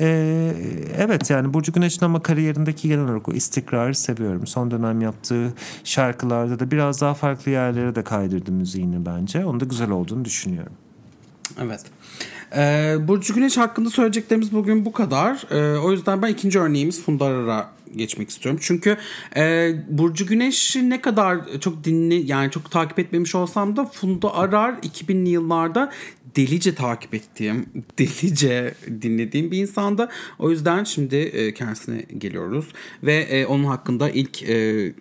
Ee, 0.00 0.75
evet 0.96 1.30
yani 1.30 1.54
Burcu 1.54 1.72
Güneş'in 1.72 2.04
ama 2.04 2.22
kariyerindeki 2.22 2.88
genel 2.88 3.04
olarak 3.04 3.28
o 3.28 3.32
istikrarı 3.32 3.94
seviyorum. 3.94 4.46
Son 4.46 4.70
dönem 4.70 5.00
yaptığı 5.00 5.54
şarkılarda 5.84 6.58
da 6.58 6.70
biraz 6.70 7.00
daha 7.00 7.14
farklı 7.14 7.50
yerlere 7.50 7.94
de 7.94 8.04
kaydırdı 8.04 8.52
müziğini 8.52 9.06
bence. 9.06 9.44
Onun 9.44 9.60
da 9.60 9.64
güzel 9.64 9.90
olduğunu 9.90 10.24
düşünüyorum. 10.24 10.72
Evet. 11.60 11.80
Ee, 12.56 12.96
Burcu 13.08 13.34
Güneş 13.34 13.56
hakkında 13.56 13.90
söyleyeceklerimiz 13.90 14.52
bugün 14.52 14.84
bu 14.84 14.92
kadar. 14.92 15.44
Ee, 15.50 15.78
o 15.78 15.92
yüzden 15.92 16.22
ben 16.22 16.28
ikinci 16.28 16.60
örneğimiz 16.60 17.02
Funda 17.02 17.68
geçmek 17.96 18.30
istiyorum. 18.30 18.60
Çünkü 18.62 18.96
e, 19.36 19.72
Burcu 19.88 20.26
Güneş'i 20.26 20.90
ne 20.90 21.00
kadar 21.00 21.38
çok 21.60 21.84
dinli 21.84 22.30
yani 22.30 22.50
çok 22.50 22.70
takip 22.70 22.98
etmemiş 22.98 23.34
olsam 23.34 23.76
da 23.76 23.84
Funda 23.84 24.34
Arar 24.34 24.72
2000'li 24.72 25.28
yıllarda 25.28 25.92
delice 26.36 26.74
takip 26.74 27.14
ettiğim, 27.14 27.66
delice 27.98 28.74
dinlediğim 29.02 29.50
bir 29.50 29.58
insanda. 29.58 30.10
O 30.38 30.50
yüzden 30.50 30.84
şimdi 30.84 31.16
e, 31.16 31.54
kendisine 31.54 32.06
geliyoruz 32.18 32.66
ve 33.02 33.14
e, 33.14 33.46
onun 33.46 33.64
hakkında 33.64 34.10
ilk 34.10 34.42
e, 34.42 34.94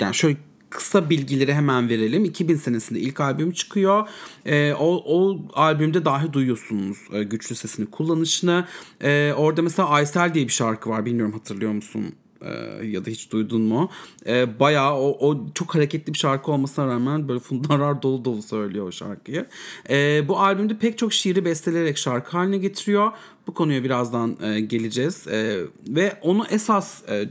yani 0.00 0.14
şöyle 0.14 0.36
kısa 0.70 1.10
bilgileri 1.10 1.54
hemen 1.54 1.88
verelim. 1.88 2.24
2000 2.24 2.56
senesinde 2.56 3.00
ilk 3.00 3.20
albüm 3.20 3.52
çıkıyor. 3.52 4.08
E, 4.46 4.72
o, 4.72 5.02
o 5.06 5.38
albümde 5.52 6.04
dahi 6.04 6.32
duyuyorsunuz 6.32 6.98
e, 7.12 7.22
güçlü 7.22 7.54
sesini 7.54 7.86
kullanışını. 7.86 8.66
E, 9.00 9.32
orada 9.36 9.62
mesela 9.62 9.88
Aysel 9.88 10.34
diye 10.34 10.46
bir 10.46 10.52
şarkı 10.52 10.90
var. 10.90 11.06
Bilmiyorum 11.06 11.32
hatırlıyor 11.32 11.72
musun? 11.72 12.14
E, 12.42 12.86
ya 12.86 13.04
da 13.04 13.10
hiç 13.10 13.32
duydun 13.32 13.62
mu? 13.62 13.90
E, 14.26 14.60
bayağı 14.60 14.94
o, 14.94 15.28
o 15.28 15.46
çok 15.54 15.74
hareketli 15.74 16.12
bir 16.12 16.18
şarkı 16.18 16.52
olmasına 16.52 16.86
rağmen 16.86 17.28
böyle 17.28 17.40
fundarar 17.40 18.02
dolu 18.02 18.24
dolu 18.24 18.42
söylüyor 18.42 18.88
o 18.88 18.92
şarkıyı. 18.92 19.46
E, 19.90 20.28
bu 20.28 20.40
albümde 20.40 20.78
pek 20.78 20.98
çok 20.98 21.12
şiiri 21.12 21.44
besteleyerek 21.44 21.98
şarkı 21.98 22.36
haline 22.36 22.58
getiriyor. 22.58 23.12
Bu 23.46 23.54
konuya 23.54 23.84
birazdan 23.84 24.36
e, 24.42 24.60
geleceğiz. 24.60 25.26
Ve 25.88 26.18
onu 26.22 26.46
esas 26.50 27.08
e, 27.08 27.28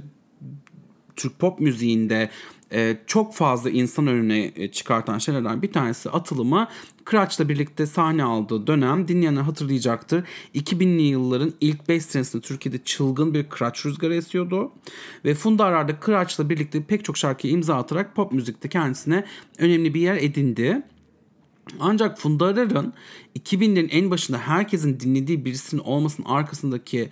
Türk 1.16 1.40
pop 1.40 1.60
müziğinde 1.60 2.30
e, 2.72 2.98
çok 3.08 3.34
fazla 3.34 3.70
insan 3.70 4.08
önüne 4.08 4.72
çıkartan 4.72 5.18
şeylerden 5.18 5.62
bir 5.62 5.72
tanesi 5.72 6.10
atılımı 6.10 6.68
Kıraç'la 7.08 7.50
birlikte 7.50 7.86
sahne 7.86 8.24
aldığı 8.24 8.68
dönem 8.68 9.08
dinleyenler 9.08 9.42
hatırlayacaktır. 9.42 10.24
2000'li 10.56 11.02
yılların 11.02 11.54
ilk 11.62 11.90
5 11.90 12.04
senesinde 12.04 12.42
Türkiye'de 12.42 12.84
çılgın 12.84 13.34
bir 13.34 13.50
Kıraç 13.50 13.86
rüzgarı 13.86 14.16
esiyordu. 14.16 14.72
Ve 15.26 15.36
Funda 15.36 15.66
Arar'da 15.66 16.00
Kıraç'la 16.00 16.50
birlikte 16.50 16.84
pek 16.84 17.06
çok 17.06 17.18
şarkıyı 17.18 17.54
imza 17.54 17.76
atarak 17.76 18.16
pop 18.16 18.32
müzikte 18.32 18.70
kendisine 18.70 19.26
önemli 19.58 19.94
bir 19.94 20.02
yer 20.02 20.16
edindi. 20.16 20.82
Ancak 21.80 22.20
Funda 22.20 22.46
Arar'ın 22.46 22.94
2000'lerin 23.40 23.90
en 23.90 24.12
başında 24.12 24.38
herkesin 24.38 25.00
dinlediği 25.00 25.46
birisinin 25.46 25.82
olmasının 25.82 26.28
arkasındaki 26.28 27.10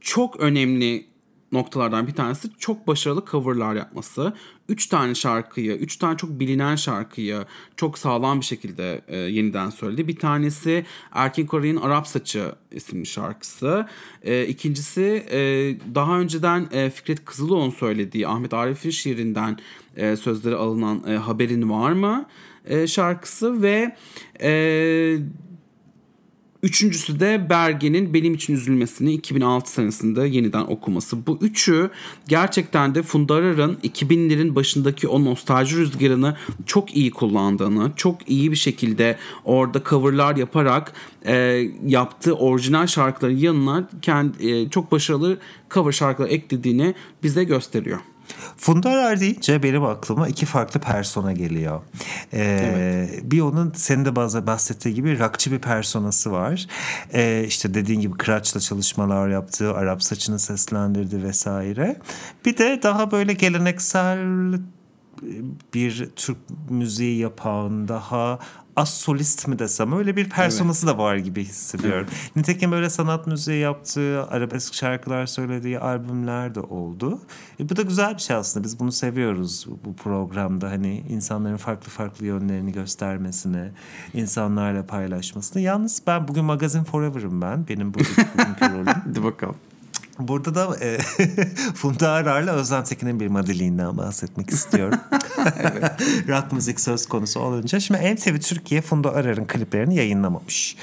çok 0.00 0.40
önemli 0.40 1.11
noktalardan 1.52 2.06
bir 2.06 2.12
tanesi 2.12 2.48
çok 2.58 2.86
başarılı 2.86 3.24
coverlar 3.30 3.74
yapması. 3.74 4.32
Üç 4.68 4.86
tane 4.86 5.14
şarkıyı, 5.14 5.72
üç 5.72 5.96
tane 5.96 6.16
çok 6.16 6.30
bilinen 6.30 6.76
şarkıyı 6.76 7.44
çok 7.76 7.98
sağlam 7.98 8.40
bir 8.40 8.44
şekilde 8.44 9.00
e, 9.08 9.16
yeniden 9.16 9.70
söyledi. 9.70 10.08
Bir 10.08 10.16
tanesi 10.16 10.86
Erkin 11.12 11.46
Koray'ın 11.46 11.76
Arap 11.76 12.06
Saçı 12.06 12.52
isimli 12.72 13.06
şarkısı. 13.06 13.86
E, 14.22 14.46
ikincisi 14.46 15.26
e, 15.30 15.38
daha 15.94 16.18
önceden 16.18 16.68
e, 16.72 16.90
Fikret 16.90 17.24
Kızıloğlu'nun 17.24 17.70
söylediği 17.70 18.28
Ahmet 18.28 18.54
Arif'in 18.54 18.90
şiirinden 18.90 19.58
e, 19.96 20.16
sözleri 20.16 20.54
alınan 20.54 21.04
e, 21.08 21.16
Haberin 21.16 21.70
Var 21.70 21.92
mı? 21.92 22.26
E, 22.66 22.86
şarkısı 22.86 23.62
ve 23.62 23.96
e, 24.42 25.18
Üçüncüsü 26.62 27.20
de 27.20 27.46
Bergen'in 27.50 28.14
Benim 28.14 28.34
için 28.34 28.54
Üzülmesini 28.54 29.12
2006 29.12 29.70
senesinde 29.72 30.26
yeniden 30.26 30.60
okuması. 30.60 31.26
Bu 31.26 31.38
üçü 31.40 31.90
gerçekten 32.28 32.94
de 32.94 33.02
Funda 33.02 33.34
Arar'ın 33.34 33.74
2000'lerin 33.74 34.54
başındaki 34.54 35.08
o 35.08 35.24
nostalji 35.24 35.76
rüzgarını 35.76 36.36
çok 36.66 36.96
iyi 36.96 37.10
kullandığını, 37.10 37.92
çok 37.96 38.28
iyi 38.28 38.50
bir 38.50 38.56
şekilde 38.56 39.18
orada 39.44 39.82
coverlar 39.90 40.36
yaparak 40.36 40.92
e, 41.26 41.34
yaptığı 41.86 42.34
orijinal 42.34 42.86
şarkıların 42.86 43.36
yanına 43.36 43.88
kendi, 44.02 44.50
e, 44.50 44.68
çok 44.68 44.92
başarılı 44.92 45.38
cover 45.70 45.92
şarkılar 45.92 46.28
eklediğini 46.28 46.94
bize 47.22 47.44
gösteriyor. 47.44 47.98
Funda 48.56 48.90
Arar 48.90 49.20
deyince 49.20 49.62
benim 49.62 49.84
aklıma 49.84 50.28
iki 50.28 50.46
farklı 50.46 50.80
persona 50.80 51.32
geliyor. 51.32 51.80
Ee, 52.32 52.60
evet. 52.74 53.20
Bir 53.24 53.40
onun 53.40 53.72
senin 53.76 54.04
de 54.04 54.16
bazı 54.16 54.46
bahsettiği 54.46 54.94
gibi 54.94 55.18
rakçı 55.18 55.52
bir 55.52 55.58
personası 55.58 56.32
var. 56.32 56.66
Ee, 57.14 57.44
işte 57.46 57.74
dediğin 57.74 58.00
gibi 58.00 58.16
Kıraç'la 58.16 58.60
çalışmalar 58.60 59.28
yaptığı, 59.28 59.74
Arap 59.74 60.02
saçını 60.02 60.38
seslendirdi 60.38 61.22
vesaire. 61.22 61.96
Bir 62.46 62.56
de 62.56 62.80
daha 62.82 63.10
böyle 63.10 63.32
geleneksel 63.32 64.18
bir 65.74 66.10
Türk 66.16 66.36
müziği 66.70 67.18
yapan 67.18 67.88
daha 67.88 68.38
az 68.76 68.94
solist 68.94 69.48
mi 69.48 69.58
desem 69.58 69.92
öyle 69.92 70.16
bir 70.16 70.28
personası 70.28 70.86
evet. 70.86 70.94
da 70.94 71.02
var 71.02 71.16
gibi 71.16 71.44
hissediyorum. 71.44 72.06
Evet. 72.10 72.36
Nitekim 72.36 72.72
böyle 72.72 72.90
sanat 72.90 73.26
müziği 73.26 73.60
yaptığı, 73.60 74.26
arabesk 74.26 74.74
şarkılar 74.74 75.26
söylediği 75.26 75.78
albümler 75.78 76.54
de 76.54 76.60
oldu. 76.60 77.20
E, 77.60 77.68
bu 77.68 77.76
da 77.76 77.82
güzel 77.82 78.14
bir 78.14 78.20
şey 78.20 78.36
aslında. 78.36 78.64
Biz 78.64 78.80
bunu 78.80 78.92
seviyoruz 78.92 79.66
bu 79.84 79.96
programda. 79.96 80.70
Hani 80.70 81.04
insanların 81.08 81.56
farklı 81.56 81.90
farklı 81.90 82.26
yönlerini 82.26 82.72
göstermesini, 82.72 83.70
insanlarla 84.14 84.86
paylaşmasını. 84.86 85.62
Yalnız 85.62 86.02
ben 86.06 86.28
bugün 86.28 86.44
Magazin 86.44 86.84
Forever'ım 86.84 87.42
ben. 87.42 87.68
Benim 87.68 87.94
bugünkü 87.94 88.64
rolüm. 88.74 88.86
Hadi 88.86 89.24
bakalım. 89.24 89.56
Burada 90.18 90.54
da 90.54 90.76
e, 90.80 90.98
Funda 91.74 92.10
Arar'la 92.10 92.52
Özlem 92.52 92.84
Tekin'in 92.84 93.20
bir 93.20 93.26
madiliğinden 93.26 93.98
bahsetmek 93.98 94.50
istiyorum. 94.50 94.98
Rock 96.28 96.52
müzik 96.52 96.80
söz 96.80 97.06
konusu 97.06 97.40
olunca. 97.40 97.80
Şimdi 97.80 98.12
MTV 98.12 98.40
Türkiye 98.40 98.80
Funda 98.80 99.14
Arar'ın 99.14 99.44
kliplerini 99.44 99.96
yayınlamamış. 99.96 100.76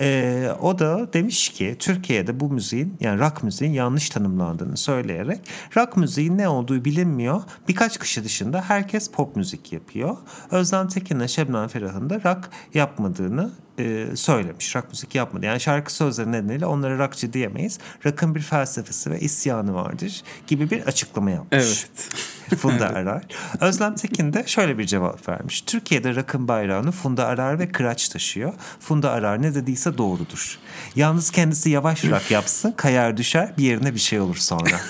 E, 0.00 0.48
o 0.60 0.78
da 0.78 1.12
demiş 1.12 1.48
ki 1.48 1.76
Türkiye'de 1.78 2.40
bu 2.40 2.50
müziğin 2.50 2.96
yani 3.00 3.20
rock 3.20 3.42
müziğin 3.42 3.72
yanlış 3.72 4.10
tanımlandığını 4.10 4.76
söyleyerek 4.76 5.40
rock 5.76 5.96
müziğin 5.96 6.38
ne 6.38 6.48
olduğu 6.48 6.84
bilinmiyor. 6.84 7.42
Birkaç 7.68 7.98
kişi 7.98 8.24
dışında 8.24 8.62
herkes 8.62 9.10
pop 9.10 9.36
müzik 9.36 9.72
yapıyor. 9.72 10.16
Özlem 10.50 10.88
Tekin'le 10.88 11.26
Şebnem 11.26 11.68
Ferah'ın 11.68 12.10
da 12.10 12.14
rock 12.14 12.50
yapmadığını 12.74 13.50
e, 13.78 14.16
söylemiş. 14.16 14.76
Rock 14.76 14.88
müzik 14.88 15.14
yapmadı. 15.14 15.46
Yani 15.46 15.60
şarkı 15.60 15.94
sözleri 15.94 16.32
nedeniyle 16.32 16.66
onlara 16.66 16.98
rockçı 16.98 17.32
diyemeyiz. 17.32 17.78
Rock'ın 18.06 18.34
bir 18.34 18.40
felsefesi 18.40 19.10
ve 19.10 19.20
isyanı 19.20 19.74
vardır 19.74 20.22
gibi 20.46 20.70
bir 20.70 20.82
açıklama 20.82 21.30
yapmış. 21.30 21.64
Evet. 21.64 22.08
Funda 22.58 22.88
Arar. 22.88 23.22
Özlem 23.60 23.94
Tekin 23.94 24.32
de 24.32 24.44
şöyle 24.46 24.78
bir 24.78 24.84
cevap 24.84 25.28
vermiş. 25.28 25.60
Türkiye'de 25.60 26.14
rock'ın 26.14 26.48
bayrağını 26.48 26.92
Funda 26.92 27.26
Arar 27.26 27.58
ve 27.58 27.68
Kıraç 27.68 28.08
taşıyor. 28.08 28.52
Funda 28.80 29.10
Arar 29.10 29.42
ne 29.42 29.54
dediyse 29.54 29.98
doğrudur. 29.98 30.58
Yalnız 30.96 31.30
kendisi 31.30 31.70
yavaş 31.70 32.04
rock 32.04 32.30
yapsın, 32.30 32.72
kayar 32.72 33.16
düşer, 33.16 33.54
bir 33.58 33.64
yerine 33.64 33.94
bir 33.94 34.00
şey 34.00 34.20
olur 34.20 34.36
sonra. 34.36 34.80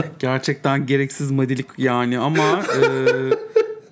Gerçekten 0.18 0.86
gereksiz 0.86 1.30
madilik 1.30 1.66
yani 1.78 2.18
ama 2.18 2.62
e, 2.62 2.84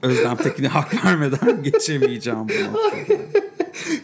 Özlem 0.02 0.36
Tekin'e 0.36 0.68
hak 0.68 1.04
vermeden 1.04 1.62
geçemeyeceğim 1.62 2.38
bunu. 2.38 2.80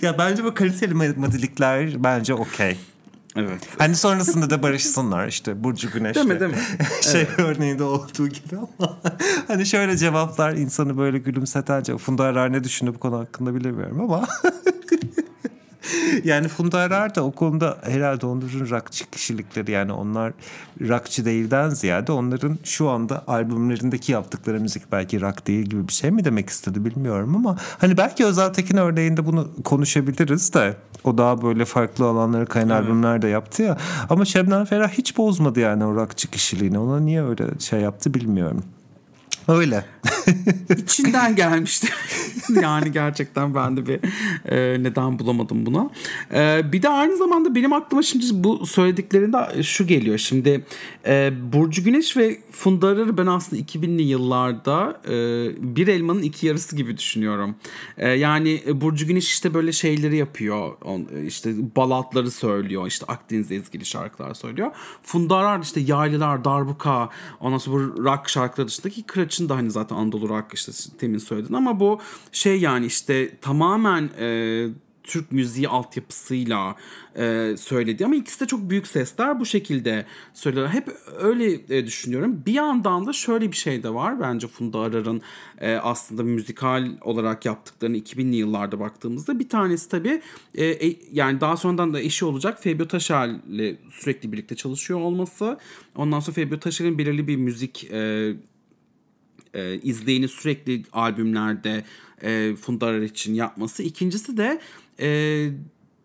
ya 0.03 0.19
bence 0.19 0.45
bu 0.45 0.55
kaliteli 0.55 0.95
madilikler 0.95 2.05
bence 2.05 2.35
okey. 2.35 2.77
Evet. 3.37 3.69
Hani 3.79 3.97
sonrasında 3.97 4.51
da 4.51 4.63
barışsınlar 4.63 5.29
işte 5.29 5.65
Burcu 5.65 5.91
Güneş'le. 5.91 6.15
Değil 6.15 6.27
mi 6.27 6.41
değil 6.41 6.51
mi? 6.51 6.59
şey 7.13 7.21
evet. 7.21 7.39
örneğinde 7.39 7.85
olduğu 7.85 8.29
gibi 8.29 8.57
ama 8.57 8.99
hani 9.49 9.67
şöyle 9.67 9.97
cevaplar 9.97 10.53
insanı 10.53 10.99
böyle 10.99 11.19
gülümseten 11.19 11.83
Funda 11.97 12.25
Arar 12.25 12.53
ne 12.53 12.65
düşündü 12.65 12.95
bu 12.95 12.99
konu 12.99 13.19
hakkında 13.19 13.55
bilemiyorum 13.55 14.01
ama 14.01 14.27
yani 16.25 16.49
Funda 16.49 16.79
Arar 16.79 17.15
da 17.15 17.25
o 17.25 17.31
konuda 17.31 17.79
herhalde 17.83 18.27
onların 18.27 18.71
rockçı 18.71 19.11
kişilikleri 19.11 19.71
yani 19.71 19.93
onlar 19.93 20.33
rockçı 20.81 21.25
değilden 21.25 21.69
ziyade 21.69 22.13
onların 22.13 22.59
şu 22.65 22.89
anda 22.89 23.25
albümlerindeki 23.27 24.13
yaptıkları 24.13 24.61
müzik 24.61 24.93
belki 24.93 25.21
rock 25.21 25.47
değil 25.47 25.67
gibi 25.67 25.89
bir 25.89 25.93
şey 25.93 26.11
mi 26.11 26.25
demek 26.25 26.49
istedi 26.51 26.85
bilmiyorum 26.85 27.37
ama 27.37 27.57
hani 27.79 27.97
belki 27.97 28.25
Özel 28.25 28.53
Tekin 28.53 28.77
örneğinde 28.77 29.27
bunu 29.27 29.49
konuşabiliriz 29.65 30.55
de 30.55 30.77
o 31.05 31.19
daha 31.19 31.43
böyle 31.43 31.65
farklı 31.65 32.05
alanlara 32.05 32.45
kayan 32.45 32.69
evet. 32.69 32.81
albümler 32.81 33.23
de 33.23 33.29
yaptı 33.29 33.63
ya 33.63 33.77
ama 34.11 34.25
Şebnem 34.25 34.65
Ferah 34.65 34.89
hiç 34.89 35.17
bozmadı 35.17 35.61
yani 35.61 35.85
o 35.85 35.95
rockçı 35.95 36.31
kişiliğini 36.31 36.79
ona 36.79 37.01
niye 37.01 37.25
öyle 37.25 37.45
şey 37.59 37.81
yaptı 37.81 38.15
bilmiyorum. 38.15 38.65
Öyle. 39.49 39.85
İçinden 40.77 41.37
gelmişti. 41.37 41.89
yani 42.63 42.93
gerçekten 42.93 43.55
ben 43.55 43.77
de 43.77 43.87
bir 43.87 44.01
e, 44.45 44.83
neden 44.83 45.19
bulamadım 45.19 45.67
buna. 45.67 45.91
E, 46.35 46.73
bir 46.73 46.83
de 46.83 46.89
aynı 46.89 47.17
zamanda 47.17 47.55
benim 47.55 47.73
aklıma 47.73 48.03
şimdi 48.03 48.25
bu 48.33 48.67
söylediklerinde 48.67 49.63
şu 49.63 49.87
geliyor. 49.87 50.19
Şimdi 50.19 50.65
e, 51.07 51.33
Burcu 51.53 51.85
Güneş 51.85 52.17
ve 52.17 52.39
Funda 52.51 52.87
Arar'ı 52.87 53.19
ben 53.19 53.27
aslında 53.27 53.63
2000'li 53.63 54.03
yıllarda 54.03 55.01
e, 55.09 55.15
bir 55.77 55.89
elmanın 55.89 56.23
iki 56.23 56.47
yarısı 56.47 56.77
gibi 56.77 56.99
düşünüyorum. 56.99 57.57
E, 57.99 58.09
yani 58.09 58.63
Burcu 58.69 59.07
Güneş 59.07 59.27
işte 59.27 59.55
böyle 59.55 59.73
şeyleri 59.73 60.17
yapıyor. 60.17 60.73
On, 60.85 61.07
işte 61.27 61.77
balatları 61.77 62.31
söylüyor. 62.31 62.87
işte 62.87 63.07
Akdeniz'e 63.07 63.55
ezgili 63.55 63.85
şarkılar 63.85 64.35
söylüyor. 64.35 64.71
Funda 65.03 65.37
Arar 65.37 65.63
işte 65.63 65.81
yaylılar, 65.81 66.45
darbuka 66.45 67.11
ondan 67.41 67.59
sonra 67.59 67.77
bu 67.77 68.05
rock 68.05 68.29
şarkıları 68.29 68.69
dışındaki 68.69 69.03
Kıraç'ın 69.35 69.49
da 69.49 69.57
hani 69.57 69.71
zaten 69.71 69.97
Anadolu 69.97 70.27
olarak 70.27 70.55
işte 70.55 70.73
temin 70.99 71.19
söyledin 71.19 71.55
ama 71.55 71.81
bu 71.81 72.01
şey 72.33 72.61
yani 72.61 72.87
işte 72.87 73.37
tamamen 73.41 74.11
e, 74.19 74.69
Türk 75.05 75.33
müziği 75.33 75.69
altyapısıyla 75.69 76.77
e, 77.17 77.55
söyledi 77.59 78.05
ama 78.05 78.15
ikisi 78.15 78.41
de 78.41 78.47
çok 78.47 78.71
büyük 78.71 78.87
sesler 78.87 79.41
bu 79.41 79.47
şekilde 79.47 80.07
söylüyorlar. 80.35 80.75
Hep 80.75 80.89
öyle 81.19 81.77
e, 81.77 81.87
düşünüyorum. 81.87 82.43
Bir 82.47 82.53
yandan 82.53 83.07
da 83.07 83.13
şöyle 83.13 83.53
bir 83.53 83.57
şey 83.57 83.83
de 83.83 83.95
var 83.95 84.21
bence 84.21 84.47
Funda 84.47 84.79
Arar'ın 84.79 85.23
e, 85.61 85.75
aslında 85.75 86.23
müzikal 86.23 86.89
olarak 87.01 87.45
yaptıklarını 87.45 87.97
2000'li 87.97 88.37
yıllarda 88.37 88.81
baktığımızda 88.81 89.39
bir 89.39 89.49
tanesi 89.49 89.89
tabii 89.89 90.23
e, 90.55 90.67
e, 90.67 90.97
yani 91.13 91.41
daha 91.41 91.57
sonradan 91.57 91.95
da 91.95 92.01
eşi 92.01 92.25
olacak 92.25 92.63
Febio 92.63 92.87
Taşer'le 92.87 93.77
sürekli 93.91 94.33
birlikte 94.33 94.57
çalışıyor 94.57 95.01
olması. 95.01 95.59
Ondan 95.97 96.21
sonra 96.21 96.35
Febio 96.35 96.59
Taşer'in 96.59 96.99
belirli 96.99 97.29
bir 97.29 97.37
müzik 97.37 97.85
e, 97.93 98.33
e, 99.55 99.81
izleyini 99.83 100.29
sürekli 100.29 100.83
albümlerde 100.93 101.85
e, 102.23 102.55
Funda 102.55 103.05
için 103.05 103.35
yapması. 103.35 103.83
İkincisi 103.83 104.37
de 104.37 104.61
e, 105.01 105.51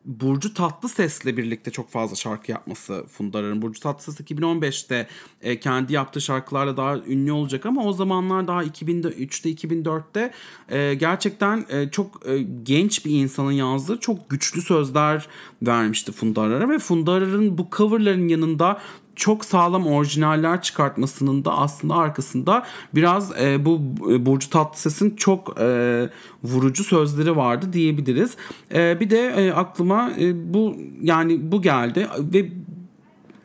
Burcu 0.06 0.54
Tatlıses'le 0.54 1.26
birlikte 1.26 1.72
çok 1.72 1.90
fazla 1.90 2.16
şarkı 2.16 2.52
yapması 2.52 3.06
Funda. 3.08 3.62
Burcu 3.62 3.82
Tatlıses 3.82 4.20
2015'te 4.20 5.08
e, 5.42 5.60
kendi 5.60 5.94
yaptığı 5.94 6.22
şarkılarla 6.22 6.78
daha 6.78 6.98
ünlü 6.98 7.32
olacak 7.32 7.66
ama 7.66 7.84
o 7.84 7.94
zamanlar 7.94 8.48
daha 8.48 8.64
2003'te 8.64 9.52
2004'te 9.52 10.32
e, 10.70 10.94
gerçekten 10.94 11.66
e, 11.70 11.90
çok 11.90 12.28
e, 12.30 12.42
genç 12.64 13.06
bir 13.06 13.12
insanın 13.12 13.52
yazdığı 13.52 14.00
çok 14.00 14.30
güçlü 14.30 14.62
sözler 14.62 15.28
vermişti 15.62 16.12
Funda 16.12 16.42
Arar'a 16.42 16.70
ve 16.70 16.80
Funda 16.80 17.58
bu 17.58 17.68
coverların 17.78 18.28
yanında 18.28 18.82
çok 19.20 19.46
sağlam 19.46 19.88
orijinaller 19.88 20.62
çıkartmasının 20.62 21.46
da 21.46 21.58
aslında 21.58 21.96
arkasında 21.96 22.66
biraz 22.96 23.42
e, 23.42 23.66
bu 23.66 23.82
e, 24.12 24.26
Burcu 24.26 24.50
Tatlıses'in 24.50 25.16
çok 25.16 25.60
e, 25.60 26.10
vurucu 26.44 26.84
sözleri 26.84 27.36
vardı 27.36 27.74
diyebiliriz. 27.74 28.38
E, 28.74 29.00
bir 29.00 29.10
de 29.10 29.28
e, 29.28 29.52
aklıma 29.52 30.12
e, 30.20 30.54
bu 30.54 30.76
yani 31.02 31.52
bu 31.52 31.62
geldi 31.62 32.08
ve 32.20 32.40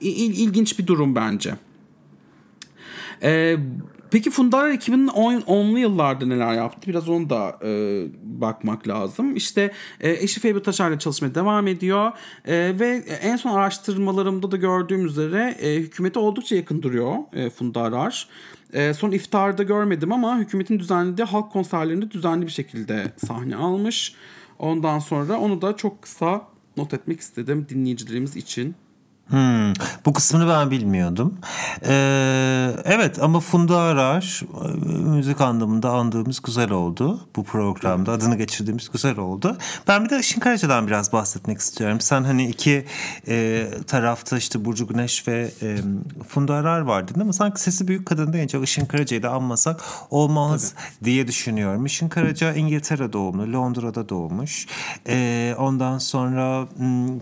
il, 0.00 0.38
ilginç 0.38 0.78
bir 0.78 0.86
durum 0.86 1.14
bence. 1.14 1.54
E, 3.22 3.56
Peki 4.14 4.30
Fundar 4.30 4.70
2010'lu 4.70 5.78
yıllarda 5.78 6.26
neler 6.26 6.54
yaptı? 6.54 6.90
Biraz 6.90 7.08
onu 7.08 7.30
da 7.30 7.58
e, 7.64 8.02
bakmak 8.22 8.88
lazım. 8.88 9.36
İşte 9.36 9.72
e, 10.00 10.10
eşi 10.10 10.40
Feybi 10.40 10.62
Taşar'la 10.62 10.98
çalışmaya 10.98 11.34
devam 11.34 11.66
ediyor. 11.66 12.12
E, 12.44 12.78
ve 12.80 13.04
en 13.22 13.36
son 13.36 13.50
araştırmalarımda 13.50 14.50
da 14.50 14.56
gördüğüm 14.56 15.06
üzere 15.06 15.56
e, 15.60 15.76
hükümete 15.76 16.18
oldukça 16.18 16.56
yakın 16.56 16.82
duruyor 16.82 17.14
e, 17.32 17.50
Funda 17.50 17.82
Arar. 17.82 18.28
E, 18.72 18.94
son 18.94 19.10
iftarda 19.10 19.62
görmedim 19.62 20.12
ama 20.12 20.38
hükümetin 20.38 20.78
düzenlediği 20.78 21.26
halk 21.26 21.52
konserlerinde 21.52 22.10
düzenli 22.10 22.46
bir 22.46 22.52
şekilde 22.52 23.12
sahne 23.26 23.56
almış. 23.56 24.14
Ondan 24.58 24.98
sonra 24.98 25.38
onu 25.38 25.62
da 25.62 25.76
çok 25.76 26.02
kısa 26.02 26.48
not 26.76 26.94
etmek 26.94 27.20
istedim 27.20 27.66
dinleyicilerimiz 27.68 28.36
için. 28.36 28.74
Hmm, 29.28 29.72
bu 30.06 30.12
kısmını 30.12 30.48
ben 30.48 30.70
bilmiyordum. 30.70 31.38
Ee, 31.86 32.70
evet 32.84 33.22
ama 33.22 33.40
Funda 33.40 33.78
Arar 33.78 34.42
e, 34.64 34.68
müzik 34.92 35.40
anlamında 35.40 35.90
andığımız 35.90 36.42
güzel 36.42 36.70
oldu 36.70 37.20
bu 37.36 37.44
programda. 37.44 38.12
Adını 38.12 38.36
geçirdiğimiz 38.36 38.90
güzel 38.90 39.18
oldu. 39.18 39.56
Ben 39.88 40.04
bir 40.04 40.10
de 40.10 40.18
Işın 40.18 40.40
Karaca'dan 40.40 40.86
biraz 40.86 41.12
bahsetmek 41.12 41.58
istiyorum. 41.58 42.00
Sen 42.00 42.24
hani 42.24 42.48
iki 42.48 42.86
e, 43.28 43.66
tarafta 43.86 44.38
işte 44.38 44.64
Burcu 44.64 44.88
Güneş 44.88 45.28
ve 45.28 45.50
e, 45.62 45.76
Funda 46.28 46.54
Arar 46.54 46.80
vardı 46.80 47.14
değil 47.14 47.26
mi? 47.26 47.34
Sanki 47.34 47.60
sesi 47.60 47.88
büyük 47.88 48.06
kadın 48.06 48.32
deyince 48.32 48.60
Işın 48.60 48.86
Karaca'yı 48.86 49.22
da 49.22 49.30
anmasak 49.30 49.80
olmaz 50.10 50.74
Tabii. 50.74 51.04
diye 51.04 51.28
düşünüyorum. 51.28 51.86
Işın 51.86 52.08
Karaca 52.08 52.54
İngiltere 52.54 53.12
doğumlu, 53.12 53.52
Londra'da 53.52 54.08
doğmuş. 54.08 54.66
E, 55.08 55.54
ondan 55.58 55.98
sonra 55.98 56.68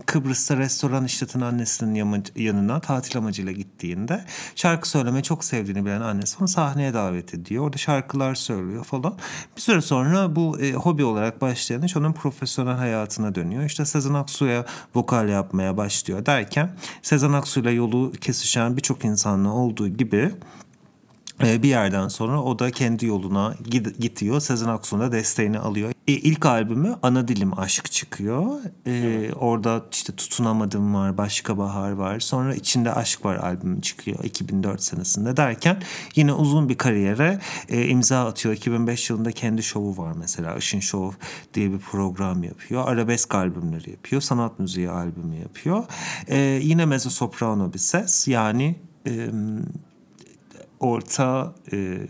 Kıbrıs'ta 0.05 0.57
restoran 0.57 1.05
işleten 1.05 1.41
annesinin 1.41 1.92
yanına 2.35 2.79
tatil 2.79 3.17
amacıyla 3.17 3.51
gittiğinde 3.51 4.25
şarkı 4.55 4.89
söylemeyi 4.89 5.23
çok 5.23 5.43
sevdiğini 5.43 5.85
bilen 5.85 6.01
annesi 6.01 6.37
onu 6.39 6.47
sahneye 6.47 6.93
davet 6.93 7.33
ediyor. 7.33 7.63
Orada 7.63 7.77
şarkılar 7.77 8.35
söylüyor 8.35 8.83
falan. 8.83 9.17
Bir 9.55 9.61
süre 9.61 9.81
sonra 9.81 10.35
bu 10.35 10.59
e, 10.59 10.73
hobi 10.73 11.03
olarak 11.03 11.41
başlayan 11.41 11.81
iş 11.81 11.97
onun 11.97 12.13
profesyonel 12.13 12.75
hayatına 12.75 13.35
dönüyor. 13.35 13.63
İşte 13.63 13.85
Sezen 13.85 14.13
Aksu'ya 14.13 14.65
vokal 14.95 15.29
yapmaya 15.29 15.77
başlıyor 15.77 16.25
derken 16.25 16.75
Sezen 17.01 17.33
Aksu'yla 17.33 17.71
yolu 17.71 18.11
kesişen 18.21 18.77
birçok 18.77 19.05
insanla 19.05 19.49
olduğu 19.49 19.87
gibi 19.87 20.31
bir 21.43 21.69
yerden 21.69 22.07
sonra 22.07 22.43
o 22.43 22.59
da 22.59 22.71
kendi 22.71 23.05
yoluna 23.05 23.55
gidiyor. 23.99 24.39
Sezen 24.39 24.67
Aksu'nun 24.67 25.01
da 25.01 25.11
desteğini 25.11 25.59
alıyor. 25.59 25.91
E, 26.07 26.11
ilk 26.11 26.45
albümü 26.45 26.95
Ana 27.01 27.27
Dilim 27.27 27.59
Aşk 27.59 27.91
çıkıyor. 27.91 28.59
E, 28.85 28.91
evet. 28.91 29.33
Orada 29.39 29.85
işte 29.91 30.15
Tutunamadım 30.15 30.95
var, 30.95 31.17
Başka 31.17 31.57
Bahar 31.57 31.91
var. 31.91 32.19
Sonra 32.19 32.55
İçinde 32.55 32.93
Aşk 32.93 33.25
var 33.25 33.35
albümü 33.35 33.81
çıkıyor 33.81 34.23
2004 34.23 34.83
senesinde 34.83 35.37
derken 35.37 35.81
yine 36.15 36.33
uzun 36.33 36.69
bir 36.69 36.77
kariyere 36.77 37.39
e, 37.69 37.87
imza 37.87 38.25
atıyor. 38.25 38.55
2005 38.55 39.09
yılında 39.09 39.31
kendi 39.31 39.63
şovu 39.63 39.97
var 39.97 40.13
mesela. 40.19 40.55
Işın 40.55 40.79
Show 40.79 41.17
diye 41.53 41.71
bir 41.71 41.79
program 41.79 42.43
yapıyor. 42.43 42.87
Arabesk 42.87 43.35
albümleri 43.35 43.91
yapıyor. 43.91 44.21
Sanat 44.21 44.59
müziği 44.59 44.89
albümü 44.89 45.35
yapıyor. 45.35 45.83
E, 46.27 46.37
yine 46.63 46.85
mezzo 46.85 47.09
soprano 47.09 47.73
bir 47.73 47.79
ses. 47.79 48.27
Yani... 48.27 48.75
E, 49.07 49.29
orta 50.83 51.53
e, 51.71 52.05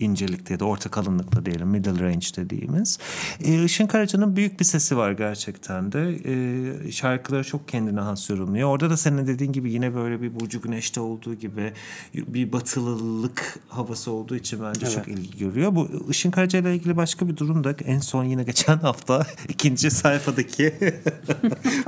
incelikte 0.00 0.54
ya 0.54 0.60
da 0.60 0.64
orta 0.64 0.90
kalınlıkta 0.90 1.46
diyelim 1.46 1.68
middle 1.68 2.04
range 2.04 2.26
dediğimiz. 2.36 2.98
E, 3.44 3.64
Işın 3.64 3.86
Karaca'nın 3.86 4.36
büyük 4.36 4.60
bir 4.60 4.64
sesi 4.64 4.96
var 4.96 5.12
gerçekten 5.12 5.92
de. 5.92 6.20
E, 6.24 6.92
şarkıları 6.92 7.44
çok 7.44 7.68
kendine 7.68 8.00
has 8.00 8.30
yorumluyor. 8.30 8.68
Orada 8.68 8.90
da 8.90 8.96
senin 8.96 9.26
dediğin 9.26 9.52
gibi 9.52 9.72
yine 9.72 9.94
böyle 9.94 10.22
bir 10.22 10.40
Burcu 10.40 10.62
Güneş'te 10.62 11.00
olduğu 11.00 11.34
gibi 11.34 11.72
bir 12.14 12.52
batılılık 12.52 13.58
havası 13.68 14.10
olduğu 14.10 14.36
için 14.36 14.60
bence 14.62 14.80
evet. 14.82 14.94
çok 14.94 15.08
ilgi 15.08 15.38
görüyor. 15.38 15.74
Bu 15.74 15.88
Işın 16.10 16.30
Karaca 16.30 16.58
ile 16.58 16.74
ilgili 16.74 16.96
başka 16.96 17.28
bir 17.28 17.36
durum 17.36 17.64
da 17.64 17.74
en 17.84 17.98
son 17.98 18.24
yine 18.24 18.42
geçen 18.42 18.78
hafta 18.90 19.26
ikinci 19.48 19.90
sayfadaki 19.90 20.74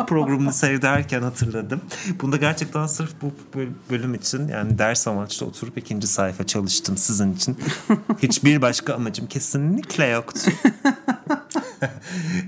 programını 0.07 0.53
seyrederken 0.53 1.23
hatırladım. 1.23 1.81
Bunda 2.23 2.37
gerçekten 2.37 2.87
sırf 2.87 3.13
bu 3.23 3.33
bölüm 3.91 4.15
için 4.15 4.49
yani 4.49 4.79
ders 4.79 5.09
amaçlı 5.09 5.47
oturup 5.47 5.79
ikinci 5.79 6.07
sayfa 6.07 6.47
çalıştım 6.47 6.97
sizin 6.97 7.35
için. 7.35 7.57
Hiçbir 8.23 8.63
başka 8.63 8.95
amacım 8.95 9.27
kesinlikle 9.27 10.07
yoktu. 10.07 10.51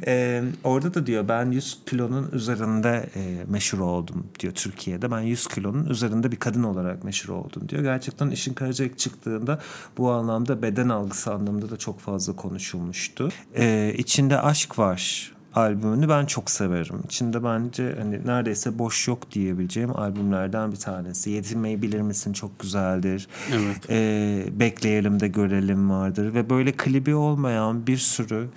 ee, 0.06 0.42
orada 0.64 0.94
da 0.94 1.06
diyor 1.06 1.28
ben 1.28 1.50
100 1.50 1.78
kilonun 1.86 2.28
üzerinde 2.32 3.06
e, 3.16 3.44
meşhur 3.48 3.78
oldum 3.78 4.26
diyor 4.40 4.52
Türkiye'de. 4.52 5.10
Ben 5.10 5.20
100 5.20 5.46
kilonun 5.46 5.86
üzerinde 5.86 6.32
bir 6.32 6.36
kadın 6.36 6.62
olarak 6.62 7.04
meşhur 7.04 7.34
oldum 7.34 7.68
diyor. 7.68 7.82
Gerçekten 7.82 8.30
işin 8.30 8.54
Karaca 8.54 8.96
çıktığında 8.96 9.60
bu 9.98 10.10
anlamda 10.10 10.62
beden 10.62 10.88
algısı 10.88 11.34
anlamında 11.34 11.70
da 11.70 11.76
çok 11.76 12.00
fazla 12.00 12.36
konuşulmuştu. 12.36 13.28
Ee, 13.56 13.94
içinde 13.98 14.40
aşk 14.40 14.78
var 14.78 15.33
albümünü 15.54 16.08
ben 16.08 16.26
çok 16.26 16.50
severim. 16.50 17.02
İçinde 17.04 17.44
bence 17.44 17.94
hani 17.98 18.26
neredeyse 18.26 18.78
boş 18.78 19.08
yok 19.08 19.30
diyebileceğim 19.30 19.96
albümlerden 19.96 20.72
bir 20.72 20.76
tanesi. 20.76 21.30
Yetinmeyi 21.30 21.82
bilir 21.82 22.00
misin 22.00 22.32
çok 22.32 22.58
güzeldir. 22.58 23.28
Evet. 23.52 23.90
Ee, 23.90 24.44
Bekleyelim 24.60 25.20
de 25.20 25.28
görelim 25.28 25.90
vardır 25.90 26.34
ve 26.34 26.50
böyle 26.50 26.72
klibi 26.72 27.14
olmayan 27.14 27.86
bir 27.86 27.96
sürü 27.96 28.48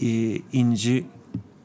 e, 0.00 0.06
inci 0.52 1.04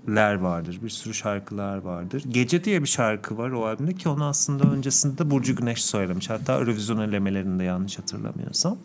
ler 0.09 0.33
vardır. 0.33 0.79
Bir 0.83 0.89
sürü 0.89 1.13
şarkılar 1.13 1.77
vardır. 1.77 2.23
Gece 2.29 2.63
diye 2.63 2.81
bir 2.81 2.87
şarkı 2.87 3.37
var 3.37 3.51
o 3.51 3.65
albümde 3.65 3.93
ki 3.93 4.09
onu 4.09 4.25
aslında 4.25 4.63
öncesinde 4.63 5.31
Burcu 5.31 5.55
Güneş 5.55 5.83
söylemiş. 5.83 6.29
Hatta 6.29 6.53
Eurovision 6.53 6.99
elemelerinde 6.99 7.63
yanlış 7.63 7.99
hatırlamıyorsam. 7.99 8.77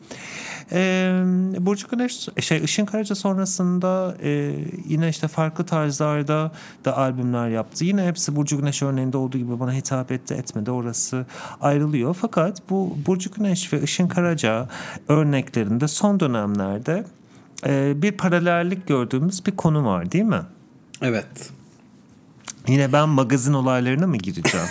Ee, 0.72 1.22
Burcu 1.58 1.88
Güneş, 1.88 2.28
şey 2.40 2.64
Işın 2.64 2.86
Karaca 2.86 3.14
sonrasında 3.14 4.16
e, 4.22 4.54
yine 4.88 5.08
işte 5.08 5.28
farklı 5.28 5.66
tarzlarda 5.66 6.52
da 6.84 6.96
albümler 6.96 7.48
yaptı. 7.48 7.84
Yine 7.84 8.06
hepsi 8.06 8.36
Burcu 8.36 8.56
Güneş 8.56 8.82
örneğinde 8.82 9.16
olduğu 9.16 9.38
gibi 9.38 9.60
bana 9.60 9.72
hitap 9.72 10.12
etti 10.12 10.34
etmedi 10.34 10.70
orası 10.70 11.26
ayrılıyor. 11.60 12.16
Fakat 12.20 12.70
bu 12.70 12.96
Burcu 13.06 13.30
Güneş 13.30 13.72
ve 13.72 13.82
Işın 13.82 14.08
Karaca 14.08 14.68
örneklerinde 15.08 15.88
son 15.88 16.20
dönemlerde 16.20 17.04
e, 17.66 18.02
bir 18.02 18.12
paralellik 18.12 18.86
gördüğümüz 18.86 19.46
bir 19.46 19.56
konu 19.56 19.84
var 19.84 20.12
değil 20.12 20.24
mi? 20.24 20.42
Evet. 21.02 21.50
Yine 22.68 22.92
ben 22.92 23.08
magazin 23.08 23.52
olaylarına 23.52 24.06
mı 24.06 24.16
gireceğim? 24.16 24.66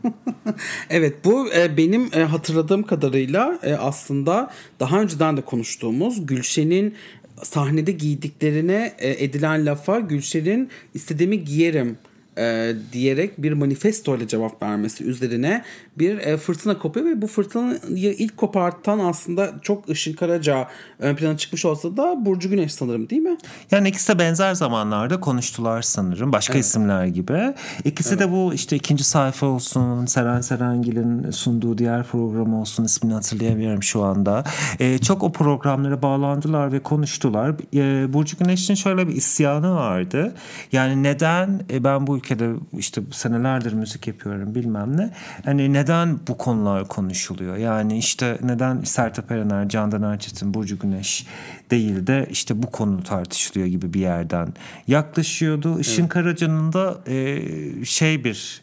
evet 0.90 1.24
bu 1.24 1.52
e, 1.52 1.76
benim 1.76 2.10
e, 2.14 2.24
hatırladığım 2.24 2.82
kadarıyla 2.82 3.58
e, 3.62 3.74
aslında 3.74 4.50
daha 4.80 5.00
önceden 5.00 5.36
de 5.36 5.40
konuştuğumuz 5.40 6.26
Gülşen'in 6.26 6.94
sahnede 7.42 7.92
giydiklerine 7.92 8.94
e, 8.98 9.24
edilen 9.24 9.66
lafa 9.66 10.00
Gülşen'in 10.00 10.70
istediğimi 10.94 11.44
giyerim 11.44 11.98
e, 12.40 12.74
diyerek 12.92 13.42
bir 13.42 13.52
manifesto 13.52 14.16
ile 14.16 14.28
cevap 14.28 14.62
vermesi 14.62 15.04
üzerine 15.04 15.64
bir 15.98 16.18
e, 16.18 16.36
fırtına 16.36 16.78
kopuyor 16.78 17.06
ve 17.06 17.22
bu 17.22 17.26
fırtınayı 17.26 18.12
ilk 18.12 18.36
kopartan 18.36 18.98
aslında 18.98 19.54
çok 19.62 19.88
Işın 19.88 20.12
Karaca 20.12 20.68
ön 20.98 21.16
plana 21.16 21.36
çıkmış 21.36 21.64
olsa 21.64 21.96
da 21.96 22.24
Burcu 22.24 22.50
Güneş 22.50 22.74
sanırım 22.74 23.10
değil 23.10 23.22
mi? 23.22 23.36
Yani 23.70 23.88
ikisi 23.88 24.12
de 24.12 24.18
benzer 24.18 24.54
zamanlarda 24.54 25.20
konuştular 25.20 25.82
sanırım 25.82 26.32
başka 26.32 26.54
evet. 26.54 26.64
isimler 26.64 27.06
gibi. 27.06 27.54
İkisi 27.84 28.10
evet. 28.10 28.20
de 28.20 28.30
bu 28.30 28.54
işte 28.54 28.76
ikinci 28.76 29.04
sayfa 29.04 29.46
olsun 29.46 30.06
Seren 30.06 30.40
Serengil'in 30.40 31.30
sunduğu 31.30 31.78
diğer 31.78 32.04
program 32.04 32.54
olsun 32.54 32.84
ismini 32.84 33.14
hatırlayamıyorum 33.14 33.82
şu 33.82 34.02
anda. 34.02 34.44
E, 34.80 34.98
çok 34.98 35.22
o 35.22 35.32
programlara 35.32 36.02
bağlandılar 36.02 36.72
ve 36.72 36.82
konuştular. 36.82 37.54
E, 37.74 38.12
Burcu 38.12 38.36
Güneş'in 38.38 38.74
şöyle 38.74 39.08
bir 39.08 39.12
isyanı 39.12 39.74
vardı. 39.74 40.34
Yani 40.72 41.02
neden 41.02 41.60
e, 41.70 41.84
ben 41.84 42.06
bu 42.06 42.20
ülkede 42.30 42.50
işte 42.78 43.02
senelerdir 43.12 43.72
müzik 43.72 44.06
yapıyorum 44.06 44.54
bilmem 44.54 44.96
ne. 44.96 45.10
Hani 45.44 45.72
neden 45.72 46.18
bu 46.28 46.38
konular 46.38 46.88
konuşuluyor? 46.88 47.56
Yani 47.56 47.98
işte 47.98 48.38
neden 48.42 48.80
Sertab 48.80 49.30
Erener, 49.30 49.68
Candan 49.68 50.02
Erçetin, 50.02 50.54
Burcu 50.54 50.78
Güneş 50.78 51.26
değil 51.70 52.06
de 52.06 52.26
işte 52.30 52.62
bu 52.62 52.70
konu 52.70 53.02
tartışılıyor 53.02 53.66
gibi 53.66 53.94
bir 53.94 54.00
yerden 54.00 54.48
yaklaşıyordu. 54.86 55.80
Işın 55.80 56.02
evet. 56.02 56.12
Karaca'nın 56.12 56.72
da 56.72 56.98
e, 57.06 57.84
şey 57.84 58.24
bir 58.24 58.62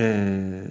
e, 0.00 0.62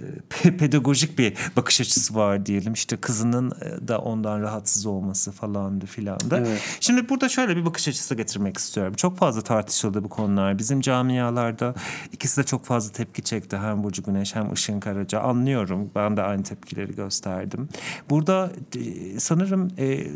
pedagojik 0.58 1.18
bir 1.18 1.34
bakış 1.56 1.80
açısı 1.80 2.14
var 2.14 2.46
diyelim. 2.46 2.72
İşte 2.72 2.96
kızının 2.96 3.50
e, 3.50 3.88
da 3.88 3.98
ondan 3.98 4.40
rahatsız 4.40 4.86
olması 4.86 5.32
falandı 5.32 5.86
filandı. 5.86 6.36
Evet. 6.46 6.60
Şimdi 6.80 7.08
burada 7.08 7.28
şöyle 7.28 7.56
bir 7.56 7.64
bakış 7.64 7.88
açısı 7.88 8.14
getirmek 8.14 8.58
istiyorum. 8.58 8.94
Çok 8.94 9.18
fazla 9.18 9.42
tartışıldı 9.42 10.04
bu 10.04 10.08
konular. 10.08 10.58
Bizim 10.58 10.80
camialarda 10.80 11.74
ikisi 12.12 12.40
de 12.40 12.44
çok 12.44 12.64
fazla 12.64 12.92
tepki 12.92 13.22
çekti. 13.22 13.56
Hem 13.56 13.84
Burcu 13.84 14.02
Güneş 14.02 14.34
hem 14.34 14.52
Işın 14.52 14.80
Karaca. 14.80 15.20
Anlıyorum. 15.20 15.90
Ben 15.94 16.16
de 16.16 16.22
aynı 16.22 16.42
tepkileri 16.42 16.94
gösterdim. 16.94 17.68
Burada 18.10 18.52
e, 18.76 19.20
sanırım 19.20 19.68
e, 19.78 20.06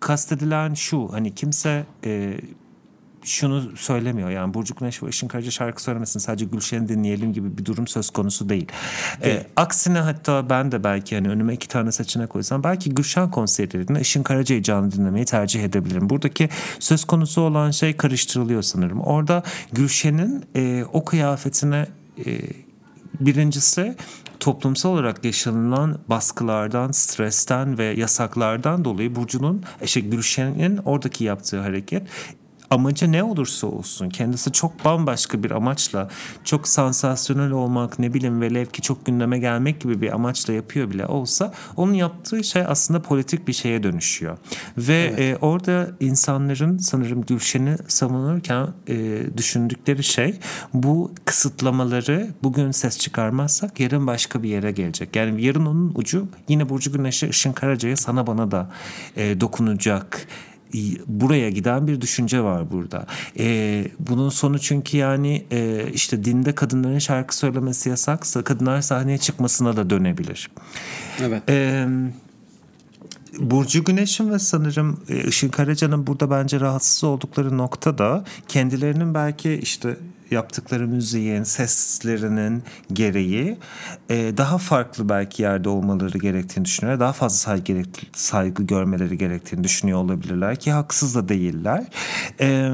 kastedilen 0.00 0.74
şu 0.74 1.12
hani 1.12 1.34
kimse 1.34 1.84
e, 2.04 2.38
şunu 3.24 3.76
söylemiyor 3.76 4.30
yani 4.30 4.54
Burcu 4.54 4.74
Güneş 4.74 5.02
ve 5.02 5.08
Işın 5.08 5.28
Karaca 5.28 5.50
şarkı 5.50 5.82
söylemesin 5.82 6.20
sadece 6.20 6.44
Gülşen'i 6.44 6.88
dinleyelim 6.88 7.32
gibi 7.32 7.58
bir 7.58 7.64
durum 7.64 7.88
söz 7.88 8.10
konusu 8.10 8.48
değil. 8.48 8.66
Ee, 9.22 9.46
aksine 9.56 9.98
hatta 9.98 10.50
ben 10.50 10.72
de 10.72 10.84
belki 10.84 11.14
hani 11.14 11.28
önüme 11.28 11.54
iki 11.54 11.68
tane 11.68 11.92
seçenek 11.92 12.30
koysam 12.30 12.64
belki 12.64 12.94
Gülşen 12.94 13.30
konserlerinde 13.30 14.00
Işın 14.00 14.22
Karaca'yı 14.22 14.62
canlı 14.62 14.92
dinlemeyi 14.92 15.24
tercih 15.24 15.64
edebilirim. 15.64 16.10
Buradaki 16.10 16.48
söz 16.78 17.04
konusu 17.04 17.40
olan 17.40 17.70
şey 17.70 17.96
karıştırılıyor 17.96 18.62
sanırım. 18.62 19.00
Orada 19.00 19.42
Gülşen'in 19.72 20.44
e, 20.56 20.84
o 20.92 21.04
kıyafetine 21.04 21.86
e, 22.26 22.40
birincisi 23.20 23.96
toplumsal 24.40 24.90
olarak 24.90 25.24
yaşanılan 25.24 25.98
baskılardan, 26.08 26.90
stresten 26.90 27.78
ve 27.78 27.84
yasaklardan 27.84 28.84
dolayı 28.84 29.14
Burcu'nun, 29.14 29.62
işte 29.82 30.00
Gülşen'in 30.00 30.76
oradaki 30.76 31.24
yaptığı 31.24 31.60
hareket 31.60 32.02
amacı 32.72 33.12
ne 33.12 33.22
olursa 33.22 33.66
olsun 33.66 34.08
kendisi 34.08 34.52
çok 34.52 34.84
bambaşka 34.84 35.42
bir 35.42 35.50
amaçla 35.50 36.08
çok 36.44 36.68
sansasyonel 36.68 37.50
olmak 37.50 37.98
ne 37.98 38.14
bileyim 38.14 38.40
velev 38.40 38.66
ki 38.66 38.82
çok 38.82 39.06
gündeme 39.06 39.38
gelmek 39.38 39.80
gibi 39.80 40.00
bir 40.00 40.14
amaçla 40.14 40.52
yapıyor 40.52 40.90
bile 40.90 41.06
olsa 41.06 41.52
onun 41.76 41.92
yaptığı 41.92 42.44
şey 42.44 42.62
aslında 42.68 43.02
politik 43.02 43.48
bir 43.48 43.52
şeye 43.52 43.82
dönüşüyor. 43.82 44.38
Ve 44.78 45.14
evet. 45.16 45.18
e, 45.18 45.36
orada 45.36 45.90
insanların 46.00 46.78
sanırım 46.78 47.22
Gülşen'i 47.22 47.76
savunurken 47.88 48.68
e, 48.88 49.20
düşündükleri 49.36 50.02
şey 50.02 50.38
bu 50.74 51.12
kısıtlamaları 51.24 52.30
bugün 52.42 52.70
ses 52.70 52.98
çıkarmazsak 52.98 53.80
yarın 53.80 54.06
başka 54.06 54.42
bir 54.42 54.48
yere 54.48 54.72
gelecek. 54.72 55.16
Yani 55.16 55.42
yarın 55.42 55.66
onun 55.66 55.92
ucu 55.94 56.28
yine 56.48 56.68
Burcu 56.68 56.92
Güneş'e, 56.92 57.28
Işın 57.28 57.52
Karaca'ya 57.52 57.96
sana 57.96 58.26
bana 58.26 58.50
da 58.50 58.70
e, 59.16 59.40
dokunacak 59.40 60.26
buraya 61.06 61.50
giden 61.50 61.86
bir 61.86 62.00
düşünce 62.00 62.40
var 62.40 62.70
burada. 62.70 63.06
E, 63.38 63.86
bunun 63.98 64.28
sonu 64.28 64.58
çünkü 64.58 64.96
yani 64.96 65.44
e, 65.50 65.86
işte 65.92 66.24
dinde 66.24 66.54
kadınların 66.54 66.98
şarkı 66.98 67.36
söylemesi 67.36 67.88
yasaksa 67.88 68.42
kadınlar 68.42 68.80
sahneye 68.80 69.18
çıkmasına 69.18 69.76
da 69.76 69.90
dönebilir. 69.90 70.50
Evet. 71.20 71.42
Evet. 71.48 71.88
Burcu 73.38 73.84
Güneş'in 73.84 74.30
ve 74.32 74.38
sanırım 74.38 75.00
e, 75.08 75.28
Işın 75.28 75.48
Karaca'nın 75.48 76.06
burada 76.06 76.30
bence 76.30 76.60
rahatsız 76.60 77.04
oldukları 77.04 77.58
nokta 77.58 77.98
da 77.98 78.24
kendilerinin 78.48 79.14
belki 79.14 79.52
işte 79.52 79.96
yaptıkları 80.32 80.88
müziğin, 80.88 81.42
seslerinin 81.42 82.62
gereği 82.92 83.58
e, 84.10 84.36
daha 84.36 84.58
farklı 84.58 85.08
belki 85.08 85.42
yerde 85.42 85.68
olmaları 85.68 86.18
gerektiğini 86.18 86.64
düşünüyorlar. 86.64 87.00
Daha 87.00 87.12
fazla 87.12 87.36
saygı, 87.36 87.82
saygı 88.12 88.62
görmeleri 88.62 89.18
gerektiğini 89.18 89.64
düşünüyor 89.64 89.98
olabilirler 89.98 90.56
ki 90.56 90.72
haksız 90.72 91.14
da 91.14 91.28
değiller. 91.28 91.84
Evet 92.38 92.72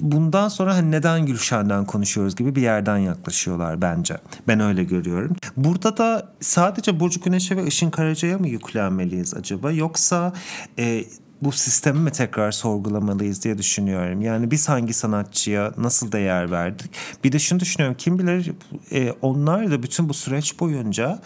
bundan 0.00 0.48
sonra 0.48 0.76
hani 0.76 0.90
neden 0.90 1.26
Gülşen'den 1.26 1.84
konuşuyoruz 1.84 2.36
gibi 2.36 2.54
bir 2.54 2.62
yerden 2.62 2.98
yaklaşıyorlar 2.98 3.82
bence. 3.82 4.16
Ben 4.48 4.60
öyle 4.60 4.84
görüyorum. 4.84 5.36
Burada 5.56 5.96
da 5.96 6.32
sadece 6.40 7.00
Burcu 7.00 7.20
Güneş'e 7.20 7.56
ve 7.56 7.66
Işın 7.66 7.90
Karaca'ya 7.90 8.38
mı 8.38 8.48
yüklenmeliyiz 8.48 9.34
acaba? 9.34 9.72
Yoksa 9.72 10.32
e, 10.78 11.04
bu 11.42 11.52
sistemi 11.52 11.98
mi 11.98 12.10
tekrar 12.10 12.52
sorgulamalıyız 12.52 13.44
diye 13.44 13.58
düşünüyorum. 13.58 14.22
Yani 14.22 14.50
biz 14.50 14.68
hangi 14.68 14.94
sanatçıya 14.94 15.72
nasıl 15.76 16.12
değer 16.12 16.50
verdik? 16.50 16.90
Bir 17.24 17.32
de 17.32 17.38
şunu 17.38 17.60
düşünüyorum 17.60 17.96
kim 17.98 18.18
bilir 18.18 18.52
e, 18.92 19.12
onlar 19.22 19.70
da 19.70 19.82
bütün 19.82 20.08
bu 20.08 20.14
süreç 20.14 20.60
boyunca 20.60 21.22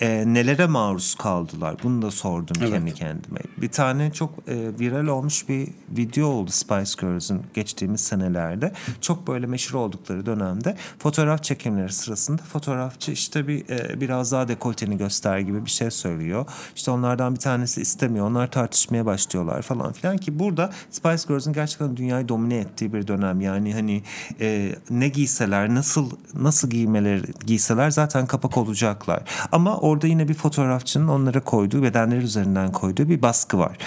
e, 0.00 0.24
nelere 0.26 0.66
maruz 0.66 1.14
kaldılar? 1.14 1.76
Bunu 1.82 2.02
da 2.02 2.10
sordum 2.10 2.56
evet. 2.60 2.70
kendi 2.70 2.94
kendime. 2.94 3.40
Bir 3.56 3.68
tane 3.68 4.12
çok 4.12 4.30
e, 4.48 4.78
viral 4.80 5.06
olmuş 5.06 5.48
bir 5.48 5.68
video 5.90 6.26
oldu 6.26 6.50
Spice 6.50 6.92
Girls'ün 7.00 7.42
geçtiğimiz 7.54 8.00
senelerde. 8.00 8.72
Çok 9.00 9.28
böyle 9.28 9.46
meşhur 9.46 9.78
oldukları 9.78 10.26
dönemde 10.26 10.76
fotoğraf 10.98 11.42
çekimleri 11.42 11.92
sırasında 11.92 12.42
fotoğrafçı 12.42 13.12
işte 13.12 13.48
bir 13.48 13.68
e, 13.68 14.00
biraz 14.00 14.32
daha 14.32 14.48
dekolteni 14.48 14.98
göster 14.98 15.38
gibi 15.38 15.64
bir 15.64 15.70
şey 15.70 15.90
söylüyor. 15.90 16.46
İşte 16.76 16.90
onlardan 16.90 17.34
bir 17.34 17.40
tanesi 17.40 17.80
istemiyor. 17.80 18.26
Onlar 18.26 18.50
tartışmaya 18.50 19.06
başlıyorlar 19.06 19.51
yapıyorlar 19.52 19.62
falan 19.62 19.92
filan 19.92 20.18
ki 20.18 20.38
burada 20.38 20.70
Spice 20.90 21.22
Girls'ın 21.28 21.52
gerçekten 21.52 21.96
dünyayı 21.96 22.28
domine 22.28 22.56
ettiği 22.56 22.92
bir 22.92 23.06
dönem. 23.06 23.40
Yani 23.40 23.74
hani 23.74 24.02
e, 24.40 24.74
ne 24.90 25.08
giyseler 25.08 25.74
nasıl 25.74 26.10
nasıl 26.34 26.70
giymeleri 26.70 27.22
giyseler 27.46 27.90
zaten 27.90 28.26
kapak 28.26 28.56
olacaklar. 28.56 29.22
Ama 29.52 29.76
orada 29.78 30.06
yine 30.06 30.28
bir 30.28 30.34
fotoğrafçının 30.34 31.08
onlara 31.08 31.40
koyduğu 31.40 31.82
bedenleri 31.82 32.24
üzerinden 32.24 32.72
koyduğu 32.72 33.08
bir 33.08 33.22
baskı 33.22 33.58
var. 33.58 33.78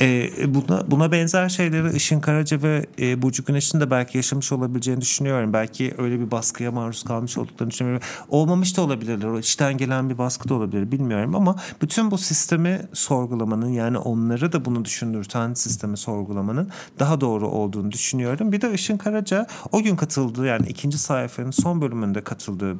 E, 0.00 0.30
buna, 0.54 0.90
buna 0.90 1.12
benzer 1.12 1.48
şeyleri 1.48 1.96
Işın 1.96 2.20
Karaca 2.20 2.62
ve 2.62 2.86
e, 2.98 3.22
Burcu 3.22 3.44
Güneş'in 3.44 3.80
de 3.80 3.90
belki 3.90 4.18
yaşamış 4.18 4.52
olabileceğini 4.52 5.00
düşünüyorum. 5.00 5.52
Belki 5.52 5.94
öyle 5.98 6.20
bir 6.20 6.30
baskıya 6.30 6.72
maruz 6.72 7.02
kalmış 7.02 7.38
olduklarını 7.38 7.70
düşünüyorum. 7.70 8.02
Olmamış 8.28 8.76
da 8.76 8.82
olabilirler. 8.82 9.28
O 9.28 9.38
içten 9.38 9.76
gelen 9.76 10.10
bir 10.10 10.18
baskı 10.18 10.48
da 10.48 10.54
olabilir 10.54 10.92
bilmiyorum 10.92 11.34
ama 11.34 11.56
bütün 11.82 12.10
bu 12.10 12.18
sistemi 12.18 12.82
sorgulamanın 12.92 13.68
yani 13.68 13.98
onları 13.98 14.52
da 14.52 14.64
bunu 14.64 14.84
düşün 14.84 15.09
düşündürten 15.10 15.54
sistemi 15.54 15.96
sorgulamanın 15.96 16.70
daha 16.98 17.20
doğru 17.20 17.48
olduğunu 17.48 17.92
düşünüyorum. 17.92 18.52
Bir 18.52 18.60
de 18.60 18.72
Işın 18.72 18.96
Karaca 18.96 19.46
o 19.72 19.82
gün 19.82 19.96
katıldığı 19.96 20.46
yani 20.46 20.68
ikinci 20.68 20.98
sayfanın 20.98 21.50
son 21.50 21.80
bölümünde 21.80 22.24
katıldığı 22.24 22.76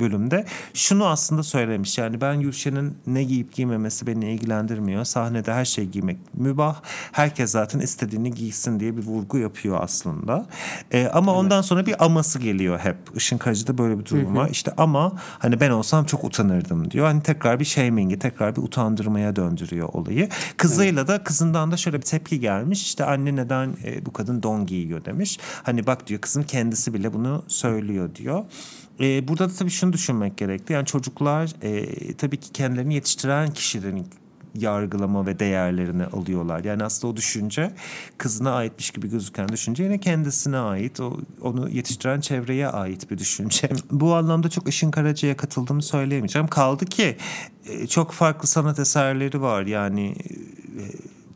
bölümde 0.00 0.44
şunu 0.74 1.06
aslında 1.06 1.42
söylemiş. 1.42 1.98
Yani 1.98 2.20
ben 2.20 2.40
Gülşen'in 2.40 2.94
ne 3.06 3.24
giyip 3.24 3.54
giymemesi 3.54 4.06
beni 4.06 4.32
ilgilendirmiyor. 4.32 5.04
Sahnede 5.04 5.52
her 5.52 5.64
şey 5.64 5.84
giymek 5.86 6.16
mübah. 6.34 6.80
Herkes 7.12 7.50
zaten 7.50 7.80
istediğini 7.80 8.34
giysin 8.34 8.80
diye 8.80 8.96
bir 8.96 9.02
vurgu 9.02 9.38
yapıyor 9.38 9.78
aslında. 9.82 10.46
Ee, 10.92 11.06
ama 11.12 11.32
evet. 11.32 11.40
ondan 11.40 11.62
sonra 11.62 11.86
bir 11.86 12.04
aması 12.04 12.38
geliyor 12.38 12.78
hep. 12.78 12.96
Işın 13.14 13.38
Kayıcı'da 13.38 13.78
böyle 13.78 13.98
bir 13.98 14.04
durum 14.04 14.36
var. 14.36 14.48
İşte 14.50 14.72
ama 14.76 15.12
hani 15.38 15.60
ben 15.60 15.70
olsam 15.70 16.04
çok 16.04 16.24
utanırdım 16.24 16.90
diyor. 16.90 17.06
Hani 17.06 17.22
tekrar 17.22 17.60
bir 17.60 17.64
shaming'i, 17.64 18.18
tekrar 18.18 18.56
bir 18.56 18.62
utandırmaya 18.62 19.36
döndürüyor 19.36 19.88
olayı. 19.92 20.28
Kızıyla 20.56 21.00
evet. 21.00 21.08
da 21.08 21.24
kızından 21.24 21.72
da 21.72 21.76
şöyle 21.76 21.96
bir 21.96 22.02
tepki 22.02 22.40
gelmiş. 22.40 22.82
İşte 22.82 23.04
anne 23.04 23.36
neden 23.36 23.76
e, 23.84 24.06
bu 24.06 24.12
kadın 24.12 24.42
don 24.42 24.66
giyiyor 24.66 25.04
demiş. 25.04 25.38
Hani 25.62 25.86
bak 25.86 26.06
diyor 26.06 26.20
kızın 26.20 26.42
kendisi 26.42 26.94
bile 26.94 27.12
bunu 27.12 27.44
söylüyor 27.48 28.14
diyor. 28.14 28.44
E, 29.00 29.28
burada 29.28 29.48
da 29.48 29.54
tabii 29.54 29.70
şunu 29.70 29.92
düşünmek 29.92 30.36
gerekli. 30.36 30.72
Yani 30.72 30.86
çocuklar 30.86 31.50
e, 31.62 32.14
tabii 32.14 32.36
ki 32.36 32.52
kendilerini 32.52 32.94
yetiştiren 32.94 33.50
kişilerin 33.50 34.06
yargılama 34.54 35.26
ve 35.26 35.38
değerlerini 35.38 36.04
alıyorlar. 36.04 36.64
Yani 36.64 36.84
aslında 36.84 37.12
o 37.12 37.16
düşünce 37.16 37.72
kızına 38.18 38.52
aitmiş 38.52 38.90
gibi 38.90 39.10
gözüken 39.10 39.48
düşünce 39.48 39.82
yine 39.82 39.98
kendisine 39.98 40.56
ait. 40.56 41.00
O, 41.00 41.16
onu 41.42 41.68
yetiştiren 41.68 42.20
çevreye 42.20 42.68
ait 42.68 43.10
bir 43.10 43.18
düşünce. 43.18 43.70
Bu 43.90 44.14
anlamda 44.14 44.48
çok 44.48 44.68
Işın 44.68 44.90
Karaca'ya 44.90 45.36
katıldığımı 45.36 45.82
söyleyemeyeceğim. 45.82 46.48
Kaldı 46.48 46.84
ki 46.84 47.16
e, 47.66 47.86
çok 47.86 48.12
farklı 48.12 48.48
sanat 48.48 48.78
eserleri 48.78 49.40
var. 49.40 49.66
Yani 49.66 50.14
e, 50.78 50.82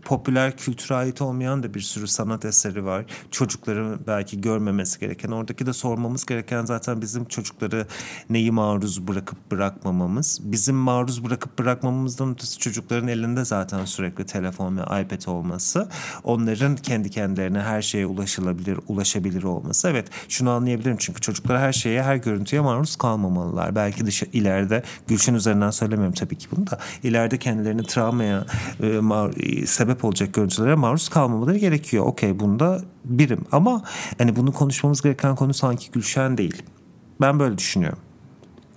popüler 0.05 0.57
kültüre 0.57 0.95
ait 0.95 1.23
olmayan 1.23 1.63
da 1.63 1.75
bir 1.75 1.81
sürü 1.81 2.07
sanat 2.07 2.45
eseri 2.45 2.85
var. 2.85 3.05
Çocukların 3.31 4.01
belki 4.07 4.41
görmemesi 4.41 5.01
gereken. 5.01 5.31
Oradaki 5.31 5.67
de 5.67 5.73
sormamız 5.73 6.27
gereken 6.27 6.65
zaten 6.65 7.01
bizim 7.01 7.25
çocukları 7.25 7.87
neyi 8.31 8.51
maruz 8.51 9.09
bırakıp 9.09 9.51
bırakmamamız. 9.51 10.41
Bizim 10.43 10.77
maruz 10.77 11.25
bırakıp 11.25 11.59
bırakmamamızdan 11.59 12.33
ötesi 12.33 12.59
çocukların 12.59 13.09
elinde 13.09 13.45
zaten 13.45 13.85
sürekli 13.85 14.27
telefon 14.27 14.77
ve 14.77 14.83
iPad 14.83 15.27
olması. 15.27 15.89
Onların 16.25 16.77
kendi 16.77 17.11
kendilerine 17.11 17.61
her 17.61 17.83
şeye 17.83 18.07
ulaşılabilir, 18.07 18.79
ulaşabilir 18.89 19.43
olması. 19.43 19.89
Evet 19.89 20.09
şunu 20.29 20.51
anlayabilirim 20.51 20.97
çünkü 21.01 21.21
çocuklar 21.21 21.59
her 21.59 21.73
şeye, 21.73 22.03
her 22.03 22.17
görüntüye 22.17 22.63
maruz 22.63 22.97
kalmamalılar. 22.97 23.77
Belki 23.77 24.07
dışı 24.07 24.27
ileride 24.33 24.83
Gülşen 25.09 25.35
üzerinden 25.35 25.71
söylemiyorum 25.71 26.15
tabii 26.15 26.37
ki 26.37 26.49
bunu 26.57 26.67
da. 26.67 26.79
ileride 27.03 27.39
kendilerini 27.39 27.83
travmaya 27.83 28.47
e, 28.83 28.87
e, 28.87 29.67
sebep 29.95 30.05
olacak 30.05 30.35
görüntülere 30.35 30.75
maruz 30.75 31.09
kalmamaları 31.09 31.59
gerekiyor. 31.59 32.07
Okey 32.07 32.41
bunda 32.41 32.83
birim 33.05 33.45
ama 33.53 33.83
hani 34.19 34.37
bunu 34.37 34.53
konuşmamız 34.53 35.03
gereken 35.03 35.37
konu 35.37 35.55
sanki 35.55 35.91
Gülşen 35.91 36.39
değil. 36.39 36.63
Ben 37.21 37.39
böyle 37.39 37.59
düşünüyorum. 37.59 37.99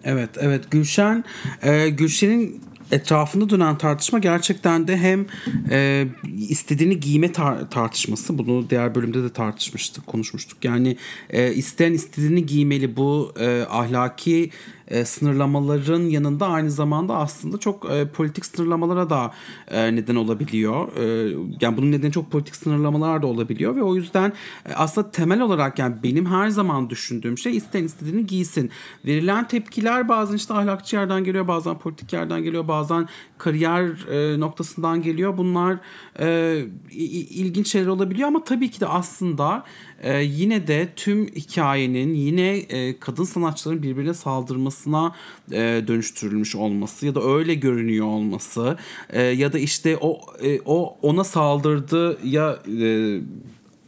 Evet, 0.03 0.29
evet. 0.39 0.71
Gülşen, 0.71 1.23
e, 1.61 1.89
Gülşen'in 1.89 2.61
etrafında 2.91 3.49
dönen 3.49 3.77
tartışma 3.77 4.19
gerçekten 4.19 4.87
de 4.87 4.97
hem 4.97 5.25
e, 5.69 6.07
istediğini 6.37 6.99
giyme 6.99 7.27
tar- 7.27 7.69
tartışması 7.69 8.37
bunu 8.37 8.69
diğer 8.69 8.95
bölümde 8.95 9.23
de 9.23 9.29
tartışmıştık 9.29 10.07
konuşmuştuk 10.07 10.65
yani 10.65 10.97
e, 11.29 11.53
isteyen 11.53 11.93
istediğini 11.93 12.45
giymeli 12.45 12.97
bu 12.97 13.33
e, 13.39 13.65
ahlaki 13.69 14.51
e, 14.87 15.05
sınırlamaların 15.05 16.01
yanında 16.01 16.47
aynı 16.47 16.71
zamanda 16.71 17.15
aslında 17.15 17.57
çok 17.57 17.91
e, 17.91 18.07
politik 18.07 18.45
sınırlamalara 18.45 19.09
da 19.09 19.33
e, 19.67 19.95
neden 19.95 20.15
olabiliyor. 20.15 20.97
E, 20.97 21.35
yani 21.61 21.77
bunun 21.77 21.91
nedeni 21.91 22.11
çok 22.11 22.31
politik 22.31 22.55
sınırlamalar 22.55 23.21
da 23.21 23.27
olabiliyor 23.27 23.75
ve 23.75 23.83
o 23.83 23.95
yüzden 23.95 24.33
e, 24.69 24.73
aslında 24.73 25.11
temel 25.11 25.41
olarak 25.41 25.79
yani 25.79 25.95
benim 26.03 26.25
her 26.25 26.49
zaman 26.49 26.89
düşündüğüm 26.89 27.37
şey 27.37 27.57
isteyen 27.57 27.83
istediğini 27.83 28.25
giysin. 28.25 28.71
Verilen 29.05 29.47
tepkiler 29.47 30.09
bazen 30.09 30.35
işte 30.35 30.53
ahlakçı 30.53 30.95
yerden 30.95 31.23
geliyor, 31.23 31.47
bazen 31.47 31.79
politik 31.79 32.13
yerden 32.13 32.43
geliyor, 32.43 32.67
bazen 32.67 33.07
kariyer 33.37 34.07
e, 34.07 34.39
noktasından 34.39 35.01
geliyor. 35.01 35.37
Bunlar 35.37 35.77
e, 36.19 36.61
ilginç 36.91 37.67
şeyler 37.67 37.87
olabiliyor 37.87 38.27
ama 38.27 38.43
tabii 38.43 38.71
ki 38.71 38.79
de 38.79 38.87
aslında 38.87 39.63
e, 40.01 40.23
yine 40.23 40.67
de 40.67 40.89
tüm 40.95 41.27
hikayenin 41.27 42.13
yine 42.13 42.57
e, 42.57 42.99
kadın 42.99 43.23
sanatçıların 43.23 43.83
birbirine 43.83 44.13
saldırmasına 44.13 45.15
e, 45.51 45.83
dönüştürülmüş 45.87 46.55
olması 46.55 47.05
ya 47.05 47.15
da 47.15 47.23
öyle 47.23 47.53
görünüyor 47.53 48.05
olması 48.05 48.77
e, 49.09 49.21
ya 49.21 49.53
da 49.53 49.59
işte 49.59 49.97
o 50.01 50.19
e, 50.41 50.59
o 50.65 50.97
ona 51.01 51.23
saldırdı 51.23 52.19
ya 52.23 52.59
e, 52.81 53.19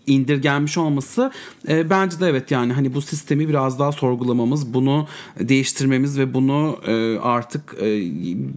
indirgenmiş 0.10 0.78
olması 0.78 1.32
e, 1.68 1.89
bence 1.89 2.20
de 2.20 2.28
evet 2.28 2.51
yani 2.51 2.74
hani 2.74 2.93
bu 2.93 3.01
sistemi 3.01 3.49
biraz 3.49 3.80
daha 3.80 3.91
sorgulamamız, 3.91 4.74
bunu 4.74 5.07
değiştirmemiz 5.39 6.20
ve 6.20 6.34
bunu 6.34 6.80
e, 6.88 7.20
artık 7.20 7.76
e, 7.82 7.86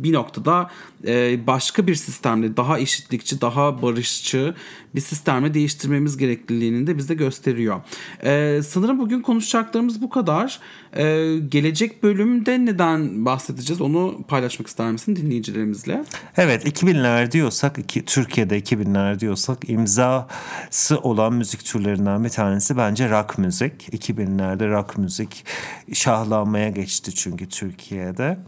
bir 0.02 0.12
noktada 0.12 0.70
e, 1.06 1.46
başka 1.46 1.86
bir 1.86 1.94
sistemle 1.94 2.56
daha 2.56 2.78
eşitlikçi, 2.78 3.40
daha 3.40 3.82
barışçı 3.82 4.54
bir 4.94 5.00
sistemle 5.00 5.54
değiştirmemiz 5.54 6.16
gerekliliğini 6.16 6.86
de 6.86 6.98
bize 6.98 7.14
gösteriyor. 7.14 7.80
E, 8.24 8.60
sanırım 8.62 8.98
bugün 8.98 9.20
konuşacaklarımız 9.20 10.02
bu 10.02 10.10
kadar. 10.10 10.60
E, 10.96 11.36
gelecek 11.48 12.02
bölümde 12.02 12.64
neden 12.64 13.24
bahsedeceğiz 13.24 13.80
onu 13.80 14.24
paylaşmak 14.28 14.68
ister 14.68 14.92
misin 14.92 15.16
dinleyicilerimizle? 15.16 16.04
Evet 16.36 16.66
2000'ler 16.66 17.32
diyorsak 17.32 17.78
iki, 17.78 18.04
Türkiye'de 18.04 18.58
2000'ler 18.58 19.20
diyorsak 19.20 19.70
imzası 19.70 20.98
olan 21.02 21.34
müzik 21.34 21.64
türlerinden 21.64 22.24
bir 22.24 22.28
tanesi 22.28 22.76
bence 22.76 23.10
rock 23.10 23.38
müzik. 23.38 23.88
2000'lerde 23.88 24.70
rock 24.70 24.98
müzik 24.98 25.44
şahlanmaya 25.92 26.70
geçti 26.70 27.14
çünkü 27.14 27.48
Türkiye'de. 27.48 28.38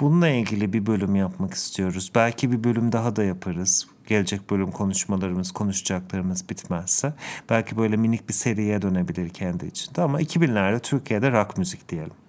Bununla 0.00 0.28
ilgili 0.28 0.72
bir 0.72 0.86
bölüm 0.86 1.14
yapmak 1.14 1.54
istiyoruz. 1.54 2.03
Belki 2.14 2.52
bir 2.52 2.64
bölüm 2.64 2.92
daha 2.92 3.16
da 3.16 3.24
yaparız. 3.24 3.86
Gelecek 4.06 4.50
bölüm 4.50 4.70
konuşmalarımız, 4.70 5.52
konuşacaklarımız 5.52 6.48
bitmezse. 6.48 7.14
Belki 7.50 7.76
böyle 7.76 7.96
minik 7.96 8.28
bir 8.28 8.34
seriye 8.34 8.82
dönebilir 8.82 9.28
kendi 9.28 9.66
içinde. 9.66 10.02
Ama 10.02 10.20
2000'lerde 10.20 10.80
Türkiye'de 10.80 11.32
rock 11.32 11.58
müzik 11.58 11.88
diyelim. 11.88 12.23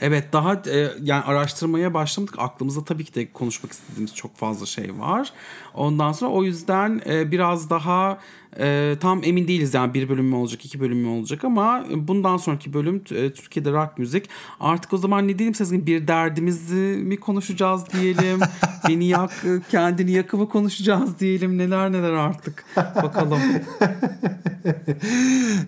Evet 0.00 0.32
daha 0.32 0.54
e, 0.54 0.88
yani 1.02 1.24
araştırmaya 1.24 1.94
başlamadık. 1.94 2.34
Aklımızda 2.38 2.84
tabii 2.84 3.04
ki 3.04 3.14
de 3.14 3.32
konuşmak 3.32 3.72
istediğimiz 3.72 4.14
çok 4.14 4.36
fazla 4.36 4.66
şey 4.66 4.98
var. 4.98 5.32
Ondan 5.74 6.12
sonra 6.12 6.30
o 6.30 6.44
yüzden 6.44 7.00
e, 7.06 7.30
biraz 7.30 7.70
daha 7.70 8.18
e, 8.58 8.96
tam 9.00 9.20
emin 9.24 9.48
değiliz 9.48 9.74
yani 9.74 9.94
bir 9.94 10.08
bölüm 10.08 10.24
mü 10.24 10.34
olacak 10.34 10.64
iki 10.64 10.80
bölüm 10.80 10.98
mü 10.98 11.08
olacak 11.08 11.44
ama 11.44 11.84
bundan 11.94 12.36
sonraki 12.36 12.72
bölüm 12.72 12.96
e, 12.96 13.32
Türkiye'de 13.32 13.72
rock 13.72 13.98
müzik. 13.98 14.28
Artık 14.60 14.92
o 14.92 14.96
zaman 14.96 15.28
ne 15.28 15.38
diyelim 15.38 15.54
Sezgin 15.54 15.86
bir 15.86 16.08
derdimizi 16.08 16.98
mi 17.02 17.20
konuşacağız 17.20 17.84
diyelim. 17.92 18.40
Beni 18.88 19.04
yak 19.04 19.44
kendini 19.70 20.10
yakımı 20.10 20.48
konuşacağız 20.48 21.18
diyelim. 21.20 21.58
Neler 21.58 21.92
neler 21.92 22.12
artık. 22.12 22.64
Bakalım. 22.76 23.40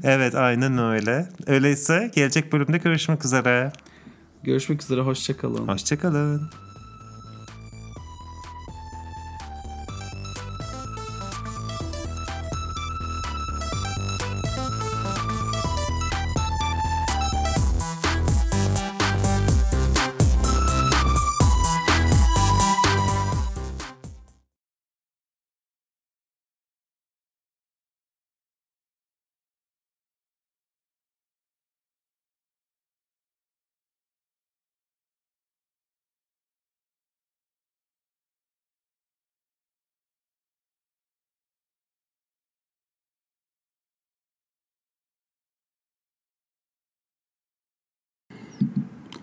evet 0.02 0.34
aynen 0.34 0.78
öyle. 0.78 1.28
Öyleyse 1.46 2.10
gelecek 2.14 2.52
bölümde 2.52 2.78
görüşmek 2.78 3.24
üzere. 3.24 3.72
Görüşmek 4.49 4.82
üzere. 4.82 5.01
Hoşçakalın. 5.01 5.68
Hoşçakalın. 5.68 6.42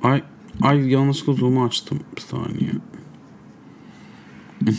Ay 0.06 0.24
ay 0.62 0.90
yanlışlıkla 0.90 1.34
zoom'u 1.34 1.64
açtım. 1.64 2.00
Bir 2.16 2.22
saniye. 2.22 2.72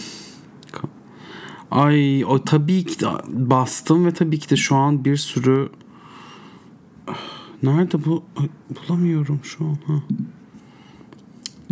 ay 1.70 2.24
o 2.24 2.44
tabii 2.44 2.84
ki 2.84 3.00
de 3.00 3.06
bastım 3.28 4.06
ve 4.06 4.10
tabii 4.10 4.38
ki 4.38 4.50
de 4.50 4.56
şu 4.56 4.76
an 4.76 5.04
bir 5.04 5.16
sürü 5.16 5.70
Nerede 7.62 8.04
bu? 8.04 8.24
Ay, 8.36 8.48
bulamıyorum 8.70 9.40
şu 9.42 9.64
an. 9.64 9.78
Ha. 9.86 10.02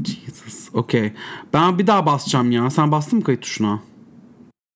Jesus. 0.05 0.69
Okey. 0.73 1.13
Ben 1.53 1.79
bir 1.79 1.87
daha 1.87 2.07
basacağım 2.07 2.51
ya. 2.51 2.71
Sen 2.71 2.93
bastın 2.93 3.19
mı 3.19 3.25
kayıt 3.25 3.43
tuşuna? 3.43 3.81